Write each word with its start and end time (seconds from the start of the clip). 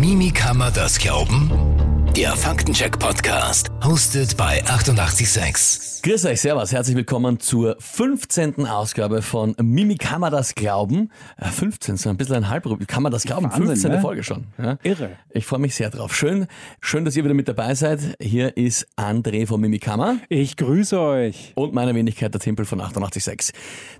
Mimi 0.00 0.30
kann 0.30 0.56
man 0.56 0.72
das 0.72 0.98
glauben? 0.98 1.89
Der 2.16 2.34
Faktencheck-Podcast, 2.36 3.70
hostet 3.84 4.36
bei 4.36 4.62
886. 4.66 6.02
Grüß 6.02 6.24
euch, 6.26 6.40
Servus, 6.40 6.72
herzlich 6.72 6.96
willkommen 6.96 7.38
zur 7.40 7.76
15. 7.78 8.66
Ausgabe 8.66 9.22
von 9.22 9.54
Mimi 9.62 9.96
kann 9.96 10.20
man 10.20 10.32
das 10.32 10.54
glauben? 10.54 11.10
Äh, 11.36 11.46
15, 11.48 11.96
so 11.96 12.10
ein 12.10 12.16
bisschen 12.16 12.34
ein 12.36 12.48
Halbrück. 12.48 12.86
Kann 12.88 13.02
man 13.02 13.12
das 13.12 13.22
glauben? 13.24 13.44
Wahnsinn, 13.44 13.66
15. 13.66 13.90
ne? 13.92 14.00
Folge 14.00 14.22
schon. 14.24 14.48
Ja? 14.58 14.76
Irre. 14.82 15.10
Ich 15.30 15.46
freue 15.46 15.60
mich 15.60 15.74
sehr 15.74 15.88
drauf. 15.90 16.14
Schön, 16.14 16.46
schön, 16.80 17.04
dass 17.04 17.16
ihr 17.16 17.24
wieder 17.24 17.34
mit 17.34 17.48
dabei 17.48 17.74
seid. 17.74 18.00
Hier 18.20 18.56
ist 18.56 18.86
André 18.96 19.46
von 19.46 19.60
Mimi 19.60 19.78
Kammer 19.78 20.16
Ich 20.28 20.56
grüße 20.56 20.98
euch. 21.00 21.52
und 21.54 21.72
meine 21.74 21.94
Wenigkeit 21.94 22.34
der 22.34 22.40
Tempel 22.40 22.66
von 22.66 22.80
886. 22.80 23.54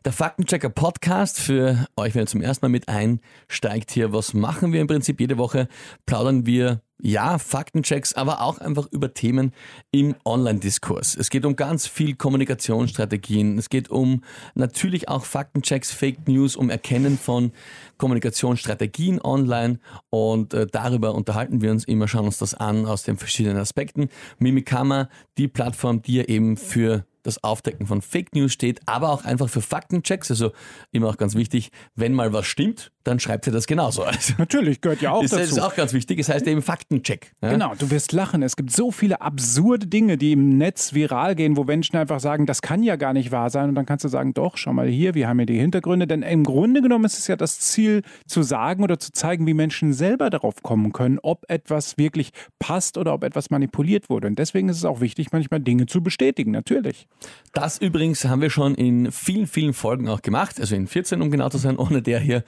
Der 0.05 0.13
Faktenchecker 0.13 0.69
Podcast 0.71 1.39
für 1.39 1.87
euch, 1.97 2.15
wenn 2.15 2.23
ihr 2.23 2.27
zum 2.27 2.43
ersten 2.43 2.67
Mal 2.67 2.71
mit 2.71 2.89
einsteigt 2.89 3.93
hier. 3.93 4.13
Was 4.13 4.35
machen 4.35 4.73
wir 4.73 4.81
im 4.81 4.89
Prinzip? 4.89 5.21
Jede 5.21 5.39
Woche 5.39 5.69
plaudern 6.07 6.45
wir 6.45 6.83
ja, 7.03 7.39
Faktenchecks, 7.39 8.15
aber 8.15 8.43
auch 8.43 8.59
einfach 8.59 8.87
über 8.91 9.15
Themen 9.15 9.53
im 9.91 10.15
Online-Diskurs. 10.25 11.17
Es 11.17 11.31
geht 11.31 11.45
um 11.45 11.57
ganz 11.57 11.87
viel 11.87 12.15
Kommunikationsstrategien. 12.15 13.59
Es 13.59 13.69
geht 13.69 13.91
um 13.91 14.23
natürlich 14.55 15.09
auch 15.09 15.25
Faktenchecks, 15.25 15.91
Fake 15.91 16.29
News, 16.29 16.57
um 16.57 16.71
Erkennen 16.71 17.19
von 17.19 17.53
Kommunikationsstrategien 17.99 19.21
online. 19.21 19.79
Und 20.11 20.55
äh, 20.55 20.67
darüber 20.67 21.15
unterhalten 21.15 21.61
wir 21.61 21.71
uns 21.71 21.85
immer, 21.85 22.09
schauen 22.09 22.27
uns 22.27 22.39
das 22.39 22.55
an 22.55 22.87
aus 22.87 23.03
den 23.03 23.17
verschiedenen 23.17 23.59
Aspekten. 23.59 24.09
Mimikama, 24.39 25.09
die 25.39 25.49
Plattform, 25.49 26.03
die 26.03 26.15
ja 26.15 26.25
eben 26.25 26.57
für 26.57 27.05
das 27.23 27.43
Aufdecken 27.45 27.87
von 27.87 28.03
Fake 28.03 28.35
News 28.35 28.53
steht, 28.53 28.81
aber 28.87 29.11
auch 29.11 29.25
einfach 29.25 29.49
für 29.49 29.61
Faktenchecks. 29.61 30.31
Also 30.31 30.53
immer 30.93 31.09
auch 31.09 31.17
ganz 31.17 31.35
wichtig, 31.35 31.71
wenn 31.95 32.13
mal 32.13 32.33
was 32.33 32.47
stimmt, 32.47 32.93
dann 33.05 33.19
schreibt 33.19 33.47
ihr 33.47 33.53
das 33.53 33.67
genauso. 33.67 34.05
Also 34.05 34.35
Natürlich 34.39 34.81
gehört 34.81 35.01
ja 35.01 35.13
auch 35.13 35.23
ist, 35.23 35.33
das 35.33 35.41
dazu. 35.41 35.57
ist 35.57 35.63
auch 35.63 35.75
ganz 35.75 35.93
wichtig. 35.93 36.19
Es 36.19 36.29
heißt 36.29 36.47
eben 36.47 36.63
Faktencheck. 36.63 37.33
Ja? 37.43 37.51
Genau, 37.53 37.75
du 37.79 37.91
wirst 37.91 38.13
lachen. 38.13 38.43
Es 38.43 38.57
gibt 38.57 38.73
so 38.73 38.91
viele 38.91 39.21
absurde 39.21 39.87
Dinge, 39.87 40.19
die 40.19 40.33
im 40.33 40.59
Netz 40.59 40.93
viral 40.95 41.35
gehen, 41.35 41.57
wo 41.57 41.65
Menschen 41.65 41.97
einfach 41.97 42.21
sagen, 42.21 42.47
das 42.47 42.61
kann 42.61 42.83
ja 42.83 42.97
gar 42.97 43.13
nicht 43.13 43.33
wahr 43.33 43.49
sein. 43.51 43.71
Und 43.71 43.75
dann 43.75 43.87
kannst 43.87 44.05
du 44.05 44.09
sagen, 44.09 44.35
doch, 44.35 44.57
schau 44.57 44.73
mal 44.73 44.89
hier, 44.89 45.15
wir 45.15 45.29
haben 45.29 45.41
ja 45.41 45.47
die 45.47 45.59
Hintergründe. 45.59 46.07
Denn 46.07 46.23
im 46.23 46.45
Grunde 46.45 46.83
genommen 46.83 47.05
ist 47.05 47.19
es 47.19 47.27
ja 47.27 47.37
das 47.37 47.61
Ziel, 47.61 48.03
zu 48.27 48.43
sagen 48.43 48.83
oder 48.83 48.99
zu 48.99 49.13
zeigen, 49.13 49.47
wie 49.47 49.55
Menschen 49.55 49.93
selber 49.93 50.29
darauf 50.29 50.63
kommen 50.63 50.93
können, 50.93 51.19
ob 51.23 51.49
etwas 51.49 51.97
wirklich 51.97 52.31
passt 52.59 52.99
oder 52.99 53.15
ob 53.15 53.25
etwas 53.25 53.51
manipuliert 53.51 54.11
wurde. 54.11 54.29
Und 54.29 54.39
deswegen 54.39 54.69
ist 54.69 54.77
es 54.77 54.85
auch 54.85 55.01
wichtig, 55.01 55.33
manchmal 55.33 55.61
Dinge 55.61 55.87
zu 55.87 56.03
bestätigen, 56.03 56.51
natürlich. 56.51 57.07
Das 57.53 57.79
übrigens 57.79 58.25
haben 58.25 58.43
wir 58.43 58.51
schon 58.51 58.77
in 58.77 59.11
vielen, 59.11 59.49
vielen 59.49 59.73
Folgen 59.73 60.09
auch 60.09 60.23
gemacht, 60.23 60.61
also 60.61 60.77
in 60.77 60.87
14, 60.87 61.21
um 61.21 61.31
genau 61.31 61.49
zu 61.49 61.59
sein, 61.59 61.77
ohne 61.79 62.03
der 62.03 62.21
hier. 62.21 62.45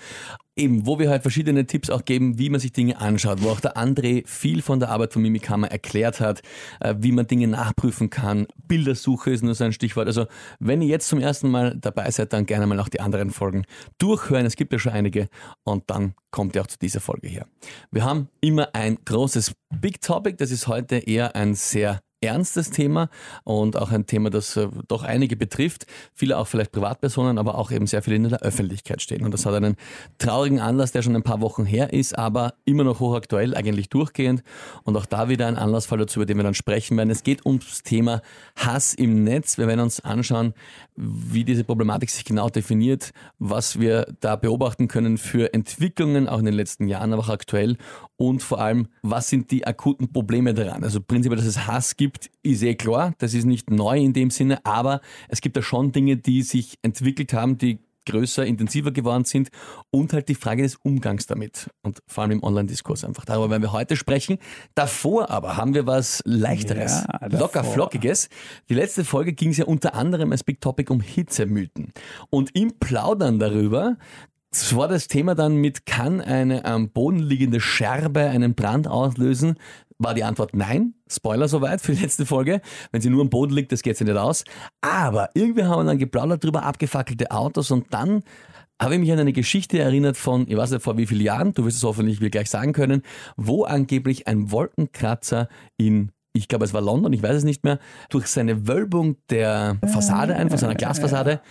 Eben, 0.55 0.87
wo 0.87 0.99
wir 0.99 1.09
halt 1.09 1.23
verschiedene 1.23 1.65
Tipps 1.65 1.89
auch 1.89 2.05
geben, 2.05 2.39
wie 2.39 2.51
man 2.51 2.61
sich 2.61 2.73
Dinge 2.73 3.01
anschaut, 3.01 3.43
wo 3.43 3.49
auch 3.49 3.61
der 3.61 3.79
André 3.79 4.23
viel 4.27 4.61
von 4.61 4.81
der 4.81 4.91
Arbeit 4.91 5.15
von 5.15 5.23
Mimikama 5.23 5.67
erklärt 5.67 6.21
hat, 6.21 6.43
äh, 6.81 6.95
wie 6.99 7.11
man 7.11 7.27
Dinge 7.27 7.49
nachprüfen 7.49 8.11
kann. 8.11 8.47
Bildersuche 8.69 9.31
ist 9.31 9.43
nur 9.43 9.55
so 9.55 9.65
ein 9.65 9.73
Stichwort. 9.73 10.09
Also, 10.09 10.27
wenn 10.61 10.83
ihr 10.83 10.89
jetzt 10.89 11.09
zum 11.09 11.21
ersten 11.21 11.51
Mal 11.51 11.79
dabei 11.81 12.11
seid, 12.11 12.35
dann 12.35 12.45
gerne 12.45 12.67
mal 12.67 12.79
auch 12.81 12.91
die 12.91 13.01
anderen 13.01 13.31
Folgen 13.31 13.65
durchhören. 13.97 14.45
Es 14.45 14.57
gibt 14.57 14.75
ja 14.75 14.79
schon 14.79 14.93
einige 14.93 15.31
und 15.65 15.85
dann 15.87 16.15
kommt 16.31 16.55
ihr 16.55 16.61
auch 16.61 16.67
zu 16.67 16.79
dieser 16.79 17.01
Folge 17.01 17.29
hier. 17.29 17.47
Wir 17.91 18.05
haben 18.05 18.29
immer 18.43 18.75
ein 18.75 18.99
großes 19.03 19.55
Big 19.81 20.03
Topic. 20.03 20.37
Das 20.37 20.51
ist 20.51 20.69
heute 20.69 20.97
eher 20.97 21.35
ein 21.35 21.55
sehr 21.55 22.03
ernstes 22.23 22.71
Thema 22.71 23.11
und 23.45 23.77
auch 23.77 23.91
ein 23.91 24.07
Thema, 24.07 24.31
das 24.31 24.57
äh, 24.57 24.69
doch 24.89 25.03
einige 25.03 25.37
betrifft. 25.37 25.87
Viele 26.15 26.39
auch 26.39 26.47
vielleicht 26.47 26.73
Privatpersonen, 26.73 27.39
aber 27.39 27.59
auch 27.59 27.71
eben 27.71 27.87
sehr 27.87 28.03
viele 28.03 28.17
in 28.17 28.29
der 28.29 28.41
Öffentlichkeit 28.41 29.03
stehen. 29.03 29.25
Und 29.25 29.35
das 29.35 29.45
hat 29.45 29.55
einen 29.55 29.77
traurigen 30.19 30.61
Anlass, 30.61 30.93
der 30.93 31.03
schon 31.03 31.17
ein 31.17 31.23
paar 31.23 31.41
Wochen 31.41 31.65
her 31.65 31.93
ist, 31.93 32.17
aber 32.17 32.55
immer 32.65 32.85
noch 32.85 33.01
hochaktuell, 33.01 33.55
eigentlich 33.55 33.89
durchgehend. 33.89 34.43
Und 34.85 34.97
auch 34.97 35.07
da 35.07 35.29
wieder 35.29 35.47
ein 35.47 35.57
Anlassfall 35.57 35.99
dazu, 35.99 36.21
über 36.21 36.27
den 36.27 36.37
wir 36.37 36.45
dann 36.45 36.55
sprechen 36.55 36.97
werden. 36.97 37.11
Es 37.11 37.23
geht 37.23 37.45
ums 37.45 37.83
Thema 37.83 38.23
Hass 38.57 38.95
im 38.95 39.25
Netz. 39.25 39.59
Wir 39.59 39.67
werden 39.67 39.81
uns 39.81 40.01
anschauen, 40.01 40.55
wie 40.97 41.45
diese 41.45 41.65
Problematik 41.65 42.11
sich 42.11 42.25
genau 42.25 42.49
definiert, 42.49 43.13
was 43.39 43.81
wir 43.81 44.07
da 44.21 44.37
beobachten 44.37 44.89
können 44.89 45.19
für 45.19 45.53
Entwicklungen, 45.55 46.29
auch 46.29 46.39
in 46.39 46.45
den 46.45 46.55
letzten 46.55 46.87
Jahren, 46.87 47.13
aber 47.13 47.23
auch 47.23 47.29
aktuell. 47.29 47.77
Und 48.17 48.43
vor 48.43 48.61
allem, 48.61 48.89
was 49.03 49.29
sind 49.29 49.51
die 49.51 49.67
akuten 49.67 50.13
Probleme 50.13 50.55
daran? 50.55 50.85
Also 50.85 51.01
prinzipiell, 51.01 51.39
dass 51.39 51.47
es 51.47 51.67
Hass 51.67 51.97
gibt, 51.97 52.12
ist 52.43 52.63
eh 52.63 52.75
klar. 52.75 53.15
Das 53.19 53.35
ist 53.35 53.45
nicht 53.45 53.71
neu 53.71 53.99
in 53.99 54.13
dem 54.13 54.31
Sinne, 54.31 54.65
aber 54.65 55.01
es 55.29 55.41
gibt 55.41 55.57
da 55.57 55.63
schon 55.63 55.93
Dinge, 55.93 56.17
die 56.17 56.43
sich 56.43 56.79
entwickelt 56.83 57.33
haben, 57.33 57.59
die 57.59 57.79
größer, 58.07 58.45
intensiver 58.45 58.91
geworden 58.91 59.25
sind 59.25 59.51
und 59.91 60.13
halt 60.13 60.29
die 60.29 60.35
Frage 60.35 60.63
des 60.63 60.77
Umgangs 60.77 61.27
damit 61.27 61.71
und 61.83 62.03
vor 62.07 62.23
allem 62.23 62.33
im 62.33 62.43
Online-Diskurs 62.43 63.05
einfach. 63.05 63.25
Darüber 63.25 63.51
werden 63.51 63.63
wir 63.63 63.73
heute 63.73 63.97
sprechen. 63.97 64.39
Davor 64.75 65.31
aber 65.31 65.57
haben 65.57 65.75
wir 65.75 65.87
was 65.87 66.23
Leichteres, 66.25 67.05
Ja, 67.05 67.27
locker 67.29 67.65
flockiges. 67.65 68.29
Die 68.69 68.75
letzte 68.75 69.05
Folge 69.05 69.33
ging 69.33 69.51
es 69.51 69.59
ja 69.59 69.67
unter 69.67 69.95
anderem 69.95 70.33
als 70.33 70.45
Big 70.45 70.61
Topic 70.61 70.93
um 70.93 71.01
Hitzemythen 71.01 71.93
und 72.31 72.55
im 72.57 72.79
Plaudern 72.79 73.39
darüber 73.39 73.97
das 74.53 74.77
war 74.77 74.87
das 74.87 75.09
Thema 75.09 75.35
dann 75.35 75.57
mit, 75.57 75.87
kann 75.87 76.21
eine 76.21 76.67
am 76.67 76.91
Boden 76.91 77.21
liegende 77.21 77.59
Scherbe 77.59 78.21
einen 78.21 78.55
Brand 78.55 78.87
auslösen? 78.87 79.57
War 79.99 80.15
die 80.15 80.25
Antwort 80.25 80.55
nein. 80.55 80.95
Spoiler 81.11 81.49
soweit 81.49 81.81
für 81.81 81.95
die 81.95 82.03
letzte 82.03 82.27
Folge. 82.27 82.61
Wenn 82.91 83.01
sie 83.01 83.11
nur 83.11 83.23
am 83.23 83.31
Boden 83.31 83.53
liegt, 83.55 83.73
das 83.73 83.83
geht 83.83 83.97
sich 83.97 84.07
nicht 84.07 84.17
aus. 84.17 84.45
Aber 84.81 85.31
irgendwie 85.35 85.65
haben 85.65 85.81
wir 85.81 85.85
dann 85.85 85.99
geplaudert 85.99 86.43
drüber, 86.45 86.65
abgefackelte 86.65 87.31
Autos 87.31 87.71
und 87.71 87.93
dann 87.93 88.23
habe 88.81 88.95
ich 88.95 89.01
mich 89.01 89.13
an 89.13 89.19
eine 89.21 89.33
Geschichte 89.33 89.79
erinnert 89.79 90.17
von, 90.17 90.49
ich 90.49 90.57
weiß 90.57 90.73
nicht 90.73 90.83
vor 90.83 90.97
wie 90.99 91.07
vielen 91.07 91.21
Jahren, 91.21 91.55
du 91.55 91.65
wirst 91.65 91.77
es 91.77 91.85
hoffentlich 91.85 92.21
mir 92.21 92.31
gleich 92.31 92.51
sagen 92.51 92.73
können, 92.73 93.03
wo 93.37 93.63
angeblich 93.63 94.27
ein 94.27 94.51
Wolkenkratzer 94.51 95.49
in 95.77 96.11
ich 96.35 96.49
glaube, 96.49 96.65
es 96.65 96.73
war 96.73 96.81
London, 96.81 97.13
ich 97.13 97.23
weiß 97.23 97.37
es 97.37 97.45
nicht 97.45 97.63
mehr, 97.63 97.79
durch 98.09 98.27
seine 98.27 98.67
Wölbung 98.67 99.17
der 99.29 99.79
Fassade, 99.87 100.35
einfach 100.35 100.59
seiner 100.59 100.75
Glasfassade, 100.75 101.43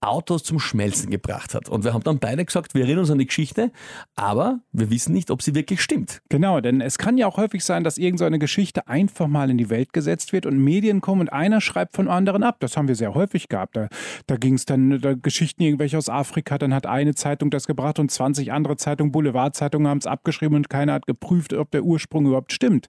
Autos 0.00 0.44
zum 0.44 0.58
Schmelzen 0.60 1.10
gebracht 1.10 1.54
hat. 1.54 1.68
Und 1.68 1.84
wir 1.84 1.94
haben 1.94 2.02
dann 2.04 2.18
beide 2.18 2.44
gesagt, 2.44 2.74
wir 2.74 2.82
erinnern 2.82 3.00
uns 3.00 3.10
an 3.10 3.18
die 3.18 3.26
Geschichte, 3.26 3.72
aber 4.14 4.60
wir 4.72 4.90
wissen 4.90 5.12
nicht, 5.12 5.30
ob 5.30 5.42
sie 5.42 5.54
wirklich 5.54 5.80
stimmt. 5.80 6.20
Genau, 6.28 6.60
denn 6.60 6.80
es 6.80 6.98
kann 6.98 7.16
ja 7.18 7.26
auch 7.26 7.36
häufig 7.38 7.64
sein, 7.64 7.82
dass 7.82 7.98
irgendeine 7.98 8.36
so 8.36 8.40
Geschichte 8.40 8.86
einfach 8.88 9.26
mal 9.26 9.50
in 9.50 9.58
die 9.58 9.70
Welt 9.70 9.92
gesetzt 9.92 10.32
wird 10.32 10.46
und 10.46 10.58
Medien 10.58 11.00
kommen 11.00 11.22
und 11.22 11.32
einer 11.32 11.60
schreibt 11.60 11.96
von 11.96 12.08
anderen 12.08 12.42
ab. 12.42 12.56
Das 12.60 12.76
haben 12.76 12.88
wir 12.88 12.94
sehr 12.94 13.14
häufig 13.14 13.48
gehabt. 13.48 13.76
Da, 13.76 13.88
da 14.26 14.36
ging 14.36 14.54
es 14.54 14.66
dann, 14.66 15.00
da 15.00 15.14
Geschichten 15.14 15.62
irgendwelche 15.62 15.96
aus 15.98 16.08
Afrika, 16.08 16.58
dann 16.58 16.74
hat 16.74 16.86
eine 16.86 17.14
Zeitung 17.14 17.50
das 17.50 17.66
gebracht 17.66 17.98
und 17.98 18.10
20 18.10 18.52
andere 18.52 18.76
Zeitungen, 18.76 19.12
Boulevardzeitungen 19.12 19.88
haben 19.88 19.98
es 19.98 20.06
abgeschrieben 20.06 20.56
und 20.56 20.68
keiner 20.70 20.92
hat 20.92 21.06
geprüft, 21.06 21.52
ob 21.54 21.70
der 21.70 21.82
Ursprung 21.84 22.26
überhaupt 22.26 22.52
stimmt. 22.52 22.86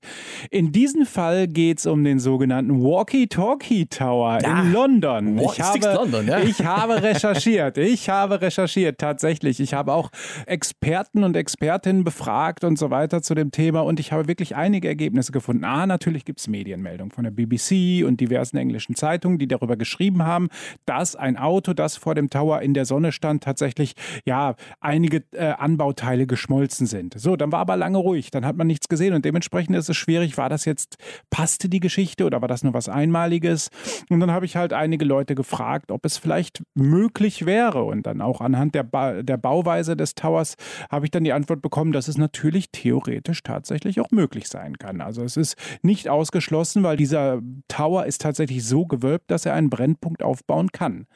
In 0.51 0.71
diesem 0.71 1.05
Fall 1.05 1.47
geht 1.47 1.79
es 1.79 1.85
um 1.85 2.03
den 2.03 2.19
sogenannten 2.19 2.81
Walkie-Talkie 2.83 3.85
Tower 3.87 4.39
Ja. 4.43 4.61
in 4.61 4.73
London. 4.73 5.39
Wa- 5.39 5.53
Sticks 5.53 5.85
London, 5.85 6.27
ja. 6.27 6.39
ich 6.39 6.63
habe 6.65 6.96
recherchiert. 7.01 7.77
Ich 7.77 8.09
habe 8.09 8.41
recherchiert, 8.41 8.99
tatsächlich. 8.99 9.59
Ich 9.59 9.73
habe 9.73 9.93
auch 9.93 10.09
Experten 10.45 11.23
und 11.23 11.35
Expertinnen 11.35 12.03
befragt 12.03 12.63
und 12.63 12.77
so 12.77 12.89
weiter 12.89 13.21
zu 13.21 13.35
dem 13.35 13.51
Thema 13.51 13.81
und 13.81 13.99
ich 13.99 14.11
habe 14.11 14.27
wirklich 14.27 14.55
einige 14.55 14.87
Ergebnisse 14.87 15.31
gefunden. 15.31 15.63
A, 15.63 15.85
natürlich 15.85 16.25
gibt 16.25 16.39
es 16.39 16.47
Medienmeldungen 16.47 17.11
von 17.11 17.23
der 17.23 17.31
BBC 17.31 18.05
und 18.05 18.19
diversen 18.19 18.57
englischen 18.57 18.95
Zeitungen, 18.95 19.37
die 19.37 19.47
darüber 19.47 19.77
geschrieben 19.77 20.23
haben, 20.23 20.49
dass 20.85 21.15
ein 21.15 21.37
Auto, 21.37 21.73
das 21.73 21.97
vor 21.97 22.15
dem 22.15 22.29
Tower 22.29 22.61
in 22.61 22.73
der 22.73 22.85
Sonne 22.85 23.11
stand, 23.11 23.43
tatsächlich 23.43 23.93
ja 24.25 24.55
einige 24.79 25.23
äh, 25.31 25.53
Anbauteile 25.57 26.27
geschmolzen 26.27 26.87
sind. 26.87 27.19
So, 27.19 27.35
dann 27.35 27.51
war 27.51 27.59
aber 27.59 27.77
lange 27.77 27.97
ruhig, 27.97 28.31
dann 28.31 28.45
hat 28.45 28.57
man 28.57 28.67
nichts 28.67 28.87
gesehen 28.87 29.13
und 29.13 29.25
dementsprechend 29.25 29.75
ist 29.75 29.89
es 29.89 29.97
schwierig, 29.97 30.37
war 30.37 30.49
das 30.49 30.65
jetzt, 30.65 30.97
passte 31.29 31.69
die 31.69 31.79
Geschichte 31.79 32.25
oder 32.25 32.41
war 32.41 32.47
das 32.47 32.63
nur 32.63 32.73
was 32.73 32.89
Einmaliges? 32.89 33.69
Und 34.09 34.19
dann 34.19 34.31
habe 34.31 34.45
ich 34.45 34.55
halt 34.55 34.73
einige 34.73 35.05
Leute 35.05 35.35
gefragt, 35.35 35.91
ob 35.91 36.05
es 36.05 36.17
vielleicht 36.17 36.63
möglich 36.89 37.45
wäre. 37.45 37.83
Und 37.83 38.05
dann 38.07 38.21
auch 38.21 38.41
anhand 38.41 38.75
der, 38.75 38.83
ba 38.83 39.21
der 39.21 39.37
Bauweise 39.37 39.95
des 39.95 40.15
Towers 40.15 40.55
habe 40.89 41.05
ich 41.05 41.11
dann 41.11 41.23
die 41.23 41.33
Antwort 41.33 41.61
bekommen, 41.61 41.91
dass 41.91 42.07
es 42.07 42.17
natürlich 42.17 42.71
theoretisch 42.71 43.43
tatsächlich 43.43 43.99
auch 43.99 44.11
möglich 44.11 44.47
sein 44.47 44.77
kann. 44.77 45.01
Also 45.01 45.23
es 45.23 45.37
ist 45.37 45.55
nicht 45.81 46.09
ausgeschlossen, 46.09 46.83
weil 46.83 46.97
dieser 46.97 47.41
Tower 47.67 48.05
ist 48.05 48.21
tatsächlich 48.21 48.65
so 48.65 48.85
gewölbt, 48.85 49.29
dass 49.31 49.45
er 49.45 49.53
einen 49.53 49.69
Brennpunkt 49.69 50.23
aufbauen 50.23 50.71
kann. 50.71 51.07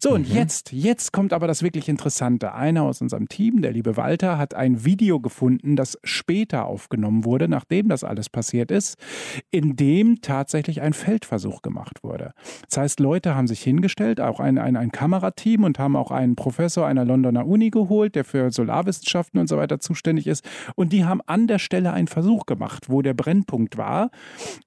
So, 0.00 0.12
und 0.12 0.28
jetzt, 0.28 0.72
jetzt 0.72 1.12
kommt 1.12 1.32
aber 1.32 1.46
das 1.46 1.62
wirklich 1.62 1.88
Interessante. 1.88 2.54
Einer 2.54 2.82
aus 2.82 3.00
unserem 3.00 3.28
Team, 3.28 3.62
der 3.62 3.72
liebe 3.72 3.96
Walter, 3.96 4.38
hat 4.38 4.54
ein 4.54 4.84
Video 4.84 5.20
gefunden, 5.20 5.76
das 5.76 5.98
später 6.04 6.66
aufgenommen 6.66 7.24
wurde, 7.24 7.48
nachdem 7.48 7.88
das 7.88 8.04
alles 8.04 8.28
passiert 8.28 8.70
ist, 8.70 8.96
in 9.50 9.76
dem 9.76 10.20
tatsächlich 10.20 10.80
ein 10.80 10.92
Feldversuch 10.92 11.62
gemacht 11.62 12.02
wurde. 12.02 12.32
Das 12.68 12.78
heißt, 12.78 13.00
Leute 13.00 13.34
haben 13.34 13.46
sich 13.46 13.62
hingestellt, 13.62 14.20
auch 14.20 14.40
ein, 14.40 14.58
ein, 14.58 14.76
ein 14.76 14.92
Kamerateam 15.12 15.64
und 15.64 15.78
haben 15.78 15.94
auch 15.94 16.10
einen 16.10 16.36
Professor 16.36 16.86
einer 16.86 17.04
Londoner 17.04 17.46
Uni 17.46 17.70
geholt, 17.70 18.14
der 18.14 18.24
für 18.24 18.50
Solarwissenschaften 18.50 19.38
und 19.38 19.46
so 19.46 19.58
weiter 19.58 19.78
zuständig 19.78 20.26
ist. 20.26 20.44
Und 20.74 20.92
die 20.92 21.04
haben 21.04 21.20
an 21.26 21.46
der 21.46 21.58
Stelle 21.58 21.92
einen 21.92 22.08
Versuch 22.08 22.46
gemacht, 22.46 22.88
wo 22.88 23.02
der 23.02 23.12
Brennpunkt 23.12 23.76
war. 23.76 24.10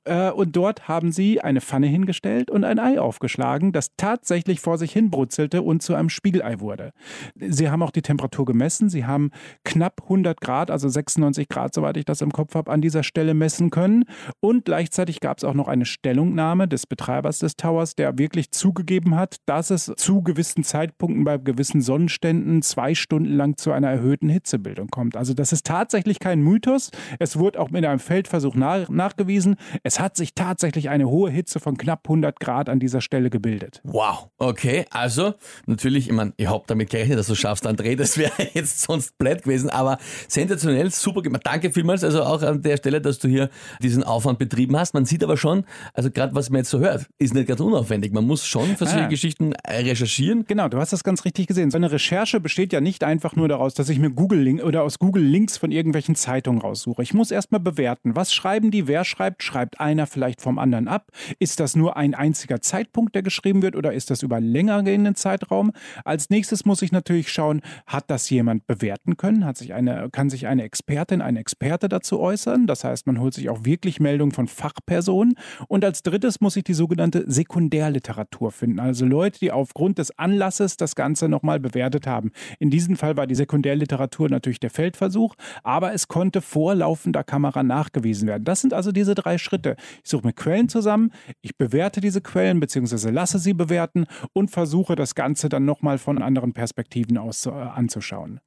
Äh, 0.03 0.30
und 0.30 0.56
dort 0.56 0.88
haben 0.88 1.12
sie 1.12 1.42
eine 1.42 1.62
Pfanne 1.62 1.88
hingestellt 1.88 2.51
und 2.51 2.63
ein 2.63 2.77
Ei 2.77 3.00
aufgeschlagen, 3.00 3.71
das 3.71 3.95
tatsächlich 3.97 4.59
vor 4.59 4.77
sich 4.77 4.92
hin 4.92 5.09
brutzelte 5.09 5.63
und 5.63 5.81
zu 5.81 5.95
einem 5.95 6.09
Spiegelei 6.09 6.59
wurde. 6.59 6.92
Sie 7.39 7.69
haben 7.69 7.81
auch 7.81 7.92
die 7.92 8.03
Temperatur 8.03 8.45
gemessen. 8.45 8.89
Sie 8.89 9.06
haben 9.06 9.31
knapp 9.63 10.03
100 10.03 10.39
Grad, 10.42 10.69
also 10.69 10.88
96 10.88 11.50
Grad, 11.50 11.74
soweit 11.74 11.97
ich 11.97 12.06
das 12.06 12.21
im 12.21 12.31
Kopf 12.31 12.53
habe, 12.53 12.71
an 12.71 12.81
dieser 12.81 13.01
Stelle 13.01 13.33
messen 13.33 13.71
können. 13.71 14.06
Und 14.42 14.65
gleichzeitig 14.65 15.21
gab 15.21 15.39
es 15.39 15.44
auch 15.44 15.56
noch 15.56 15.68
eine 15.68 15.86
Stellungnahme 15.86 16.68
des 16.68 16.86
Betreibers 16.86 17.39
des 17.39 17.56
Towers, 17.56 17.95
der 17.95 18.19
wirklich 18.19 18.51
zugegeben 18.51 19.15
hat, 19.15 19.38
dass 19.47 19.71
es 19.71 19.92
zu 19.97 20.21
gewissen 20.35 20.65
Zeitpunkten 20.65 21.23
bei 21.23 21.37
gewissen 21.37 21.81
Sonnenständen 21.81 22.61
zwei 22.61 22.93
Stunden 22.93 23.37
lang 23.37 23.55
zu 23.55 23.71
einer 23.71 23.89
erhöhten 23.89 24.27
Hitzebildung 24.27 24.89
kommt. 24.89 25.15
Also 25.15 25.33
das 25.33 25.53
ist 25.53 25.65
tatsächlich 25.65 26.19
kein 26.19 26.41
Mythos. 26.41 26.91
Es 27.19 27.39
wurde 27.39 27.59
auch 27.59 27.69
mit 27.69 27.85
einem 27.85 27.99
Feldversuch 27.99 28.53
nach 28.55 28.89
nachgewiesen. 28.89 29.55
Es 29.83 30.01
hat 30.01 30.17
sich 30.17 30.33
tatsächlich 30.35 30.89
eine 30.89 31.09
hohe 31.09 31.31
Hitze 31.31 31.61
von 31.61 31.77
knapp 31.77 32.01
100 32.05 32.37
Grad 32.41 32.67
an 32.67 32.79
dieser 32.81 32.99
Stelle 32.99 33.29
gebildet. 33.29 33.79
Wow, 33.85 34.29
okay, 34.37 34.85
also 34.91 35.35
natürlich, 35.67 36.07
ich 36.07 36.13
meine, 36.13 36.33
ich 36.35 36.47
habe 36.47 36.65
damit 36.67 36.89
gerechnet, 36.89 37.17
dass 37.17 37.27
du 37.27 37.35
schaffst, 37.35 37.65
André, 37.65 37.95
das 37.95 38.17
wäre 38.17 38.33
jetzt 38.53 38.81
sonst 38.81 39.17
blöd 39.17 39.43
gewesen, 39.43 39.69
aber 39.69 39.97
sensationell, 40.27 40.91
super 40.91 41.21
gemacht. 41.21 41.43
Danke 41.45 41.71
vielmals, 41.71 42.03
also 42.03 42.23
auch 42.23 42.41
an 42.41 42.61
der 42.61 42.75
Stelle, 42.75 42.99
dass 42.99 43.19
du 43.19 43.29
hier 43.29 43.49
diesen 43.81 44.03
Aufwand 44.03 44.37
betrieben 44.37 44.77
hast. 44.77 44.93
Man 44.93 45.05
sieht 45.05 45.23
aber 45.23 45.37
schon, 45.37 45.63
also 45.93 46.11
gerade 46.11 46.35
was 46.35 46.49
man 46.49 46.59
jetzt 46.59 46.71
so 46.71 46.79
hört, 46.79 47.07
ist 47.19 47.33
nicht 47.33 47.47
ganz 47.47 47.61
unaufwendig. 47.61 48.11
Man 48.11 48.27
muss 48.27 48.45
schon 48.45 48.75
für 48.75 48.85
solche 48.85 49.05
ah. 49.05 49.07
Geschichten 49.07 49.53
recherchieren. 49.65 50.25
Genau, 50.48 50.68
du 50.69 50.80
hast 50.80 50.92
das 50.92 51.04
ganz 51.04 51.24
richtig 51.25 51.48
gesehen. 51.48 51.69
So 51.69 51.77
eine 51.77 51.92
Recherche 51.92 52.39
besteht 52.39 52.74
ja 52.74 52.81
nicht 52.81 53.04
einfach 53.04 53.36
nur 53.36 53.48
daraus, 53.48 53.74
dass 53.75 53.89
ich 53.89 54.00
mir 54.00 54.10
Google 54.10 54.62
oder 54.62 54.83
aus 54.83 54.98
Google 54.98 55.24
Links 55.24 55.57
von 55.57 55.72
irgendwelchen 55.72 56.16
Zeitungen 56.16 56.62
raussuche. 56.62 57.04
Ich 57.04 57.13
muss 57.13 57.31
erstmal 57.31 57.62
bewerten, 57.62 58.16
was 58.16 58.33
schreiben 58.33 58.72
die, 58.72 58.88
wer 58.88 59.06
schreibt, 59.06 59.44
schreibt 59.44 59.80
einer 59.80 60.07
vielleicht 60.07 60.42
vom 60.42 60.57
anderen 60.57 60.88
ab? 60.88 61.12
Ist 61.39 61.60
das 61.60 61.75
nur 61.75 61.95
ein 61.98 62.16
einziger 62.16 62.62
Zeitpunkt, 62.62 63.13
der 63.13 63.22
geschrieben 63.22 63.62
wird 63.62 63.75
oder 63.75 63.94
ist 63.94 64.10
das 64.10 64.24
über 64.24 64.39
länger 64.39 64.81
gehenden 64.83 65.16
Zeitraum? 65.16 65.72
Als 66.04 66.30
nächstes 66.30 66.66
muss 66.66 66.81
ich 66.81 66.92
natürlich 66.92 67.31
schauen, 67.31 67.62
hat 67.86 68.10
das 68.10 68.30
jemand 68.30 68.66
bewerten 68.68 69.18
können? 69.18 69.45
Hat 69.45 69.57
sich 69.57 69.74
eine, 69.74 70.10
kann 70.12 70.30
sich 70.30 70.48
eine 70.48 70.63
Expertin, 70.63 71.21
ein 71.21 71.38
Experte 71.38 71.88
dazu 71.88 72.19
äußern? 72.19 72.68
Das 72.68 72.83
heißt, 72.83 73.06
man 73.07 73.19
holt 73.19 73.33
sich 73.33 73.50
auch 73.50 73.66
wirklich 73.66 74.00
Meldungen 74.00 74.31
von 74.31 74.48
Fachpersonen. 74.48 75.36
Und 75.68 75.86
als 75.86 76.04
drittes 76.04 76.42
muss 76.42 76.56
ich 76.56 76.63
die 76.63 76.74
sogenannte 76.74 77.24
Sekundärliteratur 77.28 78.51
finden. 78.51 78.80
Also 78.80 79.06
Leute, 79.06 79.39
die 79.39 79.51
aufgrund 79.51 79.98
des 79.98 80.14
Anlasses 80.17 80.77
das 80.77 80.95
Ganze 80.95 81.29
nochmal 81.29 81.59
bewertet 81.59 82.07
haben. 82.07 82.31
In 82.59 82.69
diesem 82.69 82.95
Fall 82.95 83.17
war 83.17 83.27
die 83.27 83.35
Sekundärliteratur 83.35 84.29
natürlich 84.29 84.59
der 84.59 84.69
Feldversuch, 84.69 85.35
aber 85.63 85.94
es 85.94 86.07
konnte 86.07 86.41
vor 86.41 86.75
laufender 86.75 87.23
Kamera 87.23 87.63
nachgewiesen 87.63 88.27
werden. 88.27 88.44
Das 88.44 88.62
sind 88.62 88.73
also 88.73 88.91
diese 88.91 89.15
drei 89.15 89.38
Schritte. 89.38 89.75
Ich 90.03 90.09
suche 90.09 90.27
mir 90.27 90.33
Quellen 90.33 90.69
zusammen, 90.69 91.12
ich 91.41 91.57
bewerte 91.57 92.01
diese 92.01 92.21
Quellen 92.21 92.59
bzw. 92.59 93.09
lasse 93.09 93.39
sie 93.39 93.53
bewerten 93.53 94.06
und 94.33 94.51
versuche 94.51 94.95
das 94.95 95.15
Ganze 95.15 95.50
dann 95.50 95.65
nochmal 95.65 95.97
von 95.97 96.21
anderen 96.21 96.53
Perspektiven 96.53 97.18
aus 97.18 97.45
äh, 97.45 97.50
anzuschauen. 97.50 98.39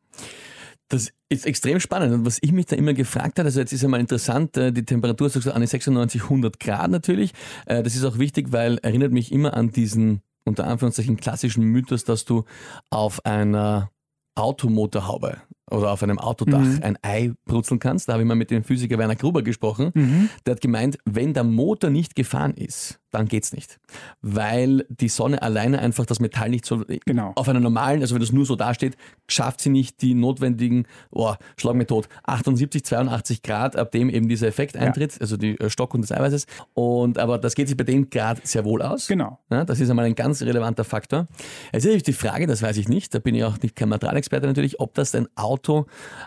Das 0.88 1.12
ist 1.29 1.44
extrem 1.47 1.81
spannend. 1.81 2.14
Und 2.14 2.26
was 2.26 2.38
ich 2.41 2.53
mich 2.53 2.67
da 2.67 2.76
immer 2.76 2.94
gefragt 2.94 3.38
habe, 3.38 3.47
also 3.47 3.61
jetzt 3.61 3.73
ist 3.73 3.82
ja 3.82 3.88
mal 3.88 4.00
interessant, 4.00 4.56
äh, 4.56 4.73
die 4.73 4.85
Temperatur 4.85 5.26
ist 5.26 5.35
so 5.35 5.53
an 5.53 5.67
96, 5.67 6.23
100 6.23 6.59
Grad 6.59 6.91
natürlich. 6.91 7.32
Äh, 7.67 7.82
das 7.82 7.94
ist 7.94 8.05
auch 8.05 8.19
wichtig, 8.19 8.53
weil 8.53 8.79
erinnert 8.79 9.12
mich 9.12 9.31
immer 9.31 9.55
an 9.55 9.71
diesen 9.71 10.23
unter 10.49 10.67
Anführungszeichen 10.67 11.17
klassischen 11.17 11.65
Mythos, 11.65 12.05
dass 12.05 12.25
du 12.25 12.45
auf 12.91 13.25
einer 13.25 13.91
Automotorhaube 14.35 15.39
oder 15.71 15.91
auf 15.93 16.03
einem 16.03 16.19
Autodach 16.19 16.61
mhm. 16.61 16.81
ein 16.83 16.99
Ei 17.03 17.33
brutzeln 17.45 17.81
kannst. 17.81 18.09
Da 18.09 18.15
habe 18.15 18.23
ich 18.23 18.29
mal 18.29 18.35
mit 18.35 18.50
dem 18.50 18.65
Physiker 18.65 18.99
Werner 18.99 19.17
Gruber 19.17 19.43
gesprochen. 19.43 19.91
Mhm. 19.95 20.31
Der 20.47 20.55
hat 20.55 20.61
gemeint, 20.61 20.99
wenn 21.05 21.35
der 21.35 21.45
Motor 21.45 21.91
nicht 21.91 22.15
gefahren 22.15 22.55
ist, 22.55 23.00
dann 23.11 23.27
geht's 23.27 23.53
nicht. 23.53 23.79
Weil 24.21 24.85
die 24.89 25.09
Sonne 25.09 25.43
alleine 25.43 25.79
einfach 25.79 26.07
das 26.07 26.21
Metall 26.21 26.51
nicht 26.51 26.67
so 26.67 26.85
genau. 27.07 27.33
auf 27.37 27.49
einer 27.49 27.61
normalen, 27.61 28.01
also 28.03 28.15
wenn 28.15 28.21
das 28.21 28.33
nur 28.33 28.45
so 28.45 28.57
dasteht, 28.57 28.97
schafft 29.29 29.61
sie 29.61 29.71
nicht 29.71 30.03
die 30.03 30.15
notwendigen, 30.15 30.87
oh, 31.11 31.35
schlag 31.57 31.75
mir 31.75 31.87
tot, 31.87 32.09
78, 32.25 32.85
82 32.85 33.43
Grad, 33.43 33.77
ab 33.77 33.93
dem 33.93 34.11
eben 34.11 34.29
dieser 34.29 34.47
Effekt 34.47 34.77
eintritt, 34.77 35.15
ja. 35.15 35.21
also 35.21 35.37
die 35.37 35.59
äh, 35.59 35.71
Stockung 35.71 36.03
des 36.03 36.13
Eiweißes. 36.13 36.47
Und 36.75 37.19
aber 37.19 37.39
das 37.39 37.55
geht 37.55 37.69
sich 37.69 37.77
bei 37.77 37.85
dem 37.85 38.11
Grad 38.11 38.47
sehr 38.47 38.65
wohl 38.65 38.83
aus. 38.83 39.07
Genau. 39.07 39.39
Ja, 39.51 39.65
das 39.65 39.81
ist 39.81 39.89
einmal 39.91 40.05
ein 40.05 40.15
ganz 40.15 40.43
relevanter 40.43 40.85
Faktor. 40.85 41.27
Jetzt 41.73 41.85
ist 41.85 41.85
natürlich 41.85 42.03
die 42.03 42.13
Frage, 42.13 42.47
das 42.47 42.63
weiß 42.63 42.77
ich 42.77 42.89
nicht, 42.89 43.15
da 43.15 43.19
bin 43.19 43.35
ich 43.35 43.45
auch 43.45 43.59
nicht 43.61 43.77
kein 43.77 43.89
Materialexperte 43.89 44.47
natürlich, 44.47 44.81
ob 44.81 44.95
das 44.95 45.15
ein 45.15 45.29
Auto 45.35 45.87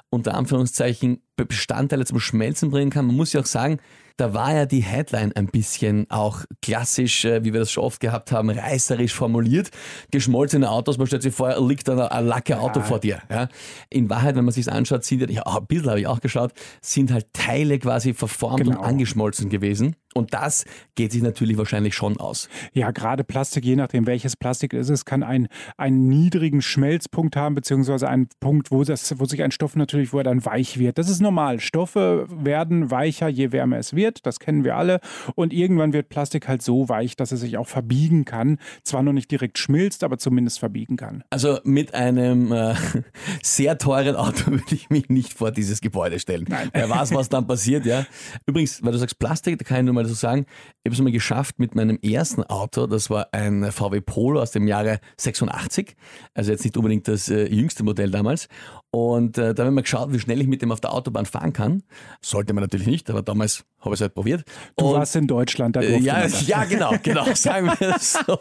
unter 0.10 0.34
Anführungszeichen 0.34 1.22
Bestandteile 1.36 2.06
zum 2.06 2.20
Schmelzen 2.20 2.72
bringen 2.72 2.92
kann. 2.92 3.08
Man 3.08 3.16
muss 3.16 3.34
ja 3.34 3.42
auch 3.42 3.46
sagen, 3.46 3.80
da 4.22 4.36
war 4.36 4.54
ja 4.54 4.68
die 4.68 4.82
Headline 4.82 5.32
ein 5.36 5.48
bisschen 5.48 6.06
auch 6.12 6.46
klassisch, 6.62 7.26
äh, 7.26 7.44
wie 7.44 7.54
wir 7.54 7.60
das 7.60 7.72
schon 7.72 7.84
oft 7.84 8.00
gehabt 8.00 8.32
haben, 8.32 8.52
reißerisch 8.52 9.16
formuliert. 9.16 9.72
Geschmolzene 10.12 10.70
Autos, 10.70 11.00
man 11.00 11.08
stellt 11.08 11.24
sich 11.24 11.34
vor, 11.34 11.60
liegt 11.68 11.88
da 11.88 12.06
ein 12.06 12.28
lacke 12.28 12.60
Auto 12.60 12.82
ja. 12.82 12.86
vor 12.86 13.00
dir. 13.00 13.24
Ja. 13.32 13.48
In 13.90 14.12
Wahrheit, 14.12 14.36
wenn 14.36 14.46
man 14.46 14.54
sich 14.54 14.72
anschaut, 14.72 15.04
sind 15.06 15.28
ja, 15.32 15.42
ein 15.42 15.66
bisschen 15.66 15.90
habe 15.90 16.00
ich 16.00 16.06
auch 16.06 16.22
geschaut, 16.22 16.54
sind 16.82 17.12
halt 17.12 17.34
Teile 17.34 17.80
quasi 17.80 18.14
verformt 18.14 18.64
genau. 18.66 18.78
und 18.78 18.86
angeschmolzen 18.86 19.50
gewesen. 19.50 19.96
Und 20.14 20.34
das 20.34 20.66
geht 20.96 21.12
sich 21.12 21.22
natürlich 21.22 21.58
wahrscheinlich 21.58 21.96
schon 21.96 22.20
aus. 22.20 22.50
Ja, 22.74 22.92
gerade 22.92 23.24
Plastik, 23.24 23.64
je 23.66 23.76
nachdem 23.76 24.08
welches 24.08 24.36
Plastik 24.36 24.74
es 24.74 24.90
ist, 24.90 25.06
kann 25.06 25.24
einen, 25.24 25.48
einen 25.78 26.08
niedrigen 26.08 26.62
Schmelzpunkt 26.62 27.36
haben, 27.36 27.56
beziehungsweise 27.56 28.10
einen 28.10 28.28
Punkt, 28.40 28.72
wo, 28.72 28.84
das, 28.84 29.18
wo 29.20 29.26
sich 29.26 29.42
ein 29.42 29.52
Stoff 29.52 29.76
natürlich, 29.76 30.12
wo 30.12 30.18
er 30.18 30.24
dann 30.24 30.46
weich 30.46 30.78
wird. 30.78 30.98
Das 30.98 31.10
ist 31.10 31.22
normal. 31.22 31.60
Stoffe 31.60 32.28
werden 32.30 32.92
weicher, 32.92 33.30
je 33.30 33.52
wärmer 33.52 33.78
es 33.78 33.96
wird. 33.96 34.26
Das 34.26 34.40
kennen 34.40 34.64
wir 34.64 34.76
alle. 34.76 35.00
Und 35.36 35.54
irgendwann 35.54 35.94
wird 35.94 36.10
Plastik 36.10 36.48
halt 36.48 36.62
so 36.62 36.90
weich, 36.90 37.16
dass 37.16 37.32
es 37.32 37.40
sich 37.40 37.58
auch 37.58 37.68
verbiegen 37.68 38.26
kann. 38.26 38.58
Zwar 38.84 39.04
noch 39.04 39.14
nicht 39.14 39.32
direkt 39.32 39.58
schmilzt, 39.58 40.04
aber 40.04 40.18
zumindest 40.18 40.60
verbiegen 40.60 40.98
kann. 40.98 41.24
Also 41.30 41.60
mit 41.64 41.94
einem 41.94 42.52
äh, 42.52 42.76
sehr 43.44 43.78
teuren 43.78 44.16
Auto 44.16 44.52
würde 44.52 44.76
ich 44.76 44.90
mich 44.90 45.10
nicht 45.10 45.34
vor 45.34 45.52
dieses 45.52 45.80
Gebäude 45.82 46.20
stellen. 46.20 46.46
Nein. 46.50 46.70
Wer 46.74 46.90
weiß, 46.90 47.14
was 47.14 47.30
dann 47.30 47.48
passiert, 47.48 47.86
ja. 47.86 48.06
Übrigens, 48.46 48.84
weil 48.84 48.92
du 48.92 48.98
sagst 48.98 49.20
Plastik, 49.20 49.58
da 49.58 49.64
kann 49.64 49.78
ich 49.78 49.86
nur 49.86 49.94
mal 49.94 50.01
mal 50.02 50.10
so 50.10 50.16
sagen, 50.16 50.46
ich 50.84 50.90
habe 50.90 50.96
es 50.96 51.02
mal 51.02 51.12
geschafft 51.12 51.60
mit 51.60 51.76
meinem 51.76 52.00
ersten 52.02 52.44
Auto, 52.44 52.88
das 52.88 53.10
war 53.10 53.28
ein 53.34 53.72
VW 53.72 54.02
Polo 54.02 54.42
aus 54.42 54.52
dem 54.52 54.68
Jahre 54.68 55.00
86, 55.18 55.96
also 56.34 56.52
jetzt 56.52 56.64
nicht 56.64 56.76
unbedingt 56.78 57.08
das 57.08 57.30
äh, 57.30 57.46
jüngste 57.48 57.84
Modell 57.84 58.12
damals. 58.12 58.48
Und 58.90 59.38
äh, 59.38 59.54
da 59.54 59.66
haben 59.66 59.76
wir 59.76 59.84
geschaut, 59.84 60.12
wie 60.12 60.20
schnell 60.20 60.42
ich 60.42 60.48
mit 60.48 60.62
dem 60.62 60.72
auf 60.72 60.82
der 60.82 60.94
Autobahn 60.94 61.26
fahren 61.26 61.54
kann. 61.54 61.84
Sollte 62.22 62.54
man 62.54 62.64
natürlich 62.64 62.88
nicht, 62.88 63.10
aber 63.10 63.22
damals 63.22 63.64
habe 63.80 63.94
ich 63.94 64.00
es 64.00 64.02
halt 64.02 64.14
probiert. 64.14 64.44
Du 64.76 64.86
und, 64.86 64.94
warst 64.96 65.16
in 65.16 65.28
Deutschland, 65.28 65.76
da 65.76 65.82
äh, 65.82 66.00
ja, 66.00 66.26
ja, 66.26 66.66
genau, 66.66 66.94
genau, 67.02 67.26
sagen 67.34 67.68
wir 67.68 67.96
es 67.96 68.14
so. 68.14 68.38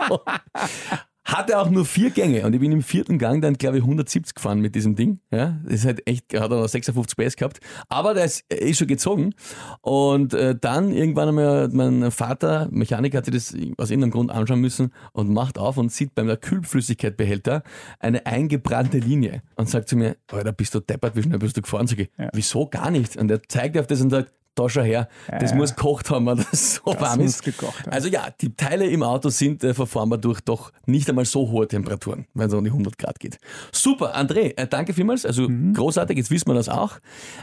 Hatte 1.31 1.61
auch 1.61 1.71
nur 1.71 1.85
vier 1.85 2.11
Gänge 2.11 2.45
und 2.45 2.55
ich 2.55 2.61
bin 2.61 2.73
im 2.73 2.83
vierten 2.83 3.17
Gang 3.19 3.41
dann, 3.41 3.55
glaube 3.55 3.79
ich, 3.79 3.85
170 3.85 4.35
gefahren 4.35 4.59
mit 4.59 4.75
diesem 4.75 4.97
Ding. 4.97 5.21
Ja, 5.31 5.61
das 5.65 5.75
ist 5.75 5.85
halt 5.85 6.07
echt, 6.09 6.35
hat 6.35 6.51
er 6.51 6.61
noch 6.61 6.69
56 6.69 7.17
PS 7.17 7.37
gehabt. 7.37 7.61
Aber 7.89 8.15
der 8.15 8.25
ist, 8.25 8.53
ist 8.53 8.79
schon 8.79 8.89
gezogen. 8.89 9.35
Und 9.81 10.35
äh, 10.35 10.57
dann 10.61 10.93
irgendwann 10.93 11.29
einmal 11.29 11.69
mein 11.69 12.11
Vater, 12.11 12.69
Mechaniker, 12.73 13.19
hat 13.19 13.27
sich 13.27 13.35
das 13.35 13.55
aus 13.77 13.91
irgendeinem 13.91 14.11
Grund 14.11 14.33
anschauen 14.33 14.61
müssen 14.61 14.93
und 15.13 15.31
macht 15.31 15.57
auf 15.57 15.77
und 15.77 15.93
sieht 15.93 16.17
beim 16.17 16.29
Kühlflüssigkeitbehälter 16.29 17.63
eine 18.01 18.27
eingebrannte 18.27 18.99
Linie 18.99 19.43
und 19.55 19.69
sagt 19.69 19.89
zu 19.89 19.97
mir, 19.97 20.17
Alter, 20.33 20.51
bist 20.51 20.75
du 20.75 20.81
deppert, 20.81 21.15
wie 21.15 21.23
schnell 21.23 21.39
bist 21.39 21.57
du 21.57 21.63
gefahren? 21.63 21.87
Sag 21.87 22.01
ich, 22.01 22.11
ja. 22.19 22.31
wieso 22.33 22.67
gar 22.67 22.91
nicht? 22.91 23.17
Und 23.17 23.31
er 23.31 23.41
zeigt 23.45 23.79
auf 23.79 23.87
das 23.87 24.01
und 24.01 24.11
sagt, 24.11 24.33
da 24.63 24.69
schon 24.69 24.85
her. 24.85 25.09
Das 25.29 25.51
ja, 25.51 25.57
muss 25.57 25.75
gekocht 25.75 26.11
haben, 26.11 26.27
weil 26.27 26.37
das 26.37 26.77
so 26.77 26.93
das 26.93 27.01
warm 27.01 27.21
ist. 27.21 27.43
Gekocht, 27.43 27.87
ja. 27.87 27.93
Also 27.93 28.09
ja, 28.09 28.29
die 28.41 28.55
Teile 28.55 28.87
im 28.87 29.03
Auto 29.03 29.29
sind 29.29 29.65
äh, 29.65 29.75
verformbar 29.75 30.19
durch 30.19 30.41
doch 30.41 30.73
nicht 30.87 31.09
einmal 31.09 31.25
so 31.25 31.51
hohe 31.51 31.67
Temperaturen, 31.67 32.27
wenn 32.35 32.49
es 32.49 32.55
um 32.55 32.65
die 32.65 32.71
100 32.71 32.99
Grad 32.99 33.19
geht. 33.19 33.39
Super, 33.73 34.17
André, 34.17 34.57
äh, 34.57 34.67
danke 34.67 34.93
vielmals. 34.93 35.25
Also 35.25 35.49
mhm. 35.49 35.75
großartig, 35.75 36.17
jetzt 36.17 36.31
wissen 36.31 36.49
wir 36.49 36.55
das 36.55 36.69
auch. 36.69 36.99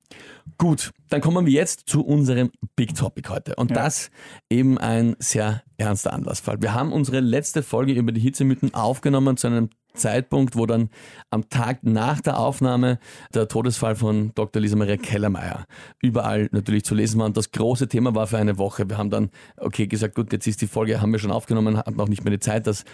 Gut, 0.58 0.92
dann 1.08 1.22
kommen 1.22 1.46
wir 1.46 1.52
jetzt 1.52 1.88
zu 1.88 2.04
unserem 2.04 2.50
Big 2.76 2.94
Topic 2.94 3.30
heute. 3.30 3.54
Und 3.56 3.70
ja. 3.70 3.76
das 3.76 4.10
eben 4.50 4.76
ein 4.76 5.16
sehr 5.18 5.62
ernster 5.78 6.12
Anlassfall. 6.12 6.60
Wir 6.60 6.74
haben 6.74 6.92
unsere 6.92 7.20
letzte 7.20 7.62
Folge 7.62 7.92
über 7.92 8.12
die 8.12 8.20
Hitzemythen 8.20 8.74
aufgenommen 8.74 9.38
zu 9.38 9.46
einem 9.46 9.70
Zeitpunkt, 9.94 10.56
wo 10.56 10.66
dann 10.66 10.90
am 11.30 11.48
Tag 11.48 11.82
nach 11.82 12.20
der 12.20 12.38
Aufnahme 12.38 12.98
der 13.34 13.48
Todesfall 13.48 13.96
von 13.96 14.32
Dr. 14.34 14.60
Lisa 14.60 14.76
Maria 14.76 14.96
Kellermeier 14.96 15.66
überall 16.00 16.48
natürlich 16.52 16.84
zu 16.84 16.94
lesen 16.94 17.18
war. 17.18 17.26
Und 17.26 17.36
das 17.36 17.52
große 17.52 17.88
Thema 17.88 18.14
war 18.14 18.26
für 18.26 18.38
eine 18.38 18.58
Woche. 18.58 18.88
Wir 18.88 18.98
haben 18.98 19.10
dann, 19.10 19.30
okay, 19.56 19.86
gesagt, 19.86 20.14
gut, 20.14 20.32
jetzt 20.32 20.46
ist 20.46 20.60
die 20.62 20.66
Folge, 20.66 21.00
haben 21.00 21.12
wir 21.12 21.18
schon 21.18 21.30
aufgenommen, 21.30 21.76
hatten 21.76 22.00
auch 22.00 22.08
nicht 22.08 22.24
mehr 22.24 22.32
die 22.32 22.40
Zeit, 22.40 22.66
das 22.66 22.84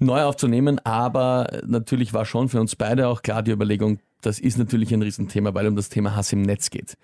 neu 0.00 0.22
aufzunehmen. 0.22 0.78
Aber 0.84 1.60
natürlich 1.66 2.12
war 2.12 2.24
schon 2.24 2.48
für 2.48 2.60
uns 2.60 2.76
beide 2.76 3.08
auch 3.08 3.22
klar 3.22 3.42
die 3.42 3.50
Überlegung, 3.50 3.98
das 4.20 4.38
ist 4.38 4.56
natürlich 4.56 4.94
ein 4.94 5.02
Riesenthema, 5.02 5.52
weil 5.54 5.66
um 5.66 5.76
das 5.76 5.88
Thema 5.88 6.14
Hass 6.14 6.32
im 6.32 6.42
Netz 6.42 6.70
geht. 6.70 6.96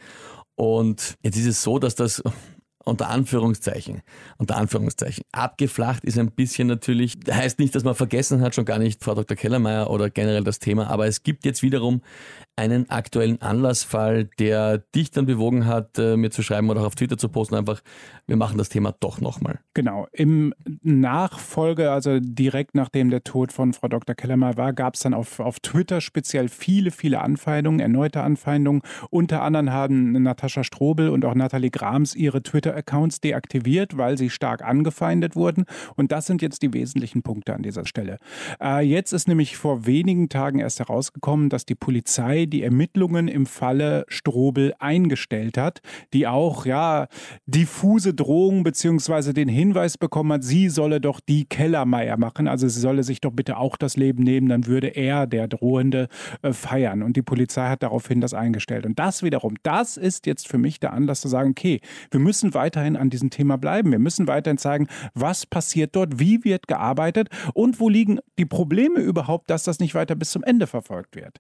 Und 0.55 1.17
jetzt 1.23 1.37
ist 1.37 1.47
es 1.47 1.63
so, 1.63 1.79
dass 1.79 1.95
das 1.95 2.23
unter 2.89 3.09
Anführungszeichen, 3.09 4.03
unter 4.39 4.57
Anführungszeichen, 4.57 5.25
abgeflacht 5.33 6.05
ist 6.05 6.19
ein 6.19 6.33
bisschen 6.33 6.69
natürlich, 6.69 7.17
heißt 7.31 7.59
nicht, 7.59 7.75
dass 7.75 7.85
man 7.85 7.95
vergessen 7.95 8.41
hat, 8.41 8.55
schon 8.55 8.65
gar 8.65 8.79
nicht 8.79 9.03
Frau 9.05 9.15
Dr. 9.15 9.37
Kellermeier 9.37 9.91
oder 9.91 10.11
generell 10.11 10.45
das 10.45 10.59
Thema, 10.59 10.89
aber 10.89 11.07
es 11.07 11.23
gibt 11.23 11.45
jetzt 11.45 11.63
wiederum 11.63 12.03
einen 12.57 12.91
aktuellen 12.91 13.41
Anlassfall, 13.41 14.25
der 14.39 14.79
dich 14.79 15.13
dann 15.13 15.27
bewogen 15.27 15.67
hat, 15.67 15.97
äh, 15.99 16.17
mir 16.17 16.31
zu 16.31 16.43
schreiben 16.43 16.69
oder 16.71 16.81
auch 16.81 16.87
auf 16.87 16.97
Twitter 16.97 17.17
zu 17.17 17.29
posten, 17.29 17.55
einfach, 17.55 17.81
wir 18.27 18.37
machen 18.37 18.59
das 18.59 18.69
Thema 18.69 18.93
doch 18.99 19.21
nochmal. 19.21 19.61
Genau. 19.75 20.09
Im 20.13 20.53
Nachfolge, 20.83 21.93
also 21.93 22.19
direkt 22.21 22.75
nachdem 22.75 23.11
der 23.11 23.23
Tod 23.23 23.53
von 23.53 23.73
Frau 23.73 23.87
Dr. 23.87 24.17
Kellermeier 24.17 24.57
war, 24.57 24.73
gab 24.73 24.95
es 24.95 25.01
dann 25.01 25.15
auf, 25.15 25.39
auf 25.39 25.61
Twitter 25.61 26.01
speziell 26.01 26.49
viele, 26.49 26.91
viele 26.91 27.21
Anfeindungen, 27.21 27.79
erneute 27.79 28.23
Anfeindungen. 28.23 28.83
Unter 29.11 29.43
anderem 29.43 29.71
haben 29.71 30.13
Natascha 30.13 30.65
Strobel 30.65 31.11
und 31.11 31.25
auch 31.25 31.35
Nathalie 31.35 31.71
Grams 31.71 32.15
ihre 32.15 32.43
Twitter-Accounts 32.79 33.21
deaktiviert, 33.21 33.97
weil 33.97 34.17
sie 34.19 34.31
stark 34.31 34.63
angefeindet 34.63 35.37
wurden. 35.37 35.65
Und 35.97 36.13
das 36.13 36.27
sind 36.27 36.43
jetzt 36.43 36.63
die 36.63 36.73
wesentlichen 36.73 37.23
Punkte 37.23 37.55
an 37.55 37.63
dieser 37.63 37.87
Stelle. 37.87 38.19
Äh, 38.61 38.85
jetzt 38.85 39.13
ist 39.13 39.29
nämlich 39.29 39.57
vor 39.57 39.87
wenigen 39.87 40.29
Tagen 40.29 40.59
erst 40.61 40.79
herausgekommen, 40.79 41.49
dass 41.49 41.65
die 41.65 41.75
Polizei 41.75 42.47
die 42.47 42.63
Ermittlungen 42.63 43.29
im 43.29 43.47
Falle 43.47 44.05
Strobel 44.09 44.75
eingestellt 44.79 45.59
hat, 45.59 45.81
die 46.13 46.27
auch 46.27 46.67
ja 46.67 47.09
diffuse 47.47 48.15
Drohungen 48.15 48.63
bzw. 48.63 49.33
den 49.33 49.49
Hinweis 49.49 49.99
bekommen 49.99 50.33
hat, 50.33 50.45
sie 50.45 50.69
solle 50.69 51.01
doch 51.01 51.21
die 51.21 51.45
Kellermeier 51.45 52.17
machen, 52.17 52.49
also 52.49 52.69
sie 52.69 52.81
solle 52.81 53.03
sich 53.03 53.21
doch 53.21 53.33
bitte 53.33 53.57
auch 53.57 53.77
das 53.77 53.97
Leben 53.97 54.23
nehmen, 54.23 54.49
dann 54.49 54.67
würde 54.67 54.89
er, 54.89 55.27
der 55.27 55.49
Drohende, 55.49 56.09
äh, 56.43 56.53
feiern. 56.53 57.03
Und 57.03 57.17
die 57.17 57.23
Polizei 57.23 57.69
hat 57.69 57.83
daraufhin 57.83 58.21
das 58.21 58.35
eingestellt. 58.35 58.87
Und 58.87 58.99
das 58.99 59.23
wiederum, 59.23 59.55
das 59.63 59.97
ist 59.97 60.27
jetzt 60.27 60.49
für 60.49 60.59
mich 60.59 60.81
der 60.81 60.93
Anlass 60.93 61.21
zu 61.21 61.29
sagen, 61.29 61.51
okay, 61.51 61.81
wir 62.11 62.21
müssen 62.21 62.55
weiterhin 62.69 62.99
an 62.99 63.09
diesem 63.09 63.31
Thema 63.31 63.57
bleiben. 63.57 63.91
Wir 63.91 63.99
müssen 63.99 64.27
weiterhin 64.27 64.59
zeigen, 64.59 64.89
was 65.15 65.47
passiert 65.47 65.97
dort, 65.97 66.21
wie 66.21 66.45
wird 66.45 66.69
gearbeitet 66.69 67.31
und 67.55 67.81
wo 67.81 67.89
liegen 67.89 68.19
die 68.39 68.45
Probleme 68.45 69.01
überhaupt, 69.01 69.49
dass 69.49 69.63
das 69.63 69.79
nicht 69.81 69.95
weiter 69.95 70.15
bis 70.15 70.33
zum 70.33 70.45
Ende 70.45 70.67
verfolgt 70.67 71.17
wird. 71.17 71.39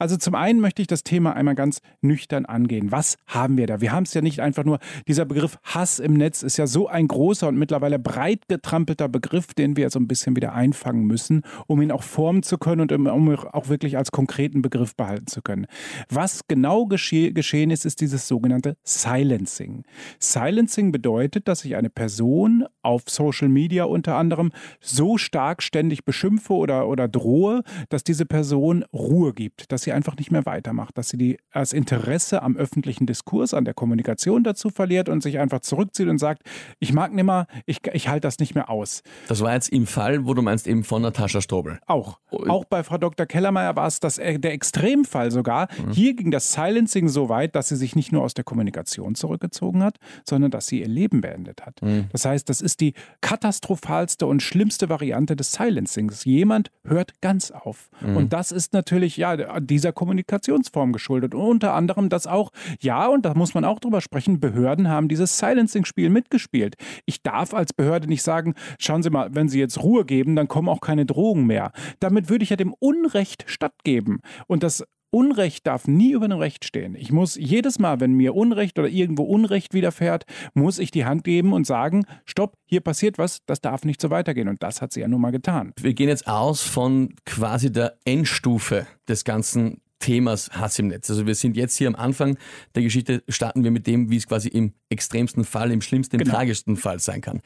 Also 0.00 0.16
zum 0.16 0.34
einen 0.34 0.58
möchte 0.58 0.82
ich 0.82 0.88
das 0.88 1.04
Thema 1.04 1.36
einmal 1.36 1.54
ganz 1.54 1.78
nüchtern 2.00 2.44
angehen. 2.44 2.90
Was 2.90 3.18
haben 3.28 3.56
wir 3.56 3.68
da? 3.68 3.80
Wir 3.80 3.92
haben 3.92 4.02
es 4.02 4.14
ja 4.14 4.20
nicht 4.20 4.40
einfach 4.40 4.64
nur, 4.64 4.80
dieser 5.06 5.24
Begriff 5.24 5.58
Hass 5.62 6.00
im 6.00 6.14
Netz 6.14 6.42
ist 6.42 6.56
ja 6.56 6.66
so 6.66 6.88
ein 6.88 7.06
großer 7.06 7.46
und 7.46 7.56
mittlerweile 7.56 8.00
breit 8.00 8.48
getrampelter 8.48 9.08
Begriff, 9.08 9.54
den 9.54 9.76
wir 9.76 9.90
so 9.90 10.00
ein 10.00 10.08
bisschen 10.08 10.34
wieder 10.34 10.54
einfangen 10.54 11.04
müssen, 11.04 11.42
um 11.68 11.80
ihn 11.82 11.92
auch 11.92 12.02
formen 12.02 12.42
zu 12.42 12.58
können 12.58 12.80
und 12.80 12.90
um 12.90 13.30
auch 13.30 13.68
wirklich 13.68 13.96
als 13.96 14.10
konkreten 14.10 14.60
Begriff 14.60 14.96
behalten 14.96 15.28
zu 15.28 15.40
können. 15.40 15.66
Was 16.08 16.48
genau 16.48 16.86
gesche 16.86 17.32
geschehen 17.32 17.70
ist, 17.70 17.86
ist 17.86 18.00
dieses 18.00 18.26
sogenannte 18.26 18.76
Silencing. 18.82 19.84
Silencing 20.18 20.63
bedeutet, 20.92 21.48
dass 21.48 21.64
ich 21.64 21.76
eine 21.76 21.90
Person 21.90 22.64
auf 22.84 23.02
Social 23.06 23.48
Media 23.48 23.84
unter 23.84 24.16
anderem 24.16 24.52
so 24.80 25.18
stark 25.18 25.62
ständig 25.62 26.04
beschimpfe 26.04 26.52
oder, 26.52 26.88
oder 26.88 27.08
drohe, 27.08 27.62
dass 27.88 28.04
diese 28.04 28.26
Person 28.26 28.84
Ruhe 28.92 29.32
gibt, 29.32 29.72
dass 29.72 29.82
sie 29.82 29.92
einfach 29.92 30.16
nicht 30.16 30.30
mehr 30.30 30.46
weitermacht, 30.46 30.96
dass 30.98 31.08
sie 31.08 31.18
die, 31.18 31.38
das 31.52 31.72
Interesse 31.72 32.42
am 32.42 32.56
öffentlichen 32.56 33.06
Diskurs, 33.06 33.54
an 33.54 33.64
der 33.64 33.74
Kommunikation 33.74 34.44
dazu 34.44 34.70
verliert 34.70 35.08
und 35.08 35.22
sich 35.22 35.38
einfach 35.38 35.60
zurückzieht 35.60 36.08
und 36.08 36.18
sagt, 36.18 36.42
ich 36.78 36.92
mag 36.92 37.12
nicht 37.12 37.24
mehr, 37.24 37.46
ich, 37.66 37.80
ich 37.92 38.08
halte 38.08 38.22
das 38.26 38.38
nicht 38.38 38.54
mehr 38.54 38.70
aus. 38.70 39.02
Das 39.28 39.40
war 39.40 39.54
jetzt 39.54 39.68
im 39.68 39.86
Fall, 39.86 40.26
wo 40.26 40.34
du 40.34 40.42
meinst, 40.42 40.66
eben 40.66 40.84
von 40.84 41.02
Natascha 41.02 41.40
Strobel. 41.40 41.78
Auch. 41.86 42.18
Auch 42.30 42.64
bei 42.64 42.82
Frau 42.82 42.98
Dr. 42.98 43.26
Kellermeier 43.26 43.76
war 43.76 43.86
es 43.86 44.00
das, 44.00 44.18
äh, 44.18 44.38
der 44.38 44.52
Extremfall 44.52 45.30
sogar. 45.30 45.68
Mhm. 45.86 45.92
Hier 45.92 46.14
ging 46.14 46.30
das 46.30 46.52
Silencing 46.52 47.08
so 47.08 47.28
weit, 47.28 47.54
dass 47.54 47.68
sie 47.68 47.76
sich 47.76 47.96
nicht 47.96 48.12
nur 48.12 48.22
aus 48.22 48.34
der 48.34 48.44
Kommunikation 48.44 49.14
zurückgezogen 49.14 49.82
hat, 49.82 49.98
sondern 50.28 50.50
dass 50.50 50.66
sie 50.66 50.80
ihr 50.80 50.88
Leben 50.88 51.20
beendet 51.20 51.64
hat. 51.64 51.80
Mhm. 51.82 52.06
Das 52.12 52.24
heißt, 52.24 52.48
das 52.48 52.60
ist 52.60 52.73
die 52.76 52.94
katastrophalste 53.20 54.26
und 54.26 54.42
schlimmste 54.42 54.88
Variante 54.88 55.36
des 55.36 55.52
Silencings. 55.52 56.24
Jemand 56.24 56.70
hört 56.84 57.20
ganz 57.20 57.50
auf. 57.50 57.90
Mhm. 58.00 58.16
Und 58.16 58.32
das 58.32 58.52
ist 58.52 58.72
natürlich, 58.72 59.16
ja, 59.16 59.60
dieser 59.60 59.92
Kommunikation 59.92 60.14
Kommunikationsform 60.14 60.92
geschuldet. 60.92 61.34
Und 61.34 61.42
unter 61.42 61.74
anderem, 61.74 62.08
dass 62.08 62.26
auch, 62.26 62.50
ja, 62.80 63.06
und 63.06 63.24
da 63.24 63.34
muss 63.34 63.54
man 63.54 63.64
auch 63.64 63.78
drüber 63.78 64.00
sprechen, 64.00 64.40
Behörden 64.40 64.88
haben 64.88 65.08
dieses 65.08 65.38
Silencing-Spiel 65.38 66.10
mitgespielt. 66.10 66.76
Ich 67.06 67.22
darf 67.22 67.54
als 67.54 67.72
Behörde 67.72 68.08
nicht 68.08 68.22
sagen, 68.22 68.54
schauen 68.78 69.02
Sie 69.02 69.10
mal, 69.10 69.34
wenn 69.34 69.48
Sie 69.48 69.58
jetzt 69.58 69.82
Ruhe 69.82 70.04
geben, 70.04 70.36
dann 70.36 70.48
kommen 70.48 70.68
auch 70.68 70.80
keine 70.80 71.06
Drogen 71.06 71.46
mehr. 71.46 71.72
Damit 72.00 72.28
würde 72.28 72.44
ich 72.44 72.50
ja 72.50 72.56
dem 72.56 72.74
Unrecht 72.78 73.44
stattgeben. 73.46 74.20
Und 74.46 74.62
das 74.62 74.84
Unrecht 75.14 75.66
darf 75.68 75.86
nie 75.86 76.10
über 76.10 76.26
dem 76.26 76.38
Recht 76.38 76.64
stehen. 76.64 76.96
Ich 76.96 77.12
muss 77.12 77.36
jedes 77.36 77.78
Mal, 77.78 78.00
wenn 78.00 78.14
mir 78.14 78.34
Unrecht 78.34 78.78
oder 78.80 78.88
irgendwo 78.88 79.22
Unrecht 79.22 79.72
widerfährt, 79.72 80.24
muss 80.54 80.80
ich 80.80 80.90
die 80.90 81.04
Hand 81.04 81.22
geben 81.22 81.52
und 81.52 81.68
sagen, 81.68 82.04
stopp, 82.24 82.56
hier 82.66 82.80
passiert 82.80 83.16
was, 83.16 83.38
das 83.46 83.60
darf 83.60 83.84
nicht 83.84 84.00
so 84.00 84.10
weitergehen. 84.10 84.48
Und 84.48 84.64
das 84.64 84.82
hat 84.82 84.92
sie 84.92 85.00
ja 85.00 85.08
nun 85.08 85.20
mal 85.20 85.30
getan. 85.30 85.72
Wir 85.80 85.94
gehen 85.94 86.08
jetzt 86.08 86.26
aus 86.26 86.62
von 86.62 87.14
quasi 87.26 87.70
der 87.70 87.96
Endstufe 88.04 88.88
des 89.08 89.22
ganzen 89.22 89.80
Themas 90.04 90.50
Hass 90.50 90.78
im 90.78 90.88
Netz. 90.88 91.08
Also 91.08 91.26
wir 91.26 91.34
sind 91.34 91.56
jetzt 91.56 91.76
hier 91.76 91.88
am 91.88 91.94
Anfang 91.94 92.36
der 92.74 92.82
Geschichte, 92.82 93.22
starten 93.26 93.64
wir 93.64 93.70
mit 93.70 93.86
dem, 93.86 94.10
wie 94.10 94.18
es 94.18 94.26
quasi 94.26 94.48
im 94.48 94.74
extremsten 94.90 95.44
Fall, 95.44 95.70
im 95.72 95.80
schlimmsten, 95.80 96.16
im 96.16 96.24
genau. 96.24 96.34
tragischsten 96.34 96.76
Fall 96.76 96.98
sein 96.98 97.22
kann. 97.22 97.40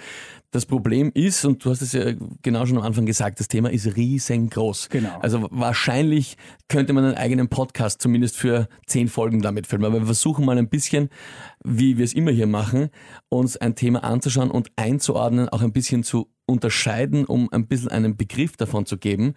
Das 0.50 0.66
Problem 0.66 1.12
ist, 1.14 1.44
und 1.44 1.64
du 1.64 1.70
hast 1.70 1.82
es 1.82 1.92
ja 1.92 2.14
genau 2.42 2.66
schon 2.66 2.76
am 2.78 2.82
Anfang 2.82 3.06
gesagt, 3.06 3.38
das 3.38 3.46
Thema 3.46 3.70
ist 3.70 3.94
riesengroß. 3.94 4.88
Genau. 4.88 5.20
Also 5.20 5.46
wahrscheinlich 5.52 6.36
könnte 6.66 6.92
man 6.94 7.04
einen 7.04 7.14
eigenen 7.14 7.46
Podcast 7.46 8.02
zumindest 8.02 8.36
für 8.36 8.68
zehn 8.86 9.06
Folgen 9.06 9.40
damit 9.40 9.68
filmen. 9.68 9.84
Aber 9.84 10.00
wir 10.00 10.06
versuchen 10.06 10.44
mal 10.44 10.58
ein 10.58 10.68
bisschen, 10.68 11.10
wie 11.62 11.96
wir 11.96 12.04
es 12.04 12.12
immer 12.12 12.32
hier 12.32 12.48
machen, 12.48 12.90
uns 13.28 13.56
ein 13.56 13.76
Thema 13.76 14.02
anzuschauen 14.02 14.50
und 14.50 14.72
einzuordnen, 14.74 15.48
auch 15.48 15.62
ein 15.62 15.72
bisschen 15.72 16.02
zu 16.02 16.28
unterscheiden, 16.44 17.24
um 17.24 17.52
ein 17.52 17.68
bisschen 17.68 17.90
einen 17.90 18.16
Begriff 18.16 18.56
davon 18.56 18.84
zu 18.84 18.98
geben. 18.98 19.34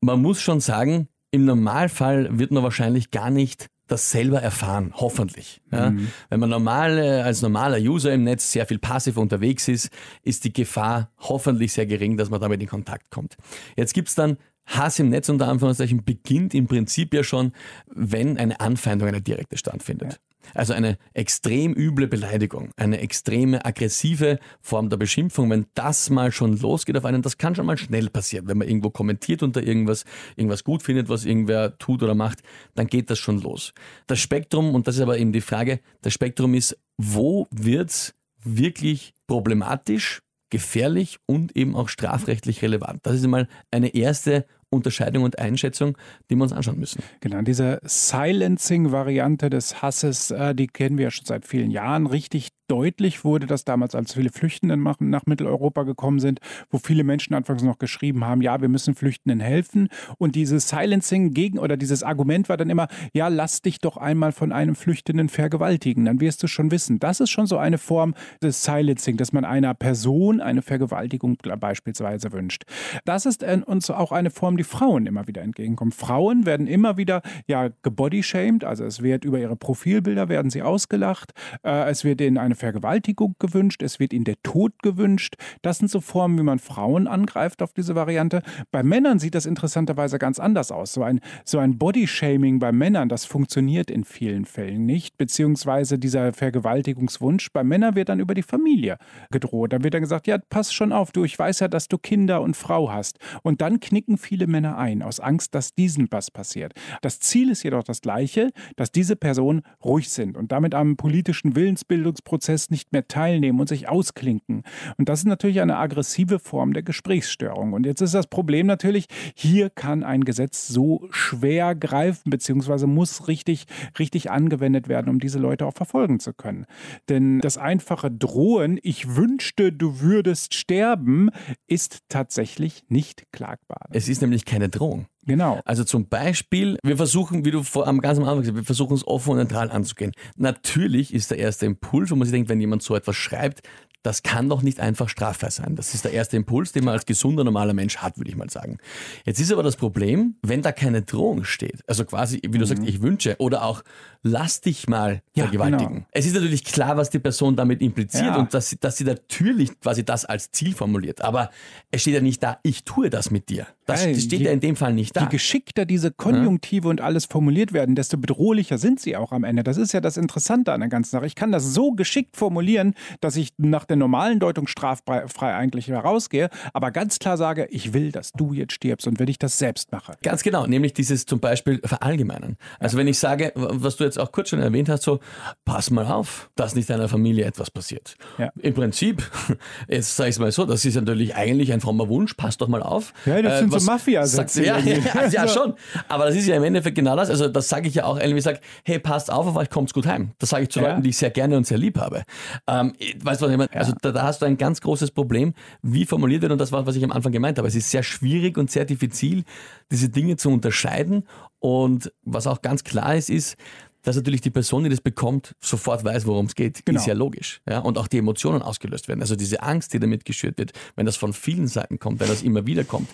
Man 0.00 0.20
muss 0.20 0.40
schon 0.40 0.58
sagen, 0.58 1.06
im 1.30 1.44
Normalfall 1.44 2.38
wird 2.38 2.50
man 2.50 2.62
wahrscheinlich 2.62 3.10
gar 3.10 3.30
nicht 3.30 3.68
das 3.90 4.10
selber 4.10 4.40
erfahren, 4.40 4.92
hoffentlich. 4.94 5.60
Ja? 5.72 5.90
Mhm. 5.90 6.08
Wenn 6.28 6.40
man 6.40 6.50
normal, 6.50 6.98
als 7.22 7.42
normaler 7.42 7.78
User 7.78 8.12
im 8.12 8.22
Netz 8.24 8.52
sehr 8.52 8.66
viel 8.66 8.78
passiv 8.78 9.16
unterwegs 9.16 9.66
ist, 9.68 9.90
ist 10.22 10.44
die 10.44 10.52
Gefahr 10.52 11.10
hoffentlich 11.18 11.72
sehr 11.72 11.86
gering, 11.86 12.16
dass 12.16 12.30
man 12.30 12.40
damit 12.40 12.60
in 12.60 12.68
Kontakt 12.68 13.10
kommt. 13.10 13.36
Jetzt 13.76 13.94
gibt's 13.94 14.14
dann 14.14 14.36
Hass 14.70 14.98
im 14.98 15.08
Netz 15.08 15.28
unter 15.28 15.48
Anführungszeichen 15.48 16.04
beginnt 16.04 16.54
im 16.54 16.66
Prinzip 16.66 17.12
ja 17.14 17.22
schon, 17.22 17.52
wenn 17.86 18.38
eine 18.38 18.60
Anfeindung, 18.60 19.08
eine 19.08 19.20
direkte 19.20 19.56
stattfindet. 19.56 20.12
Ja. 20.12 20.18
Also 20.54 20.72
eine 20.72 20.96
extrem 21.12 21.74
üble 21.74 22.08
Beleidigung, 22.08 22.70
eine 22.76 23.00
extreme 23.00 23.64
aggressive 23.64 24.38
Form 24.60 24.88
der 24.88 24.96
Beschimpfung, 24.96 25.50
wenn 25.50 25.66
das 25.74 26.10
mal 26.10 26.32
schon 26.32 26.56
losgeht 26.56 26.96
auf 26.96 27.04
einen, 27.04 27.22
das 27.22 27.36
kann 27.36 27.54
schon 27.54 27.66
mal 27.66 27.76
schnell 27.76 28.08
passieren. 28.08 28.48
Wenn 28.48 28.58
man 28.58 28.66
irgendwo 28.66 28.90
kommentiert 28.90 29.42
unter 29.42 29.62
irgendwas, 29.62 30.04
irgendwas 30.36 30.64
gut 30.64 30.82
findet, 30.82 31.08
was 31.08 31.24
irgendwer 31.24 31.76
tut 31.78 32.02
oder 32.02 32.14
macht, 32.14 32.40
dann 32.74 32.86
geht 32.86 33.10
das 33.10 33.18
schon 33.18 33.40
los. 33.40 33.74
Das 34.06 34.18
Spektrum, 34.18 34.74
und 34.74 34.88
das 34.88 34.96
ist 34.96 35.02
aber 35.02 35.18
eben 35.18 35.32
die 35.32 35.42
Frage, 35.42 35.80
das 36.02 36.14
Spektrum 36.14 36.54
ist 36.54 36.76
wo 37.02 37.46
wird 37.50 37.90
es 37.90 38.14
wirklich 38.44 39.14
problematisch, 39.26 40.20
gefährlich 40.50 41.18
und 41.26 41.56
eben 41.56 41.74
auch 41.74 41.88
strafrechtlich 41.88 42.60
relevant. 42.62 43.00
Das 43.04 43.14
ist 43.14 43.24
einmal 43.24 43.48
eine 43.70 43.94
erste 43.94 44.44
Unterscheidung 44.70 45.24
und 45.24 45.38
Einschätzung, 45.38 45.98
die 46.30 46.36
wir 46.36 46.44
uns 46.44 46.52
anschauen 46.52 46.78
müssen. 46.78 47.02
Genau, 47.20 47.42
diese 47.42 47.80
Silencing-Variante 47.82 49.50
des 49.50 49.82
Hasses, 49.82 50.30
äh, 50.30 50.54
die 50.54 50.68
kennen 50.68 50.96
wir 50.96 51.04
ja 51.04 51.10
schon 51.10 51.26
seit 51.26 51.44
vielen 51.44 51.70
Jahren. 51.70 52.06
Richtig 52.06 52.50
deutlich 52.70 53.24
wurde 53.24 53.46
das 53.46 53.64
damals, 53.64 53.94
als 53.94 54.14
viele 54.14 54.30
Flüchtende 54.30 54.76
nach 54.76 55.26
Mitteleuropa 55.26 55.82
gekommen 55.82 56.20
sind, 56.20 56.40
wo 56.70 56.78
viele 56.78 57.02
Menschen 57.02 57.34
anfangs 57.34 57.62
noch 57.62 57.78
geschrieben 57.78 58.24
haben, 58.24 58.42
ja, 58.42 58.60
wir 58.60 58.68
müssen 58.68 58.94
Flüchtenden 58.94 59.40
helfen. 59.40 59.88
Und 60.18 60.36
dieses 60.36 60.68
Silencing 60.68 61.32
gegen 61.32 61.58
oder 61.58 61.76
dieses 61.76 62.02
Argument 62.04 62.48
war 62.48 62.56
dann 62.56 62.70
immer, 62.70 62.86
ja, 63.12 63.26
lass 63.28 63.62
dich 63.62 63.80
doch 63.80 63.96
einmal 63.96 64.30
von 64.30 64.52
einem 64.52 64.76
Flüchtenden 64.76 65.28
vergewaltigen, 65.28 66.04
dann 66.04 66.20
wirst 66.20 66.42
du 66.42 66.46
schon 66.46 66.70
wissen. 66.70 67.00
Das 67.00 67.18
ist 67.18 67.30
schon 67.30 67.46
so 67.46 67.58
eine 67.58 67.78
Form 67.78 68.14
des 68.40 68.62
Silencing, 68.62 69.16
dass 69.16 69.32
man 69.32 69.44
einer 69.44 69.74
Person 69.74 70.40
eine 70.40 70.62
Vergewaltigung 70.62 71.38
beispielsweise 71.58 72.30
wünscht. 72.32 72.64
Das 73.04 73.26
ist 73.26 73.42
uns 73.42 73.90
auch 73.90 74.12
eine 74.12 74.30
Form 74.30 74.56
die 74.56 74.64
Frauen 74.64 75.06
immer 75.06 75.26
wieder 75.26 75.42
entgegenkommen. 75.42 75.90
Frauen 75.90 76.46
werden 76.46 76.68
immer 76.68 76.96
wieder 76.96 77.22
ja 77.48 77.70
gebodyshamed, 77.82 78.62
also 78.62 78.84
es 78.84 79.02
wird 79.02 79.24
über 79.24 79.40
ihre 79.40 79.56
Profilbilder 79.56 80.28
werden 80.28 80.50
sie 80.50 80.62
ausgelacht, 80.62 81.32
äh, 81.64 81.90
es 81.90 82.04
wird 82.04 82.20
ihnen 82.20 82.38
eine 82.38 82.54
Vergewaltigung 82.60 83.34
gewünscht, 83.38 83.82
es 83.82 83.98
wird 83.98 84.12
ihnen 84.12 84.24
der 84.24 84.40
Tod 84.42 84.72
gewünscht. 84.82 85.34
Das 85.62 85.78
sind 85.78 85.90
so 85.90 86.00
Formen, 86.00 86.38
wie 86.38 86.42
man 86.42 86.58
Frauen 86.58 87.08
angreift 87.08 87.62
auf 87.62 87.72
diese 87.72 87.94
Variante. 87.94 88.42
Bei 88.70 88.82
Männern 88.82 89.18
sieht 89.18 89.34
das 89.34 89.46
interessanterweise 89.46 90.18
ganz 90.18 90.38
anders 90.38 90.70
aus. 90.70 90.92
So 90.92 91.02
ein, 91.02 91.20
so 91.44 91.58
ein 91.58 91.78
Bodyshaming 91.78 92.58
bei 92.58 92.70
Männern, 92.70 93.08
das 93.08 93.24
funktioniert 93.24 93.90
in 93.90 94.04
vielen 94.04 94.44
Fällen 94.44 94.86
nicht, 94.86 95.16
beziehungsweise 95.16 95.98
dieser 95.98 96.32
Vergewaltigungswunsch 96.32 97.48
bei 97.52 97.64
Männern 97.64 97.94
wird 97.94 98.10
dann 98.10 98.20
über 98.20 98.34
die 98.34 98.42
Familie 98.42 98.98
gedroht. 99.30 99.72
Dann 99.72 99.82
wird 99.82 99.94
dann 99.94 100.02
gesagt, 100.02 100.26
ja, 100.26 100.38
pass 100.50 100.72
schon 100.72 100.92
auf, 100.92 101.12
du, 101.12 101.24
ich 101.24 101.38
weiß 101.38 101.60
ja, 101.60 101.68
dass 101.68 101.88
du 101.88 101.98
Kinder 101.98 102.42
und 102.42 102.56
Frau 102.56 102.92
hast. 102.92 103.18
Und 103.42 103.62
dann 103.62 103.80
knicken 103.80 104.18
viele 104.18 104.46
Männer 104.46 104.76
ein, 104.76 105.02
aus 105.02 105.18
Angst, 105.18 105.54
dass 105.54 105.74
diesen 105.74 106.08
was 106.10 106.30
passiert. 106.30 106.74
Das 107.00 107.20
Ziel 107.20 107.50
ist 107.50 107.62
jedoch 107.62 107.84
das 107.84 108.02
gleiche, 108.02 108.50
dass 108.76 108.92
diese 108.92 109.16
Personen 109.16 109.62
ruhig 109.82 110.10
sind 110.10 110.36
und 110.36 110.52
damit 110.52 110.74
am 110.74 110.96
politischen 110.96 111.56
Willensbildungsprozess 111.56 112.49
nicht 112.70 112.92
mehr 112.92 113.06
teilnehmen 113.08 113.60
und 113.60 113.68
sich 113.68 113.88
ausklinken. 113.88 114.62
Und 114.96 115.08
das 115.08 115.20
ist 115.20 115.26
natürlich 115.26 115.60
eine 115.60 115.76
aggressive 115.76 116.38
Form 116.38 116.72
der 116.72 116.82
Gesprächsstörung. 116.82 117.72
Und 117.72 117.86
jetzt 117.86 118.00
ist 118.00 118.14
das 118.14 118.26
Problem 118.26 118.66
natürlich, 118.66 119.06
hier 119.34 119.70
kann 119.70 120.02
ein 120.02 120.24
Gesetz 120.24 120.68
so 120.68 121.06
schwer 121.10 121.74
greifen, 121.74 122.30
beziehungsweise 122.30 122.86
muss 122.86 123.28
richtig, 123.28 123.66
richtig 123.98 124.30
angewendet 124.30 124.88
werden, 124.88 125.08
um 125.08 125.20
diese 125.20 125.38
Leute 125.38 125.66
auch 125.66 125.74
verfolgen 125.74 126.20
zu 126.20 126.32
können. 126.32 126.66
Denn 127.08 127.40
das 127.40 127.58
einfache 127.58 128.10
Drohen, 128.10 128.78
ich 128.82 129.16
wünschte, 129.16 129.72
du 129.72 130.00
würdest 130.00 130.54
sterben, 130.54 131.30
ist 131.66 132.00
tatsächlich 132.08 132.84
nicht 132.88 133.30
klagbar. 133.32 133.88
Es 133.92 134.08
ist 134.08 134.20
nämlich 134.20 134.44
keine 134.44 134.68
Drohung. 134.68 135.06
Genau. 135.26 135.60
Also 135.64 135.84
zum 135.84 136.08
Beispiel, 136.08 136.78
wir 136.82 136.96
versuchen, 136.96 137.44
wie 137.44 137.50
du 137.50 137.62
vor, 137.62 137.86
am 137.86 138.00
ganz 138.00 138.18
am 138.18 138.24
Anfang 138.24 138.40
gesagt 138.40 138.56
hast, 138.56 138.62
wir 138.62 138.66
versuchen 138.66 138.94
es 138.94 139.06
offen 139.06 139.30
und 139.30 139.36
neutral 139.36 139.70
anzugehen. 139.70 140.12
Natürlich 140.36 141.12
ist 141.12 141.30
der 141.30 141.38
erste 141.38 141.66
Impuls, 141.66 142.10
wo 142.10 142.16
man 142.16 142.26
sich 142.26 142.32
denkt, 142.32 142.48
wenn 142.48 142.60
jemand 142.60 142.82
so 142.82 142.94
etwas 142.94 143.16
schreibt, 143.16 143.60
das 144.02 144.22
kann 144.22 144.48
doch 144.48 144.62
nicht 144.62 144.80
einfach 144.80 145.08
straffrei 145.08 145.50
sein. 145.50 145.76
Das 145.76 145.94
ist 145.94 146.04
der 146.04 146.12
erste 146.12 146.36
Impuls, 146.36 146.72
den 146.72 146.84
man 146.84 146.94
als 146.94 147.06
gesunder, 147.06 147.44
normaler 147.44 147.74
Mensch 147.74 147.98
hat, 147.98 148.16
würde 148.16 148.30
ich 148.30 148.36
mal 148.36 148.48
sagen. 148.48 148.78
Jetzt 149.24 149.40
ist 149.40 149.52
aber 149.52 149.62
das 149.62 149.76
Problem, 149.76 150.36
wenn 150.42 150.62
da 150.62 150.72
keine 150.72 151.02
Drohung 151.02 151.44
steht, 151.44 151.82
also 151.86 152.04
quasi, 152.04 152.40
wie 152.42 152.58
du 152.58 152.60
mhm. 152.60 152.64
sagst, 152.64 152.84
ich 152.84 153.02
wünsche, 153.02 153.36
oder 153.38 153.64
auch 153.64 153.82
lass 154.22 154.60
dich 154.60 154.88
mal 154.88 155.22
ja, 155.34 155.44
vergewaltigen. 155.44 155.94
Genau. 155.94 156.06
Es 156.12 156.26
ist 156.26 156.34
natürlich 156.34 156.64
klar, 156.64 156.96
was 156.96 157.10
die 157.10 157.18
Person 157.18 157.56
damit 157.56 157.80
impliziert 157.82 158.26
ja. 158.26 158.36
und 158.36 158.52
dass 158.54 158.70
sie, 158.70 158.76
dass 158.78 158.96
sie 158.96 159.04
natürlich 159.04 159.78
quasi 159.80 160.04
das 160.04 160.24
als 160.24 160.50
Ziel 160.50 160.74
formuliert. 160.74 161.22
Aber 161.22 161.50
es 161.90 162.02
steht 162.02 162.14
ja 162.14 162.20
nicht 162.20 162.42
da, 162.42 162.58
ich 162.62 162.84
tue 162.84 163.10
das 163.10 163.30
mit 163.30 163.48
dir. 163.48 163.66
Das 163.86 164.04
hey, 164.04 164.18
steht 164.18 164.40
je, 164.40 164.46
ja 164.46 164.52
in 164.52 164.60
dem 164.60 164.76
Fall 164.76 164.92
nicht 164.92 165.16
da. 165.16 165.22
Je 165.22 165.28
geschickter 165.28 165.84
diese 165.84 166.10
Konjunktive 166.10 166.86
ja. 166.86 166.90
und 166.90 167.00
alles 167.00 167.26
formuliert 167.26 167.72
werden, 167.72 167.94
desto 167.94 168.18
bedrohlicher 168.18 168.78
sind 168.78 169.00
sie 169.00 169.16
auch 169.16 169.32
am 169.32 169.44
Ende. 169.44 169.64
Das 169.64 169.76
ist 169.76 169.92
ja 169.92 170.00
das 170.00 170.16
Interessante 170.16 170.72
an 170.72 170.80
der 170.80 170.88
ganzen 170.88 171.10
Sache. 171.10 171.26
Ich 171.26 171.34
kann 171.34 171.50
das 171.50 171.74
so 171.74 171.92
geschickt 171.92 172.36
formulieren, 172.36 172.94
dass 173.20 173.36
ich 173.36 173.52
nach 173.56 173.84
der 173.90 173.96
normalen 173.96 174.38
Deutung 174.38 174.66
straffrei 174.66 175.54
eigentlich 175.54 175.88
herausgehe, 175.88 176.48
aber 176.72 176.90
ganz 176.90 177.18
klar 177.18 177.36
sage, 177.36 177.66
ich 177.70 177.92
will, 177.92 178.12
dass 178.12 178.32
du 178.32 178.52
jetzt 178.52 178.72
stirbst 178.72 179.06
und 179.06 179.18
wenn 179.18 179.28
ich 179.28 179.38
das 179.38 179.58
selbst 179.58 179.92
mache. 179.92 180.14
Ganz 180.22 180.42
genau, 180.42 180.66
nämlich 180.66 180.94
dieses 180.94 181.26
zum 181.26 181.40
Beispiel 181.40 181.80
verallgemeinern. 181.84 182.56
Also 182.78 182.96
ja. 182.96 183.00
wenn 183.00 183.08
ich 183.08 183.18
sage, 183.18 183.52
was 183.54 183.96
du 183.96 184.04
jetzt 184.04 184.18
auch 184.18 184.32
kurz 184.32 184.50
schon 184.50 184.60
erwähnt 184.60 184.88
hast, 184.88 185.02
so, 185.02 185.20
pass 185.64 185.90
mal 185.90 186.06
auf, 186.06 186.50
dass 186.56 186.74
nicht 186.74 186.88
deiner 186.88 187.08
Familie 187.08 187.44
etwas 187.44 187.70
passiert. 187.70 188.16
Ja. 188.38 188.50
Im 188.58 188.74
Prinzip, 188.74 189.22
jetzt 189.88 190.16
sage 190.16 190.30
ich 190.30 190.36
es 190.36 190.38
mal 190.38 190.52
so, 190.52 190.64
das 190.64 190.84
ist 190.84 190.94
natürlich 190.94 191.34
eigentlich 191.34 191.72
ein 191.72 191.80
frommer 191.80 192.08
Wunsch, 192.08 192.34
pass 192.34 192.56
doch 192.56 192.68
mal 192.68 192.82
auf. 192.82 193.12
Ja, 193.26 193.42
das 193.42 193.54
äh, 193.54 193.58
sind 193.58 193.72
so 193.72 193.80
mafia 193.90 194.24
ja, 194.54 194.78
ja, 194.78 195.26
ja, 195.28 195.48
schon. 195.48 195.74
Aber 196.08 196.26
das 196.26 196.36
ist 196.36 196.46
ja 196.46 196.56
im 196.56 196.64
Endeffekt 196.64 196.96
genau 196.96 197.16
das. 197.16 197.30
Also 197.30 197.48
das 197.48 197.68
sage 197.68 197.88
ich 197.88 197.94
ja 197.94 198.04
auch, 198.04 198.18
ich 198.18 198.42
sage, 198.42 198.60
hey, 198.84 198.98
passt 198.98 199.30
auf, 199.32 199.46
auf 199.46 199.56
euch 199.56 199.70
kommt's 199.70 199.92
gut 199.92 200.06
heim. 200.06 200.32
Das 200.38 200.50
sage 200.50 200.64
ich 200.64 200.70
zu 200.70 200.80
Leuten, 200.80 201.02
die 201.02 201.10
ich 201.10 201.16
sehr 201.16 201.30
gerne 201.30 201.56
und 201.56 201.66
sehr 201.66 201.78
lieb 201.78 201.98
habe. 201.98 202.22
Ähm, 202.66 202.92
weißt 203.22 203.40
du, 203.40 203.46
was 203.46 203.52
ich 203.52 203.58
meine? 203.58 203.70
Also 203.80 203.92
da, 204.00 204.12
da, 204.12 204.22
hast 204.22 204.42
du 204.42 204.46
ein 204.46 204.56
ganz 204.56 204.80
großes 204.80 205.10
Problem, 205.10 205.54
wie 205.82 206.06
formuliert 206.06 206.42
wird 206.42 206.52
und 206.52 206.58
das 206.58 206.72
war, 206.72 206.86
was 206.86 206.96
ich 206.96 207.04
am 207.04 207.12
Anfang 207.12 207.32
gemeint 207.32 207.58
habe. 207.58 207.68
Es 207.68 207.74
ist 207.74 207.90
sehr 207.90 208.02
schwierig 208.02 208.58
und 208.58 208.70
sehr 208.70 208.84
diffizil, 208.84 209.44
diese 209.90 210.08
Dinge 210.08 210.36
zu 210.36 210.50
unterscheiden. 210.50 211.24
Und 211.58 212.12
was 212.22 212.46
auch 212.46 212.62
ganz 212.62 212.84
klar 212.84 213.16
ist, 213.16 213.30
ist, 213.30 213.56
dass 214.02 214.16
natürlich 214.16 214.40
die 214.40 214.50
Person, 214.50 214.84
die 214.84 214.90
das 214.90 215.00
bekommt, 215.00 215.54
sofort 215.60 216.04
weiß, 216.04 216.26
worum 216.26 216.46
es 216.46 216.54
geht, 216.54 216.84
genau. 216.86 216.98
ist 216.98 217.06
ja 217.06 217.14
logisch. 217.14 217.60
Ja? 217.68 217.80
Und 217.80 217.98
auch 217.98 218.08
die 218.08 218.18
Emotionen 218.18 218.62
ausgelöst 218.62 219.08
werden. 219.08 219.20
Also 219.20 219.36
diese 219.36 219.62
Angst, 219.62 219.92
die 219.92 219.98
damit 219.98 220.24
geschürt 220.24 220.58
wird, 220.58 220.72
wenn 220.96 221.06
das 221.06 221.16
von 221.16 221.32
vielen 221.32 221.68
Seiten 221.68 221.98
kommt, 221.98 222.20
wenn 222.20 222.28
das 222.28 222.42
immer 222.42 222.66
wieder 222.66 222.84
kommt, 222.84 223.08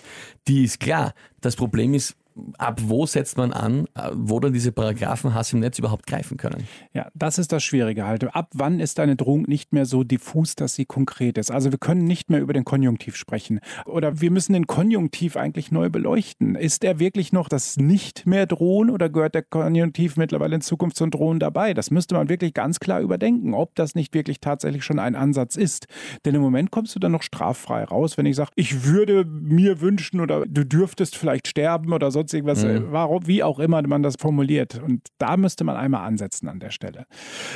die 0.47 0.63
ist 0.63 0.79
klar. 0.79 1.13
Das 1.41 1.55
Problem 1.55 1.93
ist, 1.93 2.15
ab 2.57 2.81
wo 2.83 3.05
setzt 3.05 3.37
man 3.37 3.53
an, 3.53 3.87
äh, 3.95 4.09
wo 4.13 4.39
dann 4.39 4.53
diese 4.53 4.71
Paragraphen 4.71 5.33
Hass 5.33 5.53
im 5.53 5.59
Netz 5.59 5.79
überhaupt 5.79 6.07
greifen 6.07 6.37
können? 6.37 6.67
Ja, 6.93 7.09
das 7.13 7.37
ist 7.37 7.51
das 7.51 7.63
Schwierige 7.63 8.05
halt. 8.05 8.23
Ab 8.35 8.49
wann 8.53 8.79
ist 8.79 8.99
eine 8.99 9.15
Drohung 9.15 9.43
nicht 9.43 9.73
mehr 9.73 9.85
so 9.85 10.03
diffus, 10.03 10.55
dass 10.55 10.75
sie 10.75 10.85
konkret 10.85 11.37
ist? 11.37 11.51
Also 11.51 11.71
wir 11.71 11.77
können 11.77 12.05
nicht 12.05 12.29
mehr 12.29 12.41
über 12.41 12.53
den 12.53 12.65
Konjunktiv 12.65 13.15
sprechen. 13.15 13.59
Oder 13.85 14.21
wir 14.21 14.31
müssen 14.31 14.53
den 14.53 14.67
Konjunktiv 14.67 15.37
eigentlich 15.37 15.71
neu 15.71 15.89
beleuchten. 15.89 16.55
Ist 16.55 16.83
er 16.83 16.99
wirklich 16.99 17.33
noch 17.33 17.49
das 17.49 17.77
nicht 17.77 18.25
mehr 18.25 18.45
drohen 18.45 18.89
oder 18.89 19.09
gehört 19.09 19.35
der 19.35 19.43
Konjunktiv 19.43 20.17
mittlerweile 20.17 20.55
in 20.55 20.61
Zukunft 20.61 20.97
zum 20.97 21.11
Drohen 21.11 21.39
dabei? 21.39 21.73
Das 21.73 21.91
müsste 21.91 22.15
man 22.15 22.29
wirklich 22.29 22.53
ganz 22.53 22.79
klar 22.79 23.01
überdenken, 23.01 23.53
ob 23.53 23.75
das 23.75 23.95
nicht 23.95 24.13
wirklich 24.13 24.39
tatsächlich 24.39 24.83
schon 24.83 24.99
ein 24.99 25.15
Ansatz 25.15 25.55
ist. 25.55 25.87
Denn 26.25 26.35
im 26.35 26.41
Moment 26.41 26.71
kommst 26.71 26.95
du 26.95 26.99
dann 26.99 27.11
noch 27.11 27.23
straffrei 27.23 27.83
raus, 27.83 28.17
wenn 28.17 28.25
ich 28.25 28.35
sage, 28.35 28.51
ich 28.55 28.85
würde 28.85 29.25
mir 29.25 29.81
wünschen 29.81 30.19
oder 30.19 30.45
du 30.45 30.65
dürftest 30.65 31.15
vielleicht 31.15 31.47
sterben 31.47 31.93
oder 31.93 32.11
sonst 32.11 32.26
sonst 32.27 32.33
irgendwas, 32.33 32.63
mhm. 32.63 32.91
warum, 32.91 33.25
wie 33.27 33.43
auch 33.43 33.59
immer 33.59 33.85
man 33.87 34.03
das 34.03 34.15
formuliert. 34.19 34.81
Und 34.81 35.07
da 35.17 35.37
müsste 35.37 35.63
man 35.63 35.75
einmal 35.75 36.05
ansetzen 36.05 36.47
an 36.47 36.59
der 36.59 36.71
Stelle. 36.71 37.05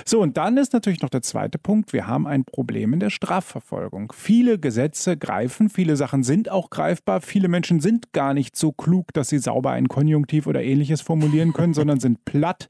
So, 0.06 0.22
und 0.22 0.38
dann 0.38 0.58
ist 0.58 0.74
natürlich 0.74 1.02
noch 1.02 1.10
der 1.10 1.22
zweite 1.22 1.58
Punkt. 1.58 1.94
Wir 1.94 2.08
haben 2.08 2.28
ein 2.28 2.46
Problem 2.46 2.94
in 2.94 3.00
der 3.00 3.10
Strafverfolgung. 3.10 4.14
Viele 4.16 4.60
Gesetze 4.60 5.18
greifen, 5.18 5.70
viele 5.70 5.96
Sachen 5.96 6.24
sind 6.24 6.50
auch 6.50 6.70
greifbar. 6.70 7.22
Viele 7.22 7.48
Menschen 7.48 7.80
sind 7.80 8.14
gar 8.14 8.34
nicht 8.34 8.56
so 8.56 8.72
klug, 8.72 9.14
dass 9.14 9.30
sie 9.30 9.40
sauber 9.40 9.72
ein 9.72 9.88
Konjunktiv 9.88 10.48
oder 10.48 10.64
ähnliches 10.64 11.02
formulieren 11.02 11.54
können, 11.54 11.74
sondern 11.74 12.00
sind 12.00 12.24
platt 12.26 12.70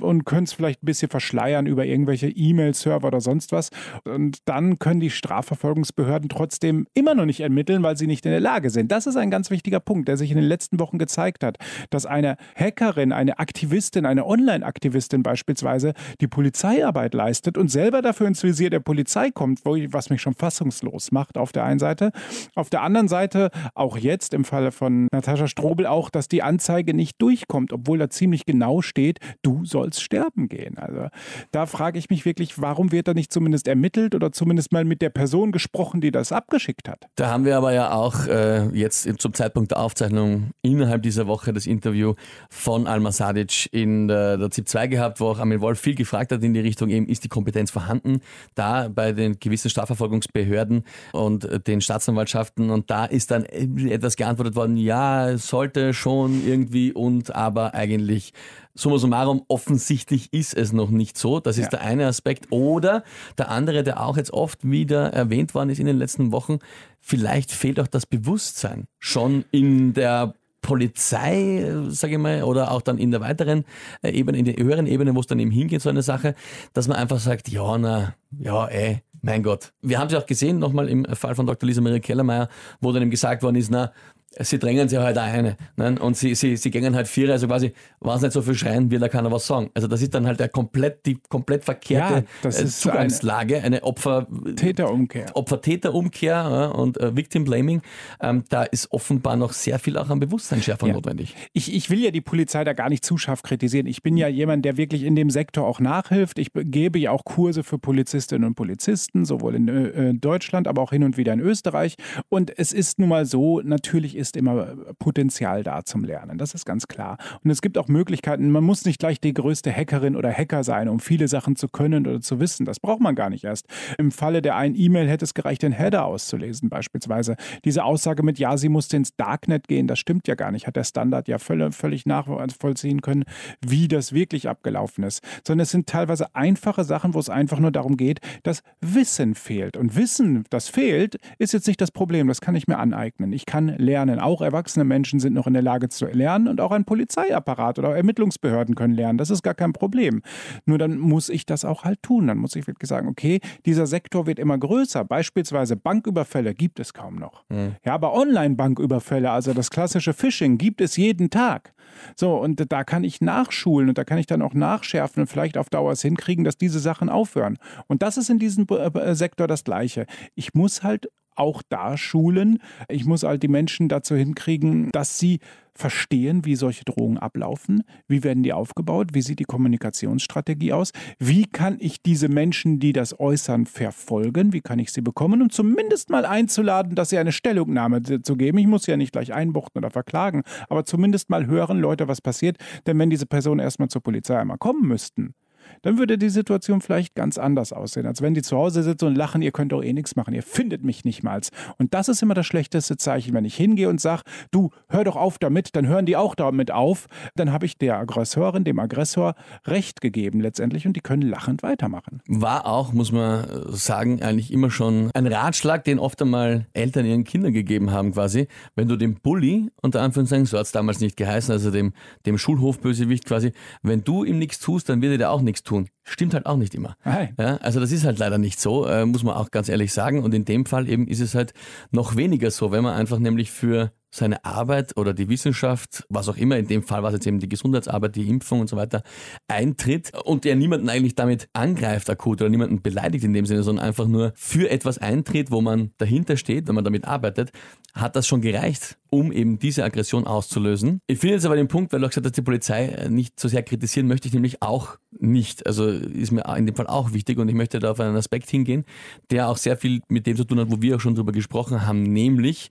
und 0.00 0.24
können 0.24 0.44
es 0.44 0.52
vielleicht 0.52 0.82
ein 0.82 0.86
bisschen 0.86 1.08
verschleiern 1.08 1.66
über 1.66 1.86
irgendwelche 1.86 2.28
E-Mail-Server 2.28 3.06
oder 3.06 3.20
sonst 3.20 3.52
was. 3.52 3.70
Und 4.04 4.38
dann 4.46 4.78
können 4.78 5.00
die 5.00 5.10
Strafverfolgungsbehörden 5.10 6.28
trotzdem 6.28 6.86
immer 6.94 7.14
noch 7.14 7.24
nicht 7.24 7.40
ermitteln, 7.40 7.82
weil 7.82 7.96
sie 7.96 8.06
nicht 8.06 8.26
in 8.26 8.32
der 8.32 8.40
Lage 8.40 8.70
sind. 8.70 8.92
Das 8.92 9.06
ist 9.06 9.16
ein 9.16 9.30
ganz 9.30 9.50
wichtiger 9.50 9.80
Punkt, 9.80 10.08
der 10.08 10.16
sich 10.16 10.30
in 10.30 10.36
den 10.36 10.46
letzten 10.46 10.78
Wochen 10.80 10.98
gezeigt 10.98 11.37
gezeigt 11.38 11.44
hat, 11.44 11.58
dass 11.90 12.06
eine 12.06 12.36
Hackerin, 12.56 13.12
eine 13.12 13.38
Aktivistin, 13.38 14.06
eine 14.06 14.26
Online-Aktivistin 14.26 15.22
beispielsweise 15.22 15.94
die 16.20 16.28
Polizeiarbeit 16.28 17.14
leistet 17.14 17.58
und 17.58 17.70
selber 17.70 18.02
dafür 18.02 18.26
ins 18.26 18.42
Visier 18.42 18.70
der 18.70 18.80
Polizei 18.80 19.30
kommt, 19.30 19.60
was 19.64 20.10
mich 20.10 20.22
schon 20.22 20.34
fassungslos 20.34 21.12
macht 21.12 21.38
auf 21.38 21.52
der 21.52 21.64
einen 21.64 21.78
Seite. 21.78 22.12
Auf 22.54 22.70
der 22.70 22.82
anderen 22.82 23.08
Seite 23.08 23.50
auch 23.74 23.96
jetzt 23.96 24.34
im 24.34 24.44
Falle 24.44 24.72
von 24.72 25.08
Natascha 25.12 25.46
Strobel 25.46 25.86
auch, 25.86 26.10
dass 26.10 26.28
die 26.28 26.42
Anzeige 26.42 26.94
nicht 26.94 27.20
durchkommt, 27.20 27.72
obwohl 27.72 27.98
da 27.98 28.10
ziemlich 28.10 28.46
genau 28.46 28.82
steht, 28.82 29.18
du 29.42 29.64
sollst 29.64 30.02
sterben 30.02 30.48
gehen. 30.48 30.78
Also 30.78 31.08
da 31.52 31.66
frage 31.66 31.98
ich 31.98 32.10
mich 32.10 32.24
wirklich, 32.24 32.60
warum 32.60 32.92
wird 32.92 33.08
da 33.08 33.14
nicht 33.14 33.32
zumindest 33.32 33.68
ermittelt 33.68 34.14
oder 34.14 34.32
zumindest 34.32 34.72
mal 34.72 34.84
mit 34.84 35.02
der 35.02 35.10
Person 35.10 35.52
gesprochen, 35.52 36.00
die 36.00 36.10
das 36.10 36.32
abgeschickt 36.32 36.88
hat? 36.88 37.06
Da 37.16 37.28
haben 37.30 37.44
wir 37.44 37.56
aber 37.56 37.72
ja 37.72 37.92
auch 37.92 38.26
äh, 38.26 38.68
jetzt 38.68 39.08
zum 39.18 39.34
Zeitpunkt 39.34 39.70
der 39.70 39.80
Aufzeichnung 39.80 40.50
innerhalb 40.62 41.02
dieser 41.02 41.27
Woche 41.28 41.52
das 41.52 41.66
Interview 41.66 42.14
von 42.50 42.86
Alma 42.86 43.12
Sadic 43.12 43.68
in 43.72 44.08
der, 44.08 44.36
der 44.36 44.50
ZIP 44.50 44.68
2 44.68 44.86
gehabt, 44.88 45.20
wo 45.20 45.28
auch 45.28 45.38
Amil 45.38 45.60
Wolf 45.60 45.78
viel 45.78 45.94
gefragt 45.94 46.32
hat 46.32 46.42
in 46.42 46.54
die 46.54 46.60
Richtung, 46.60 46.88
eben 46.88 47.06
ist 47.06 47.24
die 47.24 47.28
Kompetenz 47.28 47.70
vorhanden, 47.70 48.20
da 48.54 48.88
bei 48.88 49.12
den 49.12 49.38
gewissen 49.38 49.70
Strafverfolgungsbehörden 49.70 50.84
und 51.12 51.48
den 51.66 51.80
Staatsanwaltschaften 51.80 52.70
und 52.70 52.90
da 52.90 53.04
ist 53.04 53.30
dann 53.30 53.44
etwas 53.44 54.16
geantwortet 54.16 54.56
worden, 54.56 54.76
ja, 54.76 55.36
sollte 55.38 55.94
schon 55.94 56.44
irgendwie 56.46 56.92
und 56.92 57.34
aber 57.34 57.74
eigentlich 57.74 58.32
summa 58.78 58.98
summarum, 58.98 59.44
offensichtlich 59.48 60.32
ist 60.32 60.54
es 60.54 60.72
noch 60.72 60.90
nicht 60.90 61.18
so. 61.18 61.40
Das 61.40 61.58
ist 61.58 61.72
ja. 61.72 61.78
der 61.78 61.80
eine 61.82 62.06
Aspekt. 62.06 62.46
Oder 62.50 63.02
der 63.36 63.50
andere, 63.50 63.82
der 63.82 64.00
auch 64.00 64.16
jetzt 64.16 64.32
oft 64.32 64.68
wieder 64.68 65.12
erwähnt 65.12 65.54
worden 65.54 65.70
ist 65.70 65.80
in 65.80 65.86
den 65.86 65.98
letzten 65.98 66.32
Wochen, 66.32 66.58
vielleicht 67.00 67.50
fehlt 67.50 67.80
auch 67.80 67.88
das 67.88 68.06
Bewusstsein 68.06 68.86
schon 68.98 69.44
in 69.50 69.94
der 69.94 70.34
Polizei, 70.68 71.64
sage 71.88 72.12
ich 72.12 72.18
mal, 72.18 72.42
oder 72.42 72.72
auch 72.72 72.82
dann 72.82 72.98
in 72.98 73.10
der 73.10 73.22
weiteren 73.22 73.64
äh, 74.02 74.10
Ebene, 74.10 74.36
in 74.36 74.44
der 74.44 74.56
höheren 74.56 74.86
Ebene, 74.86 75.14
wo 75.14 75.20
es 75.20 75.26
dann 75.26 75.38
eben 75.38 75.50
hingeht, 75.50 75.80
so 75.80 75.88
eine 75.88 76.02
Sache, 76.02 76.34
dass 76.74 76.88
man 76.88 76.98
einfach 76.98 77.18
sagt, 77.20 77.48
ja, 77.48 77.78
na, 77.78 78.14
ja, 78.38 78.66
ey, 78.66 79.02
mein 79.22 79.42
Gott. 79.42 79.72
Wir 79.80 79.98
haben 79.98 80.08
es 80.08 80.12
ja 80.12 80.18
auch 80.18 80.26
gesehen, 80.26 80.58
nochmal 80.58 80.90
im 80.90 81.06
Fall 81.06 81.34
von 81.34 81.46
Dr. 81.46 81.66
Lisa 81.66 81.80
Maria 81.80 82.00
Kellermeier, 82.00 82.50
wo 82.82 82.92
dann 82.92 83.00
eben 83.00 83.10
gesagt 83.10 83.42
worden 83.42 83.56
ist, 83.56 83.70
na, 83.70 83.92
sie 84.38 84.58
drängen 84.58 84.88
sich 84.88 84.98
halt 84.98 85.18
eine. 85.18 85.56
Ne? 85.76 85.96
Und 86.00 86.16
sie, 86.16 86.34
sie, 86.34 86.56
sie 86.56 86.70
gehen 86.70 86.94
halt 86.94 87.08
vier, 87.08 87.30
also 87.30 87.46
quasi, 87.46 87.72
wenn 88.00 88.12
es 88.12 88.22
nicht 88.22 88.32
so 88.32 88.42
viel 88.42 88.54
schreien, 88.54 88.90
will 88.90 89.00
da 89.00 89.08
keiner 89.08 89.30
was 89.32 89.46
sagen. 89.46 89.70
Also 89.74 89.88
das 89.88 90.02
ist 90.02 90.14
dann 90.14 90.26
halt 90.26 90.38
der 90.40 90.48
komplett, 90.48 91.06
die 91.06 91.18
komplett 91.28 91.64
verkehrte 91.64 92.24
ja, 92.42 92.50
äh, 92.50 92.66
Zugangslage, 92.66 93.56
eine, 93.56 93.66
eine 93.66 93.82
Opfer... 93.82 94.26
Täterumkehr. 94.56 95.26
Opfer-Täterumkehr 95.34 96.32
ja, 96.32 96.66
und 96.66 97.00
äh, 97.00 97.16
Victim 97.16 97.44
Blaming. 97.44 97.82
Ähm, 98.20 98.44
da 98.48 98.64
ist 98.64 98.92
offenbar 98.92 99.36
noch 99.36 99.52
sehr 99.52 99.78
viel 99.78 99.96
auch 99.96 100.10
an 100.10 100.20
Bewusstseinsschärfung 100.20 100.88
ja. 100.88 100.94
notwendig. 100.94 101.34
Ich, 101.52 101.74
ich 101.74 101.90
will 101.90 102.00
ja 102.02 102.10
die 102.10 102.20
Polizei 102.20 102.64
da 102.64 102.72
gar 102.74 102.88
nicht 102.88 103.04
zu 103.04 103.18
scharf 103.18 103.42
kritisieren. 103.42 103.86
Ich 103.86 104.02
bin 104.02 104.16
ja 104.16 104.28
jemand, 104.28 104.64
der 104.64 104.76
wirklich 104.76 105.04
in 105.04 105.16
dem 105.16 105.30
Sektor 105.30 105.66
auch 105.66 105.80
nachhilft. 105.80 106.38
Ich 106.38 106.50
gebe 106.52 106.98
ja 106.98 107.10
auch 107.12 107.24
Kurse 107.24 107.64
für 107.64 107.78
Polizistinnen 107.78 108.46
und 108.46 108.54
Polizisten, 108.54 109.24
sowohl 109.24 109.54
in 109.54 109.68
äh, 109.68 110.14
Deutschland, 110.14 110.68
aber 110.68 110.82
auch 110.82 110.90
hin 110.90 111.02
und 111.02 111.16
wieder 111.16 111.32
in 111.32 111.40
Österreich. 111.40 111.96
Und 112.28 112.56
es 112.58 112.72
ist 112.72 112.98
nun 112.98 113.08
mal 113.08 113.24
so, 113.24 113.60
natürlich 113.60 114.17
ist 114.18 114.36
immer 114.36 114.76
Potenzial 114.98 115.62
da 115.62 115.84
zum 115.84 116.04
Lernen. 116.04 116.38
Das 116.38 116.54
ist 116.54 116.66
ganz 116.66 116.88
klar. 116.88 117.16
Und 117.42 117.50
es 117.50 117.62
gibt 117.62 117.78
auch 117.78 117.88
Möglichkeiten, 117.88 118.50
man 118.50 118.64
muss 118.64 118.84
nicht 118.84 118.98
gleich 118.98 119.20
die 119.20 119.32
größte 119.32 119.72
Hackerin 119.74 120.16
oder 120.16 120.32
Hacker 120.32 120.64
sein, 120.64 120.88
um 120.88 121.00
viele 121.00 121.28
Sachen 121.28 121.56
zu 121.56 121.68
können 121.68 122.06
oder 122.06 122.20
zu 122.20 122.40
wissen. 122.40 122.66
Das 122.66 122.80
braucht 122.80 123.00
man 123.00 123.14
gar 123.14 123.30
nicht 123.30 123.44
erst. 123.44 123.66
Im 123.96 124.10
Falle 124.10 124.42
der 124.42 124.56
einen 124.56 124.74
E-Mail 124.74 125.08
hätte 125.08 125.24
es 125.24 125.34
gereicht, 125.34 125.62
den 125.62 125.72
Header 125.72 126.04
auszulesen, 126.04 126.68
beispielsweise. 126.68 127.36
Diese 127.64 127.84
Aussage 127.84 128.22
mit, 128.22 128.38
ja, 128.38 128.56
sie 128.56 128.68
musste 128.68 128.96
ins 128.96 129.14
Darknet 129.16 129.68
gehen, 129.68 129.86
das 129.86 129.98
stimmt 129.98 130.28
ja 130.28 130.34
gar 130.34 130.50
nicht. 130.50 130.66
Hat 130.66 130.76
der 130.76 130.84
Standard 130.84 131.28
ja 131.28 131.38
völlig, 131.38 131.74
völlig 131.74 132.06
nachvollziehen 132.06 133.02
können, 133.02 133.24
wie 133.64 133.88
das 133.88 134.12
wirklich 134.12 134.48
abgelaufen 134.48 135.04
ist. 135.04 135.22
Sondern 135.46 135.62
es 135.62 135.70
sind 135.70 135.86
teilweise 135.86 136.34
einfache 136.34 136.84
Sachen, 136.84 137.14
wo 137.14 137.18
es 137.18 137.30
einfach 137.30 137.58
nur 137.58 137.72
darum 137.72 137.96
geht, 137.96 138.20
dass 138.42 138.62
Wissen 138.80 139.34
fehlt. 139.34 139.76
Und 139.76 139.96
Wissen, 139.96 140.44
das 140.50 140.68
fehlt, 140.68 141.18
ist 141.38 141.52
jetzt 141.52 141.66
nicht 141.66 141.80
das 141.80 141.90
Problem. 141.90 142.28
Das 142.28 142.40
kann 142.40 142.56
ich 142.56 142.68
mir 142.68 142.78
aneignen. 142.78 143.32
Ich 143.32 143.46
kann 143.46 143.68
lernen 143.68 144.07
lernen. 144.08 144.22
Auch 144.22 144.40
erwachsene 144.40 144.84
Menschen 144.84 145.20
sind 145.20 145.34
noch 145.34 145.46
in 145.46 145.52
der 145.52 145.62
Lage 145.62 145.88
zu 145.88 146.06
lernen 146.06 146.48
und 146.48 146.60
auch 146.60 146.72
ein 146.72 146.84
Polizeiapparat 146.84 147.78
oder 147.78 147.96
Ermittlungsbehörden 147.96 148.74
können 148.74 148.94
lernen. 148.94 149.18
Das 149.18 149.30
ist 149.30 149.42
gar 149.42 149.54
kein 149.54 149.72
Problem. 149.72 150.22
Nur 150.66 150.78
dann 150.78 150.98
muss 150.98 151.28
ich 151.28 151.46
das 151.46 151.64
auch 151.64 151.84
halt 151.84 152.02
tun. 152.02 152.26
Dann 152.26 152.38
muss 152.38 152.56
ich 152.56 152.66
wirklich 152.66 152.88
sagen, 152.88 153.08
okay, 153.08 153.40
dieser 153.66 153.86
Sektor 153.86 154.26
wird 154.26 154.38
immer 154.38 154.58
größer. 154.58 155.04
Beispielsweise 155.04 155.76
Banküberfälle 155.76 156.54
gibt 156.54 156.80
es 156.80 156.92
kaum 156.92 157.16
noch. 157.16 157.44
Mhm. 157.48 157.76
Ja, 157.84 157.94
aber 157.94 158.14
Online-Banküberfälle, 158.14 159.30
also 159.30 159.54
das 159.54 159.70
klassische 159.70 160.12
Phishing, 160.12 160.58
gibt 160.58 160.80
es 160.80 160.96
jeden 160.96 161.30
Tag. 161.30 161.72
So, 162.16 162.36
und 162.36 162.70
da 162.70 162.84
kann 162.84 163.04
ich 163.04 163.20
nachschulen 163.20 163.88
und 163.88 163.98
da 163.98 164.04
kann 164.04 164.18
ich 164.18 164.26
dann 164.26 164.42
auch 164.42 164.54
nachschärfen 164.54 165.22
und 165.22 165.26
vielleicht 165.26 165.56
auf 165.56 165.70
Dauer 165.70 165.92
es 165.92 166.02
hinkriegen, 166.02 166.44
dass 166.44 166.56
diese 166.56 166.80
Sachen 166.80 167.08
aufhören. 167.08 167.58
Und 167.86 168.02
das 168.02 168.16
ist 168.16 168.30
in 168.30 168.38
diesem 168.38 168.66
äh, 168.68 169.14
Sektor 169.14 169.46
das 169.46 169.64
Gleiche. 169.64 170.06
Ich 170.34 170.54
muss 170.54 170.82
halt 170.82 171.08
auch 171.38 171.62
da 171.68 171.96
schulen. 171.96 172.58
Ich 172.88 173.04
muss 173.04 173.22
halt 173.22 173.42
die 173.42 173.48
Menschen 173.48 173.88
dazu 173.88 174.14
hinkriegen, 174.14 174.90
dass 174.92 175.18
sie 175.18 175.40
verstehen, 175.78 176.44
wie 176.44 176.56
solche 176.56 176.84
Drohungen 176.84 177.18
ablaufen, 177.18 177.84
wie 178.08 178.24
werden 178.24 178.42
die 178.42 178.52
aufgebaut, 178.52 179.10
wie 179.12 179.22
sieht 179.22 179.38
die 179.38 179.44
Kommunikationsstrategie 179.44 180.72
aus, 180.72 180.90
wie 181.20 181.46
kann 181.46 181.76
ich 181.78 182.02
diese 182.02 182.28
Menschen, 182.28 182.80
die 182.80 182.92
das 182.92 183.18
äußern, 183.18 183.64
verfolgen, 183.64 184.52
wie 184.52 184.60
kann 184.60 184.80
ich 184.80 184.92
sie 184.92 185.02
bekommen, 185.02 185.40
um 185.40 185.50
zumindest 185.50 186.10
mal 186.10 186.26
einzuladen, 186.26 186.96
dass 186.96 187.10
sie 187.10 187.18
eine 187.18 187.30
Stellungnahme 187.30 188.02
zu 188.02 188.36
geben. 188.36 188.58
Ich 188.58 188.66
muss 188.66 188.86
ja 188.86 188.96
nicht 188.96 189.12
gleich 189.12 189.32
einbuchten 189.32 189.78
oder 189.78 189.90
verklagen, 189.90 190.42
aber 190.68 190.84
zumindest 190.84 191.30
mal 191.30 191.46
hören, 191.46 191.78
Leute, 191.78 192.08
was 192.08 192.20
passiert, 192.20 192.56
denn 192.86 192.98
wenn 192.98 193.10
diese 193.10 193.26
Personen 193.26 193.60
erstmal 193.60 193.88
zur 193.88 194.02
Polizei 194.02 194.36
einmal 194.36 194.58
kommen 194.58 194.88
müssten, 194.88 195.34
dann 195.82 195.98
würde 195.98 196.18
die 196.18 196.28
Situation 196.28 196.80
vielleicht 196.80 197.14
ganz 197.14 197.38
anders 197.38 197.72
aussehen, 197.72 198.06
als 198.06 198.22
wenn 198.22 198.34
die 198.34 198.42
zu 198.42 198.56
Hause 198.56 198.82
sitzen 198.82 199.06
und 199.06 199.16
lachen, 199.16 199.42
ihr 199.42 199.52
könnt 199.52 199.72
doch 199.72 199.82
eh 199.82 199.92
nichts 199.92 200.16
machen, 200.16 200.34
ihr 200.34 200.42
findet 200.42 200.84
mich 200.84 201.04
nicht 201.04 201.22
mal. 201.22 201.38
Und 201.78 201.94
das 201.94 202.08
ist 202.08 202.22
immer 202.22 202.34
das 202.34 202.46
schlechteste 202.46 202.96
Zeichen, 202.96 203.34
wenn 203.34 203.44
ich 203.44 203.54
hingehe 203.54 203.88
und 203.88 204.00
sage, 204.00 204.22
du, 204.50 204.70
hör 204.88 205.04
doch 205.04 205.16
auf 205.16 205.38
damit, 205.38 205.76
dann 205.76 205.86
hören 205.86 206.06
die 206.06 206.16
auch 206.16 206.34
damit 206.34 206.70
auf, 206.70 207.06
dann 207.36 207.52
habe 207.52 207.66
ich 207.66 207.78
der 207.78 207.98
Aggressorin, 207.98 208.64
dem 208.64 208.78
Aggressor 208.78 209.34
Recht 209.66 210.00
gegeben 210.00 210.40
letztendlich 210.40 210.86
und 210.86 210.94
die 210.94 211.00
können 211.00 211.22
lachend 211.22 211.62
weitermachen. 211.62 212.22
War 212.26 212.66
auch, 212.66 212.92
muss 212.92 213.12
man 213.12 213.46
sagen, 213.68 214.22
eigentlich 214.22 214.52
immer 214.52 214.70
schon 214.70 215.10
ein 215.14 215.26
Ratschlag, 215.26 215.84
den 215.84 215.98
oft 215.98 216.20
einmal 216.22 216.66
Eltern 216.72 217.06
ihren 217.06 217.24
Kindern 217.24 217.52
gegeben 217.52 217.90
haben 217.90 218.12
quasi, 218.12 218.48
wenn 218.74 218.88
du 218.88 218.96
dem 218.96 219.16
Bully, 219.16 219.70
unter 219.82 220.02
Anführungszeichen, 220.02 220.46
so 220.46 220.58
hat 220.58 220.66
es 220.66 220.72
damals 220.72 221.00
nicht 221.00 221.16
geheißen, 221.16 221.52
also 221.52 221.70
dem, 221.70 221.92
dem 222.26 222.38
Schulhofbösewicht 222.38 223.26
quasi, 223.26 223.52
wenn 223.82 224.02
du 224.02 224.24
ihm 224.24 224.38
nichts 224.38 224.58
tust, 224.58 224.88
dann 224.88 225.02
wird 225.02 225.12
er 225.12 225.18
dir 225.18 225.30
auch 225.30 225.42
nichts 225.42 225.57
tun. 225.62 225.88
Stimmt 226.04 226.34
halt 226.34 226.46
auch 226.46 226.56
nicht 226.56 226.74
immer. 226.74 226.96
Ja, 227.38 227.56
also 227.56 227.80
das 227.80 227.92
ist 227.92 228.04
halt 228.04 228.18
leider 228.18 228.38
nicht 228.38 228.60
so, 228.60 228.86
äh, 228.86 229.04
muss 229.04 229.22
man 229.22 229.34
auch 229.34 229.50
ganz 229.50 229.68
ehrlich 229.68 229.92
sagen. 229.92 230.22
Und 230.22 230.34
in 230.34 230.44
dem 230.44 230.64
Fall 230.66 230.88
eben 230.88 231.06
ist 231.06 231.20
es 231.20 231.34
halt 231.34 231.52
noch 231.90 232.16
weniger 232.16 232.50
so, 232.50 232.72
wenn 232.72 232.82
man 232.82 232.94
einfach 232.94 233.18
nämlich 233.18 233.50
für 233.50 233.92
seine 234.10 234.44
Arbeit 234.44 234.96
oder 234.96 235.12
die 235.12 235.28
Wissenschaft, 235.28 236.04
was 236.08 236.28
auch 236.28 236.36
immer, 236.36 236.56
in 236.56 236.66
dem 236.66 236.82
Fall 236.82 237.02
war 237.02 237.10
es 237.10 237.14
jetzt 237.14 237.26
eben 237.26 237.38
die 237.38 237.48
Gesundheitsarbeit, 237.48 238.16
die 238.16 238.28
Impfung 238.28 238.60
und 238.60 238.68
so 238.68 238.76
weiter, 238.76 239.02
eintritt 239.48 240.12
und 240.24 240.44
der 240.44 240.56
niemanden 240.56 240.88
eigentlich 240.88 241.14
damit 241.14 241.48
angreift 241.52 242.08
akut 242.08 242.40
oder 242.40 242.50
niemanden 242.50 242.80
beleidigt 242.80 243.24
in 243.24 243.32
dem 243.32 243.46
Sinne, 243.46 243.62
sondern 243.62 243.84
einfach 243.84 244.06
nur 244.06 244.32
für 244.34 244.70
etwas 244.70 244.98
eintritt, 244.98 245.50
wo 245.50 245.60
man 245.60 245.92
dahinter 245.98 246.36
steht, 246.36 246.68
wenn 246.68 246.74
man 246.74 246.84
damit 246.84 247.04
arbeitet, 247.04 247.52
hat 247.94 248.16
das 248.16 248.26
schon 248.26 248.40
gereicht, 248.40 248.96
um 249.10 249.32
eben 249.32 249.58
diese 249.58 249.84
Aggression 249.84 250.26
auszulösen. 250.26 251.00
Ich 251.06 251.18
finde 251.18 251.34
jetzt 251.34 251.46
aber 251.46 251.56
den 251.56 251.68
Punkt, 251.68 251.92
weil 251.92 252.00
du 252.00 252.06
auch 252.06 252.10
gesagt 252.10 252.26
hast, 252.26 252.36
die 252.36 252.42
Polizei 252.42 253.08
nicht 253.10 253.38
so 253.38 253.48
sehr 253.48 253.62
kritisieren, 253.62 254.06
möchte 254.06 254.28
ich 254.28 254.34
nämlich 254.34 254.62
auch 254.62 254.98
nicht. 255.18 255.66
Also 255.66 255.86
ist 255.88 256.30
mir 256.30 256.44
in 256.56 256.66
dem 256.66 256.76
Fall 256.76 256.86
auch 256.86 257.12
wichtig 257.12 257.38
und 257.38 257.48
ich 257.48 257.54
möchte 257.54 257.78
da 257.78 257.90
auf 257.90 258.00
einen 258.00 258.16
Aspekt 258.16 258.48
hingehen, 258.50 258.84
der 259.30 259.48
auch 259.48 259.56
sehr 259.56 259.76
viel 259.76 260.00
mit 260.08 260.26
dem 260.26 260.36
zu 260.36 260.44
tun 260.44 260.60
hat, 260.60 260.70
wo 260.70 260.80
wir 260.80 260.96
auch 260.96 261.00
schon 261.00 261.14
drüber 261.14 261.32
gesprochen 261.32 261.86
haben, 261.86 262.02
nämlich 262.02 262.70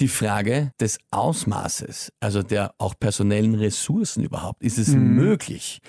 die 0.00 0.08
Frage 0.08 0.72
des 0.80 0.98
Ausmaßes, 1.10 2.12
also 2.20 2.42
der 2.42 2.74
auch 2.78 2.94
personellen 2.98 3.54
Ressourcen 3.54 4.24
überhaupt. 4.24 4.62
Ist 4.62 4.78
es 4.78 4.88
mhm. 4.88 5.14
möglich? 5.14 5.80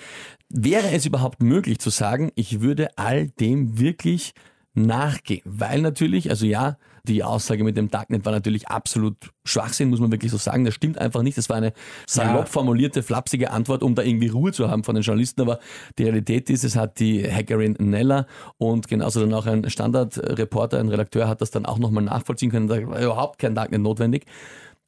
Wäre 0.48 0.90
es 0.92 1.06
überhaupt 1.06 1.42
möglich 1.42 1.78
zu 1.78 1.90
sagen, 1.90 2.30
ich 2.36 2.60
würde 2.60 2.96
all 2.96 3.28
dem 3.28 3.78
wirklich 3.78 4.32
nachgehen? 4.76 5.42
Weil 5.44 5.80
natürlich, 5.82 6.30
also 6.30 6.46
ja, 6.46 6.76
die 7.04 7.22
Aussage 7.22 7.64
mit 7.64 7.76
dem 7.76 7.88
Darknet 7.90 8.24
war 8.24 8.32
natürlich 8.32 8.68
absolut 8.68 9.16
Schwachsinn, 9.44 9.90
muss 9.90 10.00
man 10.00 10.10
wirklich 10.10 10.30
so 10.30 10.38
sagen. 10.38 10.64
Das 10.64 10.74
stimmt 10.74 10.98
einfach 10.98 11.22
nicht. 11.22 11.38
Das 11.38 11.48
war 11.48 11.56
eine 11.56 11.72
salopp 12.06 12.48
formulierte, 12.48 13.02
flapsige 13.02 13.50
Antwort, 13.50 13.82
um 13.82 13.94
da 13.94 14.02
irgendwie 14.02 14.28
Ruhe 14.28 14.52
zu 14.52 14.70
haben 14.70 14.84
von 14.84 14.94
den 14.94 15.02
Journalisten. 15.02 15.40
Aber 15.40 15.60
die 15.98 16.04
Realität 16.04 16.50
ist, 16.50 16.64
es 16.64 16.76
hat 16.76 16.98
die 16.98 17.22
Hackerin 17.22 17.76
Nella 17.78 18.26
und 18.58 18.88
genauso 18.88 19.20
dann 19.20 19.32
auch 19.34 19.46
ein 19.46 19.68
Standardreporter, 19.70 20.78
ein 20.78 20.88
Redakteur 20.88 21.28
hat 21.28 21.40
das 21.40 21.50
dann 21.50 21.64
auch 21.64 21.78
nochmal 21.78 22.04
nachvollziehen 22.04 22.50
können. 22.50 22.66
Da 22.66 22.86
war 22.86 23.00
überhaupt 23.00 23.38
kein 23.38 23.54
Darknet 23.54 23.80
notwendig. 23.80 24.26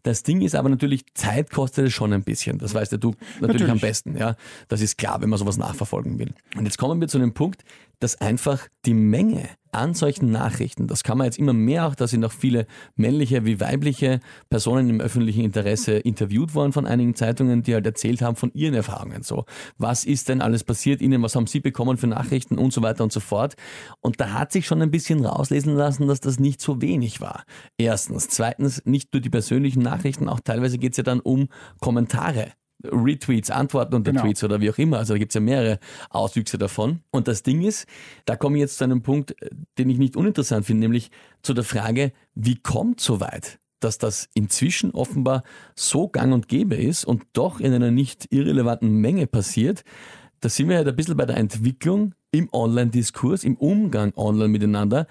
Das 0.05 0.22
Ding 0.22 0.40
ist 0.42 0.55
aber 0.55 0.68
natürlich, 0.68 1.05
Zeit 1.14 1.51
kostet 1.51 1.88
es 1.88 1.92
schon 1.92 2.12
ein 2.12 2.22
bisschen. 2.22 2.59
Das 2.59 2.72
weißt 2.72 2.92
ja 2.92 2.98
du 2.98 3.11
natürlich, 3.11 3.40
natürlich, 3.40 3.70
am 3.70 3.79
besten. 3.81 4.16
Ja, 4.16 4.37
Das 4.68 4.81
ist 4.81 4.96
klar, 4.96 5.20
wenn 5.20 5.29
man 5.29 5.38
sowas 5.38 5.57
nachverfolgen 5.57 6.18
will. 6.18 6.33
Und 6.57 6.64
jetzt 6.64 6.79
kommen 6.79 7.01
wir 7.01 7.09
zu 7.09 7.18
dem 7.18 7.35
Punkt, 7.35 7.64
dass 8.01 8.21
einfach 8.21 8.69
die 8.85 8.95
Menge 8.95 9.49
an 9.73 9.95
solchen 9.95 10.31
Nachrichten, 10.31 10.87
das 10.87 11.03
kann 11.03 11.19
man 11.19 11.27
jetzt 11.27 11.39
immer 11.39 11.53
mehr 11.53 11.87
auch, 11.87 11.95
da 11.95 12.07
sind 12.07 12.25
auch 12.25 12.33
viele 12.33 12.67
männliche 12.97 13.45
wie 13.45 13.61
weibliche 13.61 14.21
Personen 14.49 14.89
im 14.89 15.01
öffentlichen 15.01 15.45
Interesse 15.45 15.99
interviewt 15.99 16.55
worden 16.55 16.73
von 16.73 16.87
einigen 16.87 17.15
Zeitungen, 17.15 17.63
die 17.63 17.75
halt 17.75 17.87
erzählt 17.87 18.23
haben 18.23 18.37
von 18.37 18.51
ihren 18.55 18.75
Erfahrungen. 18.75 19.23
So, 19.23 19.45
was 19.77 20.05
ist 20.05 20.29
denn 20.29 20.41
alles 20.41 20.65
passiert 20.65 21.01
ihnen, 21.01 21.23
was 21.23 21.37
haben 21.37 21.47
sie 21.47 21.61
bekommen 21.61 21.97
für 21.97 22.07
Nachrichten 22.07 22.59
und 22.59 22.73
so 22.73 22.83
weiter 22.83 23.05
und 23.05 23.13
so 23.13 23.21
fort. 23.21 23.55
Und 24.01 24.21
da 24.21 24.33
hat 24.33 24.53
sich 24.53 24.67
schon 24.67 24.83
ein 24.83 24.91
bisschen 24.91 25.25
rauslesen 25.25 25.75
lassen, 25.75 26.09
dass 26.09 26.21
das 26.21 26.39
nicht 26.39 26.61
so 26.61 26.81
wenig 26.81 27.21
war. 27.21 27.45
Erstens. 27.77 28.29
Zweitens, 28.29 28.83
nicht 28.85 29.13
nur 29.13 29.21
die 29.21 29.31
persönlichen 29.31 29.83
Nachrichten, 29.83 30.29
auch 30.29 30.41
teilweise 30.41 30.79
geht 30.79 30.93
es 30.93 30.99
ja 30.99 31.03
dann 31.03 31.21
um 31.21 31.49
Kommentare 31.81 32.53
Retweets, 32.85 33.51
Antworten 33.51 33.95
unter 33.95 34.12
genau. 34.12 34.25
Tweets 34.25 34.45
oder 34.45 34.61
wie 34.61 34.71
auch 34.71 34.79
immer. 34.79 34.99
Also 34.99 35.14
da 35.14 35.19
gibt 35.19 35.33
es 35.33 35.35
ja 35.35 35.41
mehrere 35.41 35.79
Auswüchse 36.11 36.59
davon. 36.59 37.01
Und 37.11 37.29
das 37.29 37.43
Ding 37.43 37.62
ist, 37.62 37.87
da 38.25 38.37
komme 38.37 38.57
ich 38.57 38.61
jetzt 38.61 38.79
zu 38.79 38.85
einem 38.85 39.03
Punkt, 39.03 39.35
den 39.79 39.91
ich 39.91 39.99
nicht 39.99 40.17
uninteressant 40.17 40.67
finde, 40.67 40.81
nämlich 40.81 41.11
zu 41.43 41.55
der 41.55 41.64
Frage, 41.64 42.12
wie 42.35 42.57
kommt 42.57 43.01
so 43.01 43.21
weit? 43.21 43.59
dass 43.81 43.99
das 43.99 44.29
inzwischen 44.35 44.91
offenbar 44.91 45.45
so 45.77 46.09
gang 46.09 46.33
und 46.35 46.49
gäbe 46.49 46.75
ist 46.75 47.05
und 47.05 47.23
doch 47.33 47.61
in 47.61 47.73
einer 47.73 47.93
nicht 47.93 48.27
irrelevanten 48.33 48.91
Menge 48.91 49.29
passiert, 49.29 49.85
da 50.41 50.49
sind 50.49 50.69
wir 50.69 50.77
halt 50.77 50.88
ein 50.88 50.97
bisschen 50.97 51.17
bei 51.17 51.27
der 51.27 51.37
Entwicklung 51.37 52.14
im 52.31 52.49
Online-Diskurs, 52.53 53.45
im 53.45 53.57
Umgang 53.57 54.12
online 54.17 54.49
miteinander, 54.49 55.07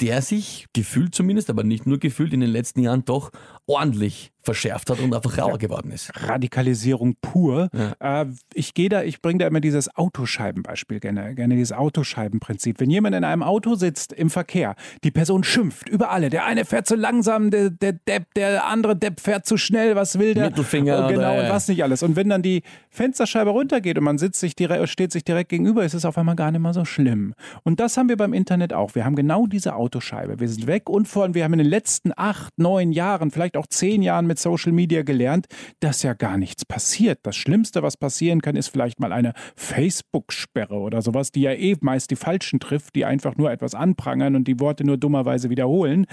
der 0.00 0.22
sich 0.22 0.66
gefühlt 0.72 1.14
zumindest, 1.14 1.50
aber 1.50 1.62
nicht 1.64 1.86
nur 1.86 1.98
gefühlt 1.98 2.32
in 2.32 2.40
den 2.40 2.50
letzten 2.50 2.80
Jahren 2.80 3.04
doch 3.04 3.30
ordentlich 3.66 4.31
verschärft 4.42 4.90
hat 4.90 5.00
und 5.00 5.14
einfach 5.14 5.38
rauer 5.38 5.58
geworden 5.58 5.90
ist. 5.90 6.10
Radikalisierung 6.14 7.16
pur. 7.20 7.68
Ja. 8.00 8.22
Äh, 8.22 8.26
ich 8.54 8.74
gehe 8.74 8.88
da, 8.88 9.02
ich 9.02 9.22
bringe 9.22 9.38
da 9.38 9.46
immer 9.46 9.60
dieses 9.60 9.94
Autoscheibenbeispiel 9.96 11.00
gerne, 11.00 11.34
gerne 11.34 11.54
dieses 11.54 11.72
Autoscheibenprinzip. 11.72 12.80
Wenn 12.80 12.90
jemand 12.90 13.14
in 13.14 13.24
einem 13.24 13.42
Auto 13.42 13.74
sitzt 13.74 14.12
im 14.12 14.30
Verkehr, 14.30 14.74
die 15.04 15.10
Person 15.10 15.44
schimpft 15.44 15.88
über 15.88 16.10
alle. 16.10 16.30
Der 16.30 16.44
eine 16.44 16.64
fährt 16.64 16.86
zu 16.86 16.96
langsam, 16.96 17.50
der, 17.50 17.70
der 17.70 17.92
Depp, 17.92 18.34
der 18.34 18.66
andere 18.66 18.96
Depp 18.96 19.20
fährt 19.20 19.46
zu 19.46 19.56
schnell, 19.56 19.96
was 19.96 20.18
will 20.18 20.34
der? 20.34 20.46
Mittelfinger. 20.46 21.02
Und 21.02 21.08
genau, 21.08 21.32
oder, 21.32 21.44
und 21.44 21.48
was 21.50 21.68
nicht 21.68 21.82
alles. 21.82 22.02
Und 22.02 22.16
wenn 22.16 22.28
dann 22.28 22.42
die 22.42 22.62
Fensterscheibe 22.90 23.50
runtergeht 23.50 23.98
und 23.98 24.04
man 24.04 24.18
sitzt 24.18 24.40
sich 24.40 24.56
direkt, 24.56 24.88
steht 24.88 25.12
sich 25.12 25.24
direkt 25.24 25.50
gegenüber, 25.50 25.84
ist 25.84 25.94
es 25.94 26.04
auf 26.04 26.18
einmal 26.18 26.36
gar 26.36 26.50
nicht 26.50 26.60
mehr 26.60 26.74
so 26.74 26.84
schlimm. 26.84 27.34
Und 27.62 27.80
das 27.80 27.96
haben 27.96 28.08
wir 28.08 28.16
beim 28.16 28.32
Internet 28.32 28.72
auch. 28.72 28.94
Wir 28.94 29.04
haben 29.04 29.16
genau 29.16 29.46
diese 29.46 29.74
Autoscheibe. 29.74 30.40
Wir 30.40 30.48
sind 30.48 30.66
weg 30.66 30.88
und 30.88 31.06
vor 31.06 31.22
allem, 31.22 31.34
wir 31.34 31.44
haben 31.44 31.52
in 31.52 31.58
den 31.58 31.68
letzten 31.68 32.12
acht, 32.16 32.52
neun 32.58 32.92
Jahren, 32.92 33.30
vielleicht 33.30 33.56
auch 33.56 33.66
zehn 33.66 34.02
Jahren 34.02 34.26
mit 34.32 34.38
Social 34.38 34.72
Media 34.72 35.02
gelernt, 35.02 35.46
dass 35.80 36.02
ja 36.02 36.14
gar 36.14 36.38
nichts 36.38 36.64
passiert. 36.64 37.18
Das 37.22 37.36
Schlimmste, 37.36 37.82
was 37.82 37.98
passieren 37.98 38.40
kann, 38.40 38.56
ist 38.56 38.68
vielleicht 38.68 38.98
mal 38.98 39.12
eine 39.12 39.34
Facebook-Sperre 39.56 40.76
oder 40.76 41.02
sowas, 41.02 41.32
die 41.32 41.42
ja 41.42 41.52
eh 41.52 41.76
meist 41.82 42.10
die 42.10 42.16
Falschen 42.16 42.58
trifft, 42.58 42.94
die 42.94 43.04
einfach 43.04 43.36
nur 43.36 43.52
etwas 43.52 43.74
anprangern 43.74 44.34
und 44.34 44.48
die 44.48 44.58
Worte 44.58 44.84
nur 44.84 44.96
dummerweise 44.96 45.50
wiederholen. 45.50 46.06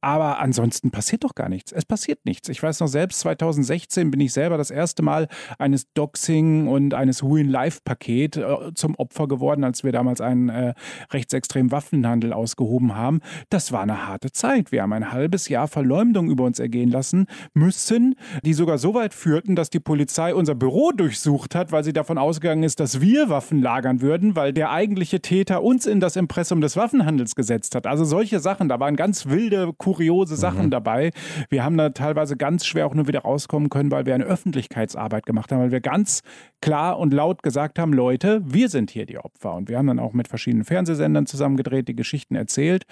Aber 0.00 0.38
ansonsten 0.38 0.92
passiert 0.92 1.24
doch 1.24 1.34
gar 1.34 1.48
nichts. 1.48 1.72
Es 1.72 1.84
passiert 1.84 2.24
nichts. 2.24 2.48
Ich 2.48 2.62
weiß 2.62 2.78
noch 2.78 2.86
selbst, 2.86 3.18
2016 3.20 4.12
bin 4.12 4.20
ich 4.20 4.32
selber 4.32 4.56
das 4.56 4.70
erste 4.70 5.02
Mal 5.02 5.26
eines 5.58 5.92
Doxing 5.94 6.68
und 6.68 6.94
eines 6.94 7.24
Who-in-Life-Paket 7.24 8.36
äh, 8.36 8.74
zum 8.74 8.94
Opfer 8.94 9.26
geworden, 9.26 9.64
als 9.64 9.82
wir 9.82 9.90
damals 9.90 10.20
einen 10.20 10.48
äh, 10.48 10.74
rechtsextremen 11.10 11.72
Waffenhandel 11.72 12.32
ausgehoben 12.32 12.94
haben. 12.94 13.18
Das 13.50 13.72
war 13.72 13.80
eine 13.80 14.06
harte 14.06 14.30
Zeit. 14.30 14.70
Wir 14.70 14.82
haben 14.82 14.92
ein 14.92 15.10
halbes 15.10 15.48
Jahr 15.48 15.66
Verleumdung 15.66 16.30
über 16.30 16.44
uns 16.44 16.60
ergehen 16.60 16.90
lassen 16.90 17.26
müssen, 17.64 18.14
die 18.44 18.52
sogar 18.52 18.78
so 18.78 18.94
weit 18.94 19.14
führten, 19.14 19.56
dass 19.56 19.70
die 19.70 19.80
Polizei 19.80 20.34
unser 20.34 20.54
Büro 20.54 20.92
durchsucht 20.92 21.54
hat, 21.54 21.72
weil 21.72 21.82
sie 21.82 21.92
davon 21.92 22.18
ausgegangen 22.18 22.62
ist, 22.62 22.78
dass 22.78 23.00
wir 23.00 23.30
Waffen 23.30 23.62
lagern 23.62 24.00
würden, 24.00 24.36
weil 24.36 24.52
der 24.52 24.70
eigentliche 24.70 25.20
Täter 25.20 25.62
uns 25.62 25.86
in 25.86 26.00
das 26.00 26.16
Impressum 26.16 26.60
des 26.60 26.76
Waffenhandels 26.76 27.34
gesetzt 27.34 27.74
hat. 27.74 27.86
Also 27.86 28.04
solche 28.04 28.40
Sachen, 28.40 28.68
da 28.68 28.78
waren 28.80 28.96
ganz 28.96 29.26
wilde, 29.26 29.72
kuriose 29.78 30.36
Sachen 30.36 30.66
mhm. 30.66 30.70
dabei. 30.70 31.10
Wir 31.48 31.64
haben 31.64 31.76
da 31.76 31.90
teilweise 31.90 32.36
ganz 32.36 32.66
schwer 32.66 32.86
auch 32.86 32.94
nur 32.94 33.08
wieder 33.08 33.20
rauskommen 33.20 33.70
können, 33.70 33.90
weil 33.90 34.06
wir 34.06 34.14
eine 34.14 34.24
Öffentlichkeitsarbeit 34.24 35.24
gemacht 35.24 35.50
haben, 35.50 35.60
weil 35.60 35.72
wir 35.72 35.80
ganz 35.80 36.20
klar 36.60 36.98
und 36.98 37.14
laut 37.14 37.42
gesagt 37.42 37.78
haben, 37.78 37.92
Leute, 37.92 38.42
wir 38.44 38.68
sind 38.68 38.90
hier 38.90 39.06
die 39.06 39.18
Opfer. 39.18 39.54
Und 39.54 39.68
wir 39.68 39.78
haben 39.78 39.86
dann 39.86 39.98
auch 39.98 40.12
mit 40.12 40.28
verschiedenen 40.28 40.64
Fernsehsendern 40.64 41.26
zusammengedreht, 41.26 41.88
die 41.88 41.96
Geschichten 41.96 42.34
erzählt. 42.34 42.84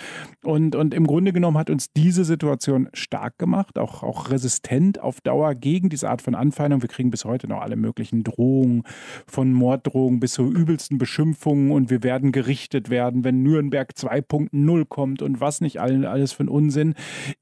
Und, 0.45 0.75
und 0.75 0.95
im 0.95 1.07
Grunde 1.07 1.33
genommen 1.33 1.59
hat 1.59 1.71
uns 1.71 1.93
diese 1.93 2.25
Situation 2.25 2.89
stark 2.95 3.39
gemacht, 3.39 3.79
auch, 3.79 4.03
auch 4.03 4.31
resistent 4.31 4.62
auf 5.01 5.21
Dauer 5.21 5.55
gegen 5.55 5.89
diese 5.89 6.09
Art 6.09 6.23
von 6.23 6.35
Anfeindung. 6.35 6.83
Wir 6.83 6.89
kriegen 6.89 7.11
bis 7.11 7.25
heute 7.25 7.49
noch 7.49 7.61
alle 7.61 7.77
möglichen 7.77 8.23
Drohungen, 8.23 8.85
von 9.27 9.53
Morddrohungen 9.53 10.21
bis 10.21 10.35
zu 10.35 10.51
übelsten 10.51 10.99
Beschimpfungen 10.99 11.73
und 11.73 11.91
wir 11.91 12.03
werden 12.03 12.33
gerichtet 12.33 12.89
werden, 12.89 13.25
wenn 13.25 13.43
Nürnberg 13.43 13.93
2.0 13.93 14.85
kommt 14.87 15.21
und 15.21 15.41
was 15.41 15.61
nicht 15.61 15.81
alles 15.81 16.33
für 16.33 16.45
ein 16.45 16.49
Unsinn. 16.49 16.95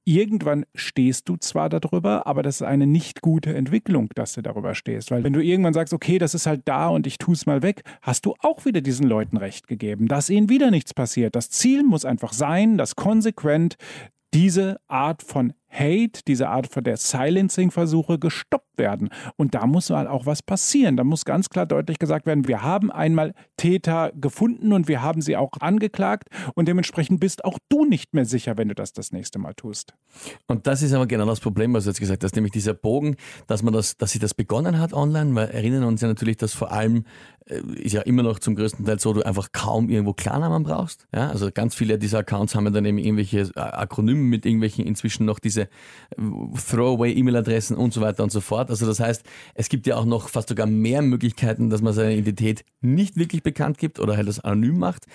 Irgendwann 0.05 0.65
stehst 0.75 1.29
du 1.29 1.37
zwar 1.37 1.69
darüber, 1.69 2.27
aber 2.27 2.43
das 2.43 2.57
ist 2.57 2.63
eine 2.63 2.87
nicht 2.87 3.21
gute 3.21 3.55
Entwicklung, 3.55 4.09
dass 4.15 4.33
du 4.33 4.43
darüber 4.43 4.75
stehst. 4.75 5.11
Weil 5.11 5.23
wenn 5.23 5.33
du 5.33 5.43
irgendwann 5.43 5.75
sagst, 5.75 5.93
okay, 5.93 6.19
das 6.19 6.35
ist 6.35 6.47
halt 6.47 6.63
da 6.65 6.89
und 6.89 7.07
ich 7.07 7.19
tue 7.19 7.35
es 7.35 7.47
mal 7.47 7.63
weg, 7.63 7.83
hast 8.03 8.27
du 8.27 8.35
auch 8.41 8.65
wieder 8.65 8.81
diesen 8.81 9.07
Leuten 9.07 9.37
recht 9.37 9.69
gegeben, 9.69 10.09
dass 10.09 10.31
ihnen 10.31 10.49
wieder 10.49 10.71
nichts 10.71 10.95
passiert. 10.95 11.37
Das 11.37 11.51
Ziel 11.51 11.85
muss 11.85 12.05
einfach 12.05 12.33
sein, 12.33 12.79
dass 12.79 12.97
konsequent 12.97 13.77
diese 14.33 14.81
Art 14.87 15.23
von 15.23 15.53
Hate, 15.71 16.21
diese 16.27 16.49
Art 16.49 16.67
von 16.67 16.85
der 16.85 16.97
Silencing-Versuche 16.97 18.19
gestoppt 18.19 18.77
werden. 18.77 19.11
Und 19.37 19.55
da 19.55 19.67
muss 19.67 19.91
mal 19.91 20.09
auch 20.09 20.27
was 20.27 20.43
passieren. 20.43 20.97
Da 20.97 21.05
muss 21.05 21.25
ganz 21.25 21.49
klar 21.49 21.67
deutlich 21.67 21.99
gesagt 21.99 22.27
werden, 22.27 22.49
wir 22.49 22.63
haben 22.63 22.91
einmal 22.91 23.35
Täter 23.57 24.13
gefunden 24.15 24.73
und 24.73 24.89
wir 24.89 25.03
haben 25.03 25.23
sie 25.23 25.37
auch 25.37 25.53
angeklagt 25.61 26.29
und 26.55 26.67
dementsprechend 26.67 27.21
bist 27.21 27.45
auch 27.45 27.59
du 27.69 27.85
nicht 27.85 28.15
mehr 28.15 28.25
sicher, 28.25 28.57
wenn 28.57 28.69
du 28.69 28.75
das 28.75 28.93
das 28.93 29.13
nächste 29.13 29.39
Mal 29.39 29.55
tust. 29.55 29.95
Und 30.47 30.67
das 30.67 30.83
ist 30.83 30.93
aber 30.93 31.07
genau 31.07 31.27
das 31.27 31.41
Problem, 31.41 31.75
was 31.75 31.85
du 31.85 31.91
jetzt 31.91 32.01
gesagt 32.01 32.25
hast, 32.25 32.35
nämlich 32.35 32.53
dieser 32.53 32.75
Bogen, 32.75 33.17
dass 33.47 33.63
man 33.63 33.73
das, 33.73 33.97
dass 33.97 34.13
sich 34.13 34.21
das 34.21 34.35
begonnen 34.35 34.79
hat 34.79 34.93
online, 34.93 35.35
weil 35.35 35.49
erinnern 35.51 35.85
uns 35.85 36.01
ja 36.01 36.09
natürlich, 36.09 36.37
dass 36.37 36.55
vor 36.55 36.73
allem 36.73 37.05
äh, 37.47 37.61
ist 37.75 37.93
ja 37.93 38.03
immer 38.03 38.23
noch 38.23 38.39
zum 38.39 38.55
größten 38.55 38.85
Teil 38.85 38.99
so, 38.99 39.13
du 39.13 39.23
einfach 39.23 39.53
kaum 39.53 39.89
irgendwo 39.89 40.13
Klarnamen 40.13 40.63
brauchst. 40.63 41.07
Ja, 41.15 41.29
also 41.29 41.51
ganz 41.53 41.75
viele 41.75 41.99
dieser 41.99 42.19
Accounts 42.19 42.55
haben 42.55 42.73
dann 42.73 42.85
eben 42.85 42.99
irgendwelche 42.99 43.51
äh, 43.55 43.61
Akronyme 43.61 44.21
mit 44.21 44.47
irgendwelchen 44.47 44.87
inzwischen 44.87 45.27
noch 45.27 45.39
diese 45.39 45.60
äh, 45.63 45.67
Throwaway-E-Mail-Adressen 46.71 47.77
und 47.77 47.93
so 47.93 48.01
weiter 48.01 48.23
und 48.23 48.33
so 48.33 48.41
fort. 48.41 48.71
Also 48.71 48.87
das 48.87 49.01
heißt, 49.01 49.25
es 49.55 49.69
gibt 49.69 49.87
ja 49.87 49.97
auch 49.97 50.05
noch 50.05 50.29
fast 50.29 50.49
sogar 50.49 50.67
mehr 50.67 51.03
Möglichkeiten, 51.03 51.71
dass 51.71 51.83
man 51.83 51.93
seine 51.93 52.15
Identität 52.17 52.65
nicht 52.81 53.17
wirklich 53.17 53.43
bekannt 53.43 53.79
gibt 53.79 54.01
oder 54.01 54.17
halt 54.17 54.29
das 54.29 54.41
anonym 54.41 54.79
macht 54.79 55.07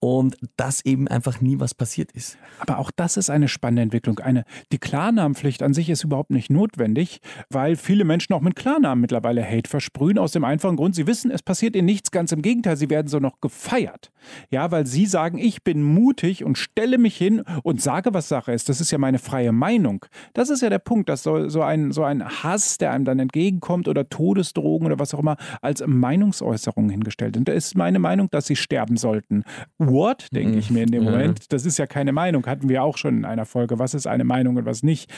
und 0.00 0.36
dass 0.56 0.84
eben 0.84 1.08
einfach 1.08 1.42
nie 1.42 1.60
was 1.60 1.74
passiert 1.74 2.10
ist. 2.12 2.38
Aber 2.58 2.78
auch 2.78 2.90
das 2.90 3.18
ist 3.18 3.28
eine 3.28 3.48
spannende 3.48 3.82
Entwicklung. 3.82 4.18
Eine, 4.18 4.44
die 4.72 4.78
Klarnamenpflicht 4.78 5.62
an 5.62 5.74
sich 5.74 5.90
ist 5.90 6.04
überhaupt 6.04 6.30
nicht 6.30 6.50
notwendig, 6.50 7.20
weil 7.50 7.76
viele 7.76 8.04
Menschen 8.04 8.32
auch 8.32 8.40
mit 8.40 8.56
Klarnamen 8.56 9.02
mittlerweile 9.02 9.44
Hate 9.44 9.68
versprühen, 9.68 10.18
aus 10.18 10.32
dem 10.32 10.44
einfachen 10.44 10.76
Grund, 10.76 10.94
sie 10.94 11.06
wissen, 11.06 11.30
es 11.30 11.42
passiert 11.42 11.76
ihnen 11.76 11.84
nichts, 11.84 12.10
ganz 12.10 12.32
im 12.32 12.40
Gegenteil, 12.40 12.78
sie 12.78 12.88
werden 12.88 13.08
so 13.08 13.18
noch 13.18 13.40
gefeiert. 13.40 14.10
Ja, 14.50 14.70
weil 14.70 14.86
sie 14.86 15.06
sagen, 15.06 15.38
ich 15.38 15.62
bin 15.64 15.82
mutig 15.82 16.44
und 16.44 16.56
stelle 16.56 16.98
mich 16.98 17.16
hin 17.16 17.42
und 17.62 17.82
sage, 17.82 18.14
was 18.14 18.28
Sache 18.28 18.52
ist. 18.52 18.68
Das 18.68 18.80
ist 18.80 18.90
ja 18.90 18.98
meine 18.98 19.18
freie 19.18 19.52
Meinung. 19.52 20.06
Das 20.32 20.48
ist 20.48 20.62
ja 20.62 20.70
der 20.70 20.78
Punkt, 20.78 21.10
dass 21.10 21.22
so, 21.22 21.48
so, 21.48 21.62
ein, 21.62 21.92
so 21.92 22.04
ein 22.04 22.24
Hass, 22.24 22.78
der 22.78 22.92
einem 22.92 23.04
dann 23.04 23.18
entgegenkommt 23.18 23.86
oder 23.86 24.08
Todesdrogen 24.08 24.86
oder 24.86 24.98
was 24.98 25.14
auch 25.14 25.20
immer, 25.20 25.36
als 25.60 25.82
Meinungsäußerung 25.86 26.88
hingestellt. 26.88 27.36
Und 27.36 27.48
da 27.48 27.52
ist 27.52 27.76
meine 27.76 27.98
Meinung, 27.98 28.30
dass 28.30 28.46
sie 28.46 28.56
sterben 28.56 28.96
sollten 28.96 29.44
what, 29.90 30.28
denke 30.32 30.58
ich 30.58 30.70
mir 30.70 30.82
in 30.84 30.90
dem 30.90 31.04
mhm. 31.04 31.10
Moment. 31.10 31.52
Das 31.52 31.66
ist 31.66 31.78
ja 31.78 31.86
keine 31.86 32.12
Meinung, 32.12 32.46
hatten 32.46 32.68
wir 32.68 32.82
auch 32.82 32.96
schon 32.96 33.18
in 33.18 33.24
einer 33.24 33.46
Folge. 33.46 33.78
Was 33.78 33.94
ist 33.94 34.06
eine 34.06 34.24
Meinung 34.24 34.56
und 34.56 34.66
was 34.66 34.82
nicht? 34.82 35.10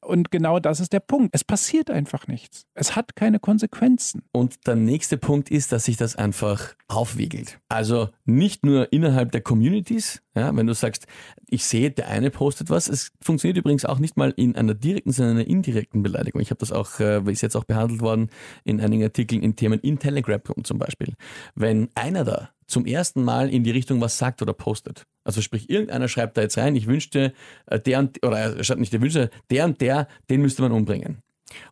Und 0.00 0.30
genau 0.30 0.58
das 0.58 0.80
ist 0.80 0.92
der 0.92 1.00
Punkt. 1.00 1.34
Es 1.34 1.44
passiert 1.44 1.90
einfach 1.90 2.26
nichts. 2.26 2.66
Es 2.74 2.96
hat 2.96 3.16
keine 3.16 3.38
Konsequenzen. 3.38 4.22
Und 4.32 4.66
der 4.66 4.76
nächste 4.76 5.18
Punkt 5.18 5.50
ist, 5.50 5.72
dass 5.72 5.84
sich 5.84 5.96
das 5.96 6.16
einfach 6.16 6.74
aufwiegelt. 6.88 7.58
Also 7.68 8.08
nicht 8.24 8.64
nur 8.64 8.92
innerhalb 8.92 9.32
der 9.32 9.40
Communities, 9.40 10.22
ja, 10.34 10.54
wenn 10.54 10.66
du 10.66 10.74
sagst, 10.74 11.06
ich 11.48 11.64
sehe, 11.64 11.90
der 11.90 12.08
eine 12.08 12.30
postet 12.30 12.70
was. 12.70 12.88
Es 12.88 13.12
funktioniert 13.20 13.58
übrigens 13.58 13.84
auch 13.84 13.98
nicht 13.98 14.16
mal 14.16 14.32
in 14.36 14.54
einer 14.54 14.74
direkten, 14.74 15.12
sondern 15.12 15.38
einer 15.38 15.46
indirekten 15.46 16.02
Beleidigung. 16.02 16.40
Ich 16.40 16.50
habe 16.50 16.60
das 16.60 16.70
auch, 16.72 17.00
äh, 17.00 17.20
ist 17.30 17.42
jetzt 17.42 17.56
auch 17.56 17.64
behandelt 17.64 18.00
worden 18.00 18.30
in 18.64 18.80
einigen 18.80 19.02
Artikeln 19.02 19.42
in 19.42 19.56
Themen 19.56 19.80
in 19.80 19.98
Telegram 19.98 20.40
zum 20.62 20.78
Beispiel. 20.78 21.14
Wenn 21.54 21.88
einer 21.94 22.24
da 22.24 22.50
zum 22.70 22.86
ersten 22.86 23.22
Mal 23.22 23.50
in 23.50 23.64
die 23.64 23.70
Richtung 23.70 24.00
was 24.00 24.18
sagt 24.18 24.42
oder 24.42 24.52
postet. 24.52 25.06
Also 25.24 25.42
sprich, 25.42 25.68
irgendeiner 25.68 26.08
schreibt 26.08 26.36
da 26.36 26.42
jetzt 26.42 26.56
rein, 26.58 26.76
ich 26.76 26.86
wünschte, 26.86 27.32
äh, 27.66 27.78
der 27.78 27.98
und, 27.98 28.24
oder 28.24 28.38
er 28.38 28.64
schreibt 28.64 28.80
nicht, 28.80 28.92
der 28.92 29.00
wünschte, 29.00 29.30
der 29.50 29.64
und 29.66 29.80
der, 29.80 30.08
den 30.30 30.40
müsste 30.40 30.62
man 30.62 30.72
umbringen. 30.72 31.18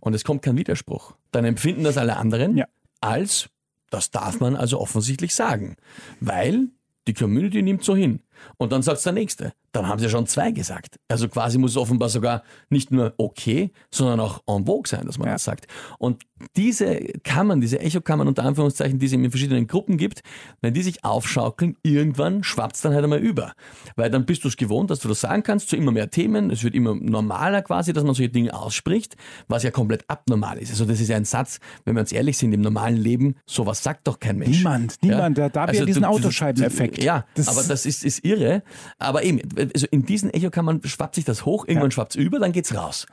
Und 0.01 0.15
es 0.15 0.25
kommt 0.25 0.43
kein 0.43 0.57
Widerspruch. 0.57 1.15
Dann 1.31 1.45
empfinden 1.45 1.85
das 1.85 1.97
alle 1.97 2.17
anderen 2.17 2.57
ja. 2.57 2.67
als, 3.01 3.49
das 3.91 4.11
darf 4.11 4.41
man 4.41 4.57
also 4.57 4.81
offensichtlich 4.81 5.35
sagen. 5.35 5.77
Weil 6.21 6.69
die 7.07 7.15
Community 7.15 7.63
nimmt 7.63 7.85
so 7.85 7.97
hin. 7.97 8.21
Und 8.57 8.72
dann 8.72 8.83
sagt 8.83 9.05
der 9.05 9.12
Nächste. 9.12 9.53
Dann 9.72 9.87
haben 9.87 9.98
sie 9.98 10.07
ja 10.07 10.11
schon 10.11 10.27
zwei 10.27 10.51
gesagt. 10.51 10.96
Also 11.09 11.29
quasi 11.29 11.59
muss 11.59 11.72
es 11.72 11.77
offenbar 11.77 12.09
sogar 12.09 12.42
nicht 12.70 12.90
nur 12.90 13.14
okay, 13.18 13.70
sondern 13.90 14.20
auch 14.20 14.40
en 14.46 14.66
vogue 14.66 14.88
sein, 14.88 15.07
dass 15.07 15.18
man 15.18 15.29
ja. 15.29 15.35
das 15.35 15.44
sagt. 15.44 15.66
Und 15.98 16.24
diese 16.57 16.96
Kammern, 17.24 17.61
diese 17.61 17.81
Echokammern 17.81 18.29
unter 18.29 18.44
Anführungszeichen, 18.44 18.98
die 18.98 19.07
es 19.07 19.12
in 19.12 19.31
verschiedenen 19.31 19.66
Gruppen 19.66 19.98
gibt, 19.98 20.22
wenn 20.61 20.72
die 20.72 20.83
sich 20.83 21.05
aufschaukeln, 21.05 21.77
irgendwann 21.83 22.44
schwappt 22.44 22.77
es 22.77 22.83
dann 22.83 22.94
halt 22.94 23.05
einmal 23.05 23.18
über. 23.18 23.53
Weil 23.96 24.11
dann 24.11 24.24
bist 24.24 24.44
du 24.44 24.48
es 24.48 24.57
gewohnt, 24.57 24.90
dass 24.90 25.01
du 25.01 25.09
das 25.09 25.20
sagen 25.20 25.42
kannst 25.42 25.68
zu 25.68 25.77
immer 25.77 25.92
mehr 25.92 26.11
Themen. 26.11 26.51
Es 26.51 26.62
wird 26.62 26.74
immer 26.74 26.94
normaler 26.94 27.62
quasi, 27.62 27.92
dass 27.92 28.05
man 28.05 28.14
solche 28.14 28.31
Dinge 28.31 28.55
ausspricht, 28.55 29.16
was 29.48 29.62
ja 29.62 29.70
komplett 29.70 30.05
abnormal 30.09 30.59
ist. 30.59 30.70
Also 30.70 30.85
das 30.85 31.01
ist 31.01 31.09
ja 31.09 31.16
ein 31.16 31.24
Satz, 31.24 31.61
wenn 31.85 31.94
wir 31.94 32.01
uns 32.01 32.12
ehrlich 32.12 32.38
sind, 32.38 32.53
im 32.53 32.61
normalen 32.61 32.96
Leben, 32.96 33.37
sowas 33.46 33.83
sagt 33.83 34.07
doch 34.07 34.18
kein 34.18 34.38
Mensch. 34.38 34.59
Niemand, 34.59 34.96
niemand. 35.03 35.38
Ja? 35.38 35.48
Da, 35.48 35.61
haben 35.62 35.68
also 35.70 35.81
wir 35.81 35.87
diesen 35.87 36.05
Autoscheibeneffekt. 36.05 37.03
Ja, 37.03 37.27
das 37.35 37.48
aber 37.48 37.62
das 37.66 37.85
ist, 37.85 38.05
ist 38.05 38.20
irre. 38.29 38.62
Aber 38.99 39.23
eben, 39.23 39.41
also 39.57 39.87
in 39.91 40.05
diesen 40.05 40.33
Echokammern 40.33 40.81
schwappt 40.85 41.14
sich 41.14 41.25
das 41.25 41.45
hoch, 41.45 41.67
irgendwann 41.67 41.91
ja. 41.91 41.95
schwappt 41.95 42.17
es 42.17 42.23
über, 42.23 42.38
dann 42.38 42.53
geht 42.53 42.67
es 42.67 42.75
raus. 42.75 43.07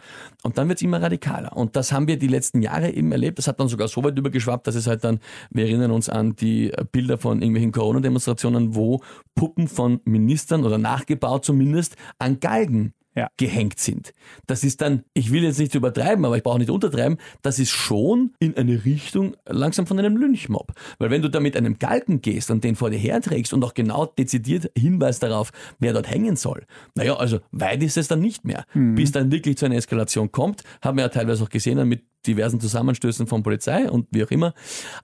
Und 0.44 0.58
dann 0.58 0.68
wird 0.68 0.80
es 0.80 0.84
immer 0.84 1.02
radikaler. 1.02 1.56
Und 1.56 1.76
das 1.76 1.92
haben 1.92 2.08
wir 2.08 2.18
die 2.18 2.28
letzten 2.28 2.62
Jahre 2.62 2.92
eben 2.92 3.12
erlebt. 3.12 3.38
Das 3.38 3.48
hat 3.48 3.60
dann 3.60 3.68
sogar 3.68 3.88
so 3.88 4.04
weit 4.04 4.18
übergeschwappt, 4.18 4.68
dass 4.68 4.76
es 4.76 4.88
halt 4.88 5.04
dann, 5.04 5.20
wir 5.50 5.66
erinnern 5.66 5.92
uns 5.92 6.10
an 6.10 6.36
die 6.36 6.72
Bilder 6.92 7.18
von 7.18 7.42
irgendwelchen 7.42 7.72
Corona-Demonstrationen, 7.72 8.76
wo 8.76 9.02
Puppen 9.36 9.68
von 9.68 10.02
Ministern 10.06 10.66
oder 10.66 10.78
nachgebaut 10.78 11.46
zumindest 11.46 11.96
an 12.20 12.40
Galgen 12.40 12.94
Ja. 13.16 13.30
gehängt 13.38 13.80
sind. 13.80 14.14
Das 14.46 14.64
ist 14.64 14.82
dann, 14.82 15.04
ich 15.14 15.32
will 15.32 15.44
jetzt 15.44 15.60
nicht 15.60 15.74
übertreiben, 15.74 16.26
aber 16.26 16.38
ich 16.38 16.44
brauche 16.44 16.60
nicht 16.60 16.70
untertreiben, 16.70 17.18
das 17.42 17.60
ist 17.60 17.72
schon 17.72 18.34
in 18.40 18.58
eine 18.58 18.84
Richtung 18.84 19.36
langsam 19.48 19.88
von 19.88 19.98
einem 19.98 20.18
Lynchmob. 20.18 20.74
Weil 21.00 21.12
wenn 21.12 21.22
du 21.22 21.30
da 21.30 21.40
mit 21.40 21.56
einem 21.56 21.80
Galgen 21.80 22.22
gehst 22.22 22.52
und 22.52 22.64
den 22.64 22.76
vor 22.76 22.90
dir 22.90 22.98
herträgst 22.98 23.54
und 23.54 23.64
auch 23.64 23.74
genau 23.74 24.06
dezidiert 24.06 24.70
hinweist 24.78 25.24
darauf, 25.24 25.52
wer 25.80 25.94
dort 25.94 26.10
hängen 26.10 26.36
soll, 26.36 26.66
naja, 26.96 27.16
also 27.16 27.40
weit 27.52 27.82
ist 27.84 27.98
es 27.98 28.08
dann 28.08 28.20
nicht 28.20 28.44
mehr. 28.44 28.66
Bis 28.96 29.12
dann 29.12 29.32
wirklich 29.32 29.58
zu 29.58 29.66
einer 29.66 29.76
Eskalation 29.76 30.32
kommt, 30.32 30.64
haben 30.82 30.98
wir 30.98 31.04
ja 31.04 31.10
teilweise 31.10 31.44
auch 31.44 31.50
gesehen 31.50 31.88
mit 31.88 32.04
diversen 32.28 32.60
Zusammenstößen 32.60 33.28
von 33.28 33.44
Polizei 33.44 33.90
und 33.90 34.08
wie 34.12 34.24
auch 34.24 34.32
immer. 34.32 34.54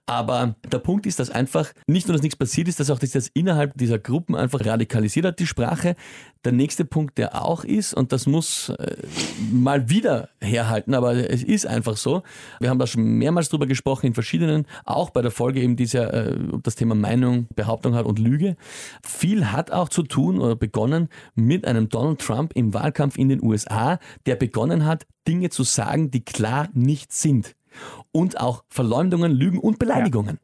Aber 0.06 0.56
der 0.70 0.78
Punkt 0.78 1.06
ist, 1.06 1.18
dass 1.18 1.30
einfach 1.30 1.72
nicht 1.86 2.08
nur, 2.08 2.14
dass 2.14 2.22
nichts 2.22 2.36
passiert 2.36 2.68
ist, 2.68 2.80
dass 2.80 2.90
auch 2.90 2.98
das 2.98 3.28
innerhalb 3.34 3.76
dieser 3.76 3.98
Gruppen 3.98 4.34
einfach 4.34 4.64
radikalisiert 4.64 5.26
hat, 5.26 5.38
die 5.38 5.46
Sprache. 5.46 5.94
Der 6.44 6.52
nächste 6.52 6.84
Punkt, 6.84 7.18
der 7.18 7.40
auch 7.40 7.64
ist, 7.64 7.94
und 7.94 8.10
das 8.10 8.26
muss 8.26 8.70
äh, 8.70 8.96
mal 9.52 9.88
wieder 9.88 10.28
herhalten, 10.40 10.94
aber 10.94 11.14
es 11.14 11.44
ist 11.44 11.66
einfach 11.66 11.96
so. 11.96 12.22
Wir 12.58 12.68
haben 12.68 12.80
da 12.80 12.86
schon 12.88 13.04
mehrmals 13.04 13.48
drüber 13.48 13.66
gesprochen 13.66 14.06
in 14.06 14.14
verschiedenen, 14.14 14.66
auch 14.84 15.10
bei 15.10 15.22
der 15.22 15.30
Folge 15.30 15.60
eben, 15.60 15.76
die 15.76 15.84
ja 15.84 16.04
äh, 16.08 16.36
das 16.62 16.74
Thema 16.74 16.94
Meinung, 16.96 17.46
Behauptung 17.54 17.94
hat 17.94 18.06
und 18.06 18.18
Lüge. 18.18 18.56
Viel 19.04 19.52
hat 19.52 19.70
auch 19.70 19.88
zu 19.88 20.02
tun 20.02 20.40
oder 20.40 20.56
begonnen 20.56 21.08
mit 21.34 21.64
einem 21.64 21.88
Donald 21.88 22.20
Trump 22.20 22.52
im 22.54 22.74
Wahlkampf 22.74 23.16
in 23.16 23.28
den 23.28 23.42
USA, 23.42 23.98
der 24.26 24.36
begonnen 24.36 24.84
hat, 24.84 25.06
Dinge 25.26 25.50
zu 25.50 25.64
sagen, 25.64 26.10
die 26.10 26.24
klar 26.24 26.68
nicht 26.72 27.12
sind. 27.12 27.54
Und 28.12 28.38
auch 28.40 28.64
Verleumdungen, 28.68 29.32
Lügen 29.32 29.58
und 29.58 29.78
Beleidigungen. 29.78 30.38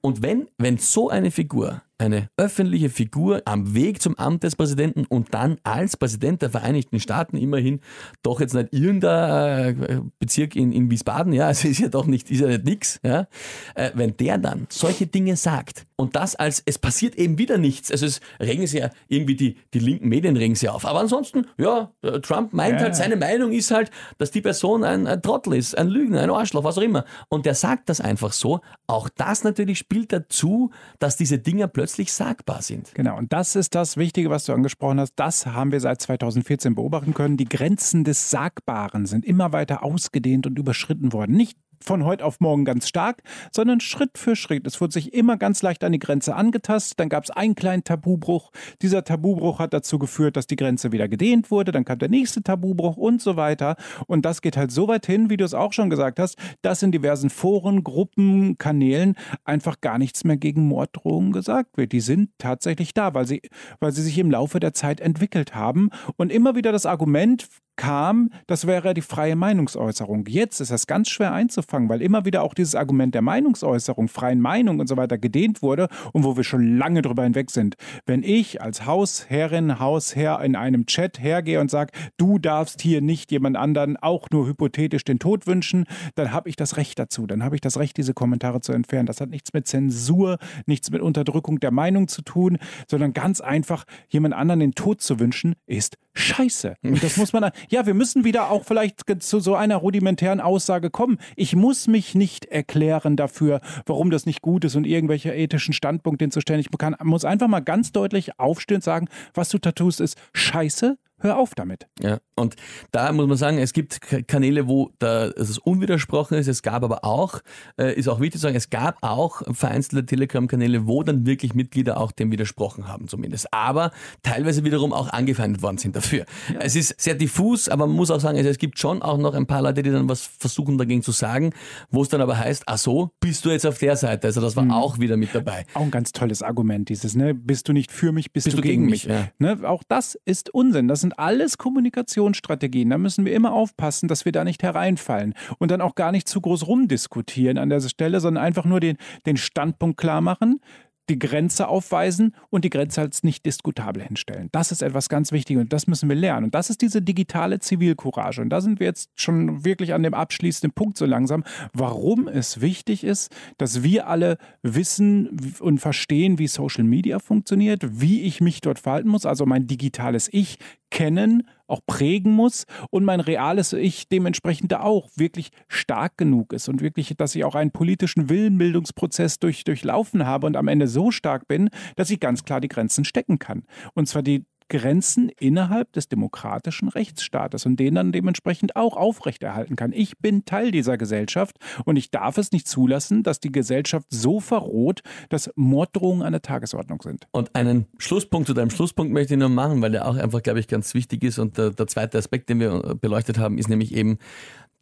Und 0.00 0.22
wenn, 0.22 0.48
wenn 0.58 0.78
so 0.78 1.08
eine 1.08 1.30
Figur, 1.30 1.82
eine 2.02 2.28
öffentliche 2.36 2.90
Figur 2.90 3.42
am 3.44 3.74
Weg 3.74 4.02
zum 4.02 4.18
Amt 4.18 4.42
des 4.42 4.56
Präsidenten 4.56 5.06
und 5.06 5.32
dann 5.34 5.58
als 5.62 5.96
Präsident 5.96 6.42
der 6.42 6.50
Vereinigten 6.50 6.98
Staaten 6.98 7.36
immerhin 7.36 7.80
doch 8.22 8.40
jetzt 8.40 8.54
nicht 8.54 8.72
irgendein 8.72 9.82
äh, 9.82 10.00
Bezirk 10.18 10.56
in, 10.56 10.72
in 10.72 10.90
Wiesbaden, 10.90 11.32
ja, 11.32 11.46
also 11.48 11.68
ist 11.68 11.78
ja 11.78 11.88
doch 11.88 12.06
nicht, 12.06 12.30
ist 12.30 12.40
ja 12.40 12.48
nicht 12.48 12.64
nix, 12.64 12.98
ja, 13.04 13.28
äh, 13.74 13.92
wenn 13.94 14.16
der 14.16 14.38
dann 14.38 14.66
solche 14.68 15.06
Dinge 15.06 15.36
sagt 15.36 15.86
und 15.94 16.16
das 16.16 16.34
als, 16.34 16.60
es 16.66 16.78
passiert 16.78 17.14
eben 17.14 17.38
wieder 17.38 17.56
nichts, 17.56 17.90
also 17.92 18.06
es 18.06 18.20
regen 18.40 18.66
sich 18.66 18.80
ja 18.80 18.90
irgendwie 19.06 19.36
die, 19.36 19.56
die 19.72 19.78
linken 19.78 20.08
Medien 20.08 20.36
regen 20.36 20.56
sich 20.56 20.68
auf, 20.68 20.84
aber 20.84 21.00
ansonsten, 21.00 21.46
ja, 21.56 21.92
äh, 22.02 22.18
Trump 22.20 22.52
meint 22.52 22.80
Ja. 22.80 22.86
halt, 22.86 22.96
seine 22.96 23.16
Meinung 23.16 23.52
ist 23.52 23.70
halt, 23.70 23.92
dass 24.18 24.32
die 24.32 24.40
Person 24.40 24.82
ein, 24.82 25.06
ein 25.06 25.22
Trottel 25.22 25.54
ist, 25.54 25.78
ein 25.78 25.86
Lügner, 25.86 26.22
ein 26.22 26.30
Arschloch, 26.30 26.64
was 26.64 26.78
auch 26.78 26.82
immer 26.82 27.04
und 27.28 27.46
der 27.46 27.54
sagt 27.54 27.88
das 27.88 28.00
einfach 28.00 28.32
so, 28.32 28.60
auch 28.88 29.08
das 29.08 29.44
natürlich 29.44 29.61
spielt 29.74 30.12
dazu, 30.12 30.70
dass 30.98 31.16
diese 31.16 31.38
Dinger 31.38 31.68
plötzlich 31.68 32.12
sagbar 32.12 32.62
sind. 32.62 32.94
Genau, 32.94 33.16
und 33.16 33.32
das 33.32 33.56
ist 33.56 33.74
das 33.74 33.96
Wichtige, 33.96 34.30
was 34.30 34.44
du 34.44 34.52
angesprochen 34.52 35.00
hast. 35.00 35.14
Das 35.16 35.46
haben 35.46 35.72
wir 35.72 35.80
seit 35.80 36.00
2014 36.00 36.74
beobachten 36.74 37.14
können. 37.14 37.36
Die 37.36 37.44
Grenzen 37.44 38.04
des 38.04 38.30
Sagbaren 38.30 39.06
sind 39.06 39.24
immer 39.24 39.52
weiter 39.52 39.82
ausgedehnt 39.82 40.46
und 40.46 40.58
überschritten 40.58 41.12
worden. 41.12 41.36
Nicht 41.36 41.58
von 41.82 42.04
heute 42.04 42.24
auf 42.24 42.40
morgen 42.40 42.64
ganz 42.64 42.88
stark, 42.88 43.22
sondern 43.50 43.80
Schritt 43.80 44.18
für 44.18 44.36
Schritt. 44.36 44.66
Es 44.66 44.80
wurde 44.80 44.92
sich 44.92 45.14
immer 45.14 45.36
ganz 45.36 45.62
leicht 45.62 45.84
an 45.84 45.92
die 45.92 45.98
Grenze 45.98 46.34
angetastet. 46.34 47.00
Dann 47.00 47.08
gab 47.08 47.24
es 47.24 47.30
einen 47.30 47.54
kleinen 47.54 47.84
Tabubruch. 47.84 48.50
Dieser 48.80 49.04
Tabubruch 49.04 49.58
hat 49.58 49.72
dazu 49.72 49.98
geführt, 49.98 50.36
dass 50.36 50.46
die 50.46 50.56
Grenze 50.56 50.92
wieder 50.92 51.08
gedehnt 51.08 51.50
wurde. 51.50 51.72
Dann 51.72 51.84
kam 51.84 51.98
der 51.98 52.08
nächste 52.08 52.42
Tabubruch 52.42 52.96
und 52.96 53.20
so 53.20 53.36
weiter. 53.36 53.76
Und 54.06 54.24
das 54.24 54.42
geht 54.42 54.56
halt 54.56 54.70
so 54.70 54.88
weit 54.88 55.06
hin, 55.06 55.30
wie 55.30 55.36
du 55.36 55.44
es 55.44 55.54
auch 55.54 55.72
schon 55.72 55.90
gesagt 55.90 56.18
hast, 56.18 56.36
dass 56.62 56.82
in 56.82 56.92
diversen 56.92 57.30
Foren, 57.30 57.84
Gruppen, 57.84 58.58
Kanälen 58.58 59.16
einfach 59.44 59.80
gar 59.80 59.98
nichts 59.98 60.24
mehr 60.24 60.36
gegen 60.36 60.66
Morddrohungen 60.66 61.32
gesagt 61.32 61.76
wird. 61.76 61.92
Die 61.92 62.00
sind 62.00 62.30
tatsächlich 62.38 62.94
da, 62.94 63.14
weil 63.14 63.26
sie, 63.26 63.42
weil 63.80 63.92
sie 63.92 64.02
sich 64.02 64.18
im 64.18 64.30
Laufe 64.30 64.60
der 64.60 64.74
Zeit 64.74 65.00
entwickelt 65.00 65.54
haben. 65.54 65.90
Und 66.16 66.32
immer 66.32 66.54
wieder 66.54 66.72
das 66.72 66.86
Argument 66.86 67.48
kam, 67.76 68.30
das 68.46 68.66
wäre 68.66 68.94
die 68.94 69.02
freie 69.02 69.36
Meinungsäußerung. 69.36 70.26
Jetzt 70.26 70.60
ist 70.60 70.70
das 70.70 70.86
ganz 70.86 71.08
schwer 71.08 71.32
einzufangen, 71.32 71.88
weil 71.88 72.02
immer 72.02 72.24
wieder 72.24 72.42
auch 72.42 72.54
dieses 72.54 72.74
Argument 72.74 73.14
der 73.14 73.22
Meinungsäußerung, 73.22 74.08
freien 74.08 74.40
Meinung 74.40 74.80
und 74.80 74.88
so 74.88 74.96
weiter 74.96 75.18
gedehnt 75.18 75.62
wurde 75.62 75.88
und 76.12 76.24
wo 76.24 76.36
wir 76.36 76.44
schon 76.44 76.76
lange 76.76 77.02
drüber 77.02 77.24
hinweg 77.24 77.50
sind. 77.50 77.76
Wenn 78.06 78.22
ich 78.22 78.60
als 78.62 78.86
Hausherrin, 78.86 79.78
Hausherr 79.78 80.40
in 80.42 80.56
einem 80.56 80.86
Chat 80.86 81.20
hergehe 81.20 81.60
und 81.60 81.70
sage, 81.70 81.92
du 82.16 82.38
darfst 82.38 82.82
hier 82.82 83.00
nicht 83.00 83.32
jemand 83.32 83.56
anderen 83.56 83.96
auch 83.96 84.28
nur 84.30 84.46
hypothetisch 84.46 85.04
den 85.04 85.18
Tod 85.18 85.46
wünschen, 85.46 85.86
dann 86.14 86.32
habe 86.32 86.48
ich 86.48 86.56
das 86.56 86.76
Recht 86.76 86.98
dazu. 86.98 87.26
Dann 87.26 87.42
habe 87.42 87.54
ich 87.54 87.60
das 87.60 87.78
Recht, 87.78 87.96
diese 87.96 88.14
Kommentare 88.14 88.60
zu 88.60 88.72
entfernen. 88.72 89.06
Das 89.06 89.20
hat 89.20 89.30
nichts 89.30 89.52
mit 89.52 89.66
Zensur, 89.66 90.38
nichts 90.66 90.90
mit 90.90 91.00
Unterdrückung 91.00 91.60
der 91.60 91.70
Meinung 91.70 92.08
zu 92.08 92.22
tun, 92.22 92.58
sondern 92.88 93.12
ganz 93.12 93.40
einfach, 93.40 93.84
jemand 94.08 94.34
anderen 94.34 94.60
den 94.60 94.74
Tod 94.74 95.00
zu 95.00 95.18
wünschen, 95.18 95.54
ist 95.66 95.96
scheiße. 96.14 96.74
Und 96.82 97.02
das 97.02 97.16
muss 97.16 97.32
man, 97.32 97.50
ja, 97.68 97.86
wir 97.86 97.94
müssen 97.94 98.24
wieder 98.24 98.50
auch 98.50 98.64
vielleicht 98.64 99.00
zu 99.22 99.40
so 99.40 99.54
einer 99.54 99.76
rudimentären 99.76 100.40
Aussage 100.40 100.90
kommen. 100.90 101.18
Ich 101.36 101.56
muss 101.56 101.86
mich 101.86 102.14
nicht 102.14 102.46
erklären 102.46 103.16
dafür, 103.16 103.60
warum 103.86 104.10
das 104.10 104.26
nicht 104.26 104.42
gut 104.42 104.64
ist 104.64 104.76
und 104.76 104.86
irgendwelche 104.86 105.34
ethischen 105.34 105.74
Standpunkte 105.74 106.24
hinzustellen. 106.24 106.60
Ich 106.60 106.68
kann, 106.78 106.96
muss 107.02 107.24
einfach 107.24 107.48
mal 107.48 107.60
ganz 107.60 107.92
deutlich 107.92 108.38
aufstehen 108.38 108.76
und 108.76 108.84
sagen, 108.84 109.08
was 109.34 109.48
du 109.48 109.58
tust, 109.58 110.00
ist 110.00 110.18
scheiße. 110.32 110.98
Hör 111.22 111.38
auf 111.38 111.54
damit. 111.54 111.86
Ja, 112.00 112.18
und 112.34 112.56
da 112.90 113.12
muss 113.12 113.26
man 113.26 113.36
sagen, 113.36 113.58
es 113.58 113.72
gibt 113.72 114.00
Kanäle, 114.28 114.66
wo 114.68 114.90
da 114.98 115.26
es 115.28 115.58
unwidersprochen 115.58 116.36
ist. 116.36 116.48
Es 116.48 116.62
gab 116.62 116.82
aber 116.82 117.04
auch, 117.04 117.40
äh, 117.78 117.94
ist 117.94 118.08
auch 118.08 118.20
wichtig 118.20 118.40
zu 118.40 118.46
sagen, 118.46 118.56
es 118.56 118.70
gab 118.70 118.98
auch 119.02 119.42
vereinzelte 119.54 120.04
Telegram-Kanäle, 120.04 120.86
wo 120.86 121.02
dann 121.02 121.24
wirklich 121.26 121.54
Mitglieder 121.54 121.98
auch 121.98 122.12
dem 122.12 122.30
widersprochen 122.30 122.88
haben 122.88 123.08
zumindest. 123.08 123.52
Aber 123.54 123.92
teilweise 124.22 124.64
wiederum 124.64 124.92
auch 124.92 125.08
angefeindet 125.10 125.62
worden 125.62 125.78
sind 125.78 125.96
dafür. 125.96 126.26
Es 126.58 126.76
ist 126.76 127.00
sehr 127.00 127.14
diffus, 127.14 127.68
aber 127.68 127.86
man 127.86 127.96
muss 127.96 128.10
auch 128.10 128.20
sagen, 128.20 128.36
also 128.36 128.50
es 128.50 128.58
gibt 128.58 128.78
schon 128.78 129.00
auch 129.00 129.18
noch 129.18 129.34
ein 129.34 129.46
paar 129.46 129.62
Leute, 129.62 129.82
die 129.82 129.90
dann 129.90 130.08
was 130.08 130.26
versuchen 130.26 130.76
dagegen 130.76 131.02
zu 131.02 131.12
sagen, 131.12 131.52
wo 131.90 132.02
es 132.02 132.08
dann 132.08 132.20
aber 132.20 132.36
heißt, 132.36 132.64
ach 132.66 132.78
so, 132.78 133.10
bist 133.20 133.44
du 133.44 133.50
jetzt 133.50 133.64
auf 133.66 133.78
der 133.78 133.96
Seite. 133.96 134.26
Also 134.26 134.40
das 134.40 134.56
war 134.56 134.68
auch 134.76 134.98
wieder 134.98 135.16
mit 135.16 135.34
dabei. 135.34 135.66
Auch 135.74 135.82
ein 135.82 135.90
ganz 135.90 136.12
tolles 136.12 136.42
Argument, 136.42 136.88
dieses, 136.88 137.14
ne? 137.14 137.32
Bist 137.34 137.68
du 137.68 137.72
nicht 137.72 137.92
für 137.92 138.12
mich, 138.12 138.32
bist, 138.32 138.44
Bist 138.44 138.56
du 138.56 138.60
du 138.60 138.68
gegen 138.68 138.82
gegen 138.82 138.90
mich. 138.90 139.06
mich, 139.06 139.14
ja. 139.14 139.28
Ne? 139.38 139.68
Auch 139.68 139.82
das 139.86 140.18
ist 140.24 140.52
Unsinn. 140.52 140.88
Das 140.88 141.00
sind 141.00 141.11
alles 141.18 141.58
Kommunikationsstrategien. 141.58 142.90
Da 142.90 142.98
müssen 142.98 143.24
wir 143.24 143.34
immer 143.34 143.52
aufpassen, 143.52 144.08
dass 144.08 144.24
wir 144.24 144.32
da 144.32 144.44
nicht 144.44 144.62
hereinfallen 144.62 145.34
und 145.58 145.70
dann 145.70 145.80
auch 145.80 145.94
gar 145.94 146.12
nicht 146.12 146.28
zu 146.28 146.40
groß 146.40 146.66
rumdiskutieren 146.66 147.58
an 147.58 147.68
der 147.68 147.80
Stelle, 147.80 148.20
sondern 148.20 148.44
einfach 148.44 148.64
nur 148.64 148.80
den, 148.80 148.96
den 149.26 149.36
Standpunkt 149.36 149.98
klar 149.98 150.20
machen, 150.20 150.60
die 151.08 151.18
Grenze 151.18 151.68
aufweisen 151.68 152.34
und 152.50 152.64
die 152.64 152.70
Grenze 152.70 153.00
als 153.00 153.22
nicht 153.22 153.44
diskutabel 153.44 154.02
hinstellen. 154.02 154.48
Das 154.52 154.72
ist 154.72 154.82
etwas 154.82 155.08
ganz 155.08 155.32
Wichtiges 155.32 155.62
und 155.62 155.72
das 155.72 155.86
müssen 155.86 156.08
wir 156.08 156.16
lernen. 156.16 156.44
Und 156.44 156.54
das 156.54 156.70
ist 156.70 156.80
diese 156.80 157.02
digitale 157.02 157.58
Zivilcourage. 157.58 158.40
Und 158.40 158.50
da 158.50 158.60
sind 158.60 158.80
wir 158.80 158.86
jetzt 158.86 159.10
schon 159.14 159.64
wirklich 159.64 159.94
an 159.94 160.02
dem 160.02 160.14
abschließenden 160.14 160.72
Punkt 160.74 160.96
so 160.96 161.04
langsam, 161.04 161.44
warum 161.72 162.28
es 162.28 162.60
wichtig 162.60 163.04
ist, 163.04 163.34
dass 163.58 163.82
wir 163.82 164.06
alle 164.06 164.38
wissen 164.62 165.54
und 165.60 165.78
verstehen, 165.78 166.38
wie 166.38 166.46
Social 166.46 166.84
Media 166.84 167.18
funktioniert, 167.18 168.00
wie 168.00 168.22
ich 168.22 168.40
mich 168.40 168.60
dort 168.60 168.78
verhalten 168.78 169.08
muss, 169.08 169.26
also 169.26 169.44
mein 169.44 169.66
digitales 169.66 170.28
Ich 170.32 170.58
kennen, 170.92 171.48
auch 171.66 171.80
prägen 171.86 172.32
muss 172.32 172.66
und 172.90 173.04
mein 173.04 173.20
reales 173.20 173.72
Ich 173.72 174.08
dementsprechend 174.08 174.70
da 174.70 174.80
auch 174.80 175.08
wirklich 175.16 175.50
stark 175.66 176.18
genug 176.18 176.52
ist 176.52 176.68
und 176.68 176.82
wirklich, 176.82 177.14
dass 177.16 177.34
ich 177.34 177.44
auch 177.44 177.54
einen 177.54 177.72
politischen 177.72 178.28
Willenbildungsprozess 178.28 179.38
durch, 179.38 179.64
durchlaufen 179.64 180.26
habe 180.26 180.46
und 180.46 180.56
am 180.56 180.68
Ende 180.68 180.86
so 180.86 181.10
stark 181.10 181.48
bin, 181.48 181.70
dass 181.96 182.10
ich 182.10 182.20
ganz 182.20 182.44
klar 182.44 182.60
die 182.60 182.68
Grenzen 182.68 183.04
stecken 183.04 183.38
kann. 183.38 183.64
Und 183.94 184.06
zwar 184.06 184.22
die 184.22 184.44
Grenzen 184.72 185.28
innerhalb 185.38 185.92
des 185.92 186.08
demokratischen 186.08 186.88
Rechtsstaates 186.88 187.66
und 187.66 187.76
den 187.76 187.94
dann 187.94 188.10
dementsprechend 188.10 188.74
auch 188.74 188.96
aufrechterhalten 188.96 189.76
kann. 189.76 189.92
Ich 189.92 190.16
bin 190.16 190.46
Teil 190.46 190.70
dieser 190.70 190.96
Gesellschaft 190.96 191.58
und 191.84 191.96
ich 191.96 192.10
darf 192.10 192.38
es 192.38 192.52
nicht 192.52 192.66
zulassen, 192.66 193.22
dass 193.22 193.38
die 193.38 193.52
Gesellschaft 193.52 194.06
so 194.08 194.40
verroht, 194.40 195.02
dass 195.28 195.50
Morddrohungen 195.56 196.22
an 196.22 196.32
der 196.32 196.40
Tagesordnung 196.40 197.02
sind. 197.02 197.28
Und 197.32 197.54
einen 197.54 197.86
Schlusspunkt 197.98 198.46
zu 198.46 198.54
deinem 198.54 198.70
Schlusspunkt 198.70 199.12
möchte 199.12 199.34
ich 199.34 199.40
noch 199.40 199.50
machen, 199.50 199.82
weil 199.82 199.92
der 199.92 200.08
auch 200.08 200.16
einfach, 200.16 200.42
glaube 200.42 200.60
ich, 200.60 200.68
ganz 200.68 200.94
wichtig 200.94 201.22
ist. 201.22 201.38
Und 201.38 201.58
der, 201.58 201.68
der 201.68 201.86
zweite 201.86 202.16
Aspekt, 202.16 202.48
den 202.48 202.58
wir 202.58 202.96
beleuchtet 202.98 203.36
haben, 203.36 203.58
ist 203.58 203.68
nämlich 203.68 203.94
eben, 203.94 204.16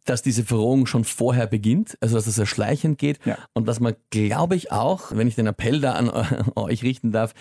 dass 0.05 0.21
diese 0.21 0.43
Verrohung 0.43 0.87
schon 0.87 1.03
vorher 1.03 1.47
beginnt, 1.47 1.97
also 2.01 2.15
dass 2.15 2.27
es 2.27 2.37
erschleichend 2.37 2.97
geht 2.97 3.19
Ja. 3.25 3.37
und 3.53 3.67
dass 3.67 3.79
man, 3.79 3.95
glaube 4.09 4.55
ich, 4.55 4.71
auch, 4.71 5.11
wenn 5.11 5.27
ich 5.27 5.35
den 5.35 5.47
Appell 5.47 5.79
da 5.79 5.93
an 5.93 6.09
euch 6.55 6.83
richten 6.83 7.11
darf, 7.11 7.33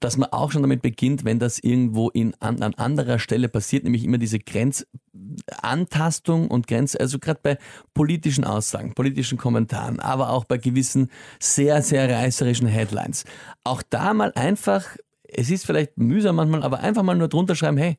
dass 0.00 0.16
man 0.16 0.30
auch 0.32 0.50
schon 0.50 0.62
damit 0.62 0.82
beginnt, 0.82 1.24
wenn 1.24 1.38
das 1.38 1.60
irgendwo 1.60 2.10
in, 2.10 2.34
an, 2.40 2.60
an 2.62 2.74
anderer 2.74 3.20
Stelle 3.20 3.48
passiert, 3.48 3.84
nämlich 3.84 4.04
immer 4.04 4.18
diese 4.18 4.40
Grenzantastung 4.40 6.48
und 6.48 6.66
Grenz, 6.66 6.96
also 6.96 7.18
gerade 7.18 7.40
bei 7.42 7.58
politischen 7.94 8.44
Aussagen, 8.44 8.94
politischen 8.94 9.38
Kommentaren, 9.38 10.00
aber 10.00 10.30
auch 10.30 10.44
bei 10.44 10.58
gewissen 10.58 11.08
sehr, 11.38 11.82
sehr 11.82 12.10
reißerischen 12.10 12.66
Headlines. 12.66 13.24
Auch 13.64 13.82
da 13.88 14.12
mal 14.12 14.32
einfach 14.34 14.84
es 15.34 15.50
ist 15.50 15.64
vielleicht 15.64 15.96
mühsam 15.96 16.36
manchmal, 16.36 16.62
aber 16.62 16.80
einfach 16.80 17.02
mal 17.02 17.16
nur 17.16 17.28
drunter 17.28 17.56
schreiben, 17.56 17.78
hey, 17.78 17.96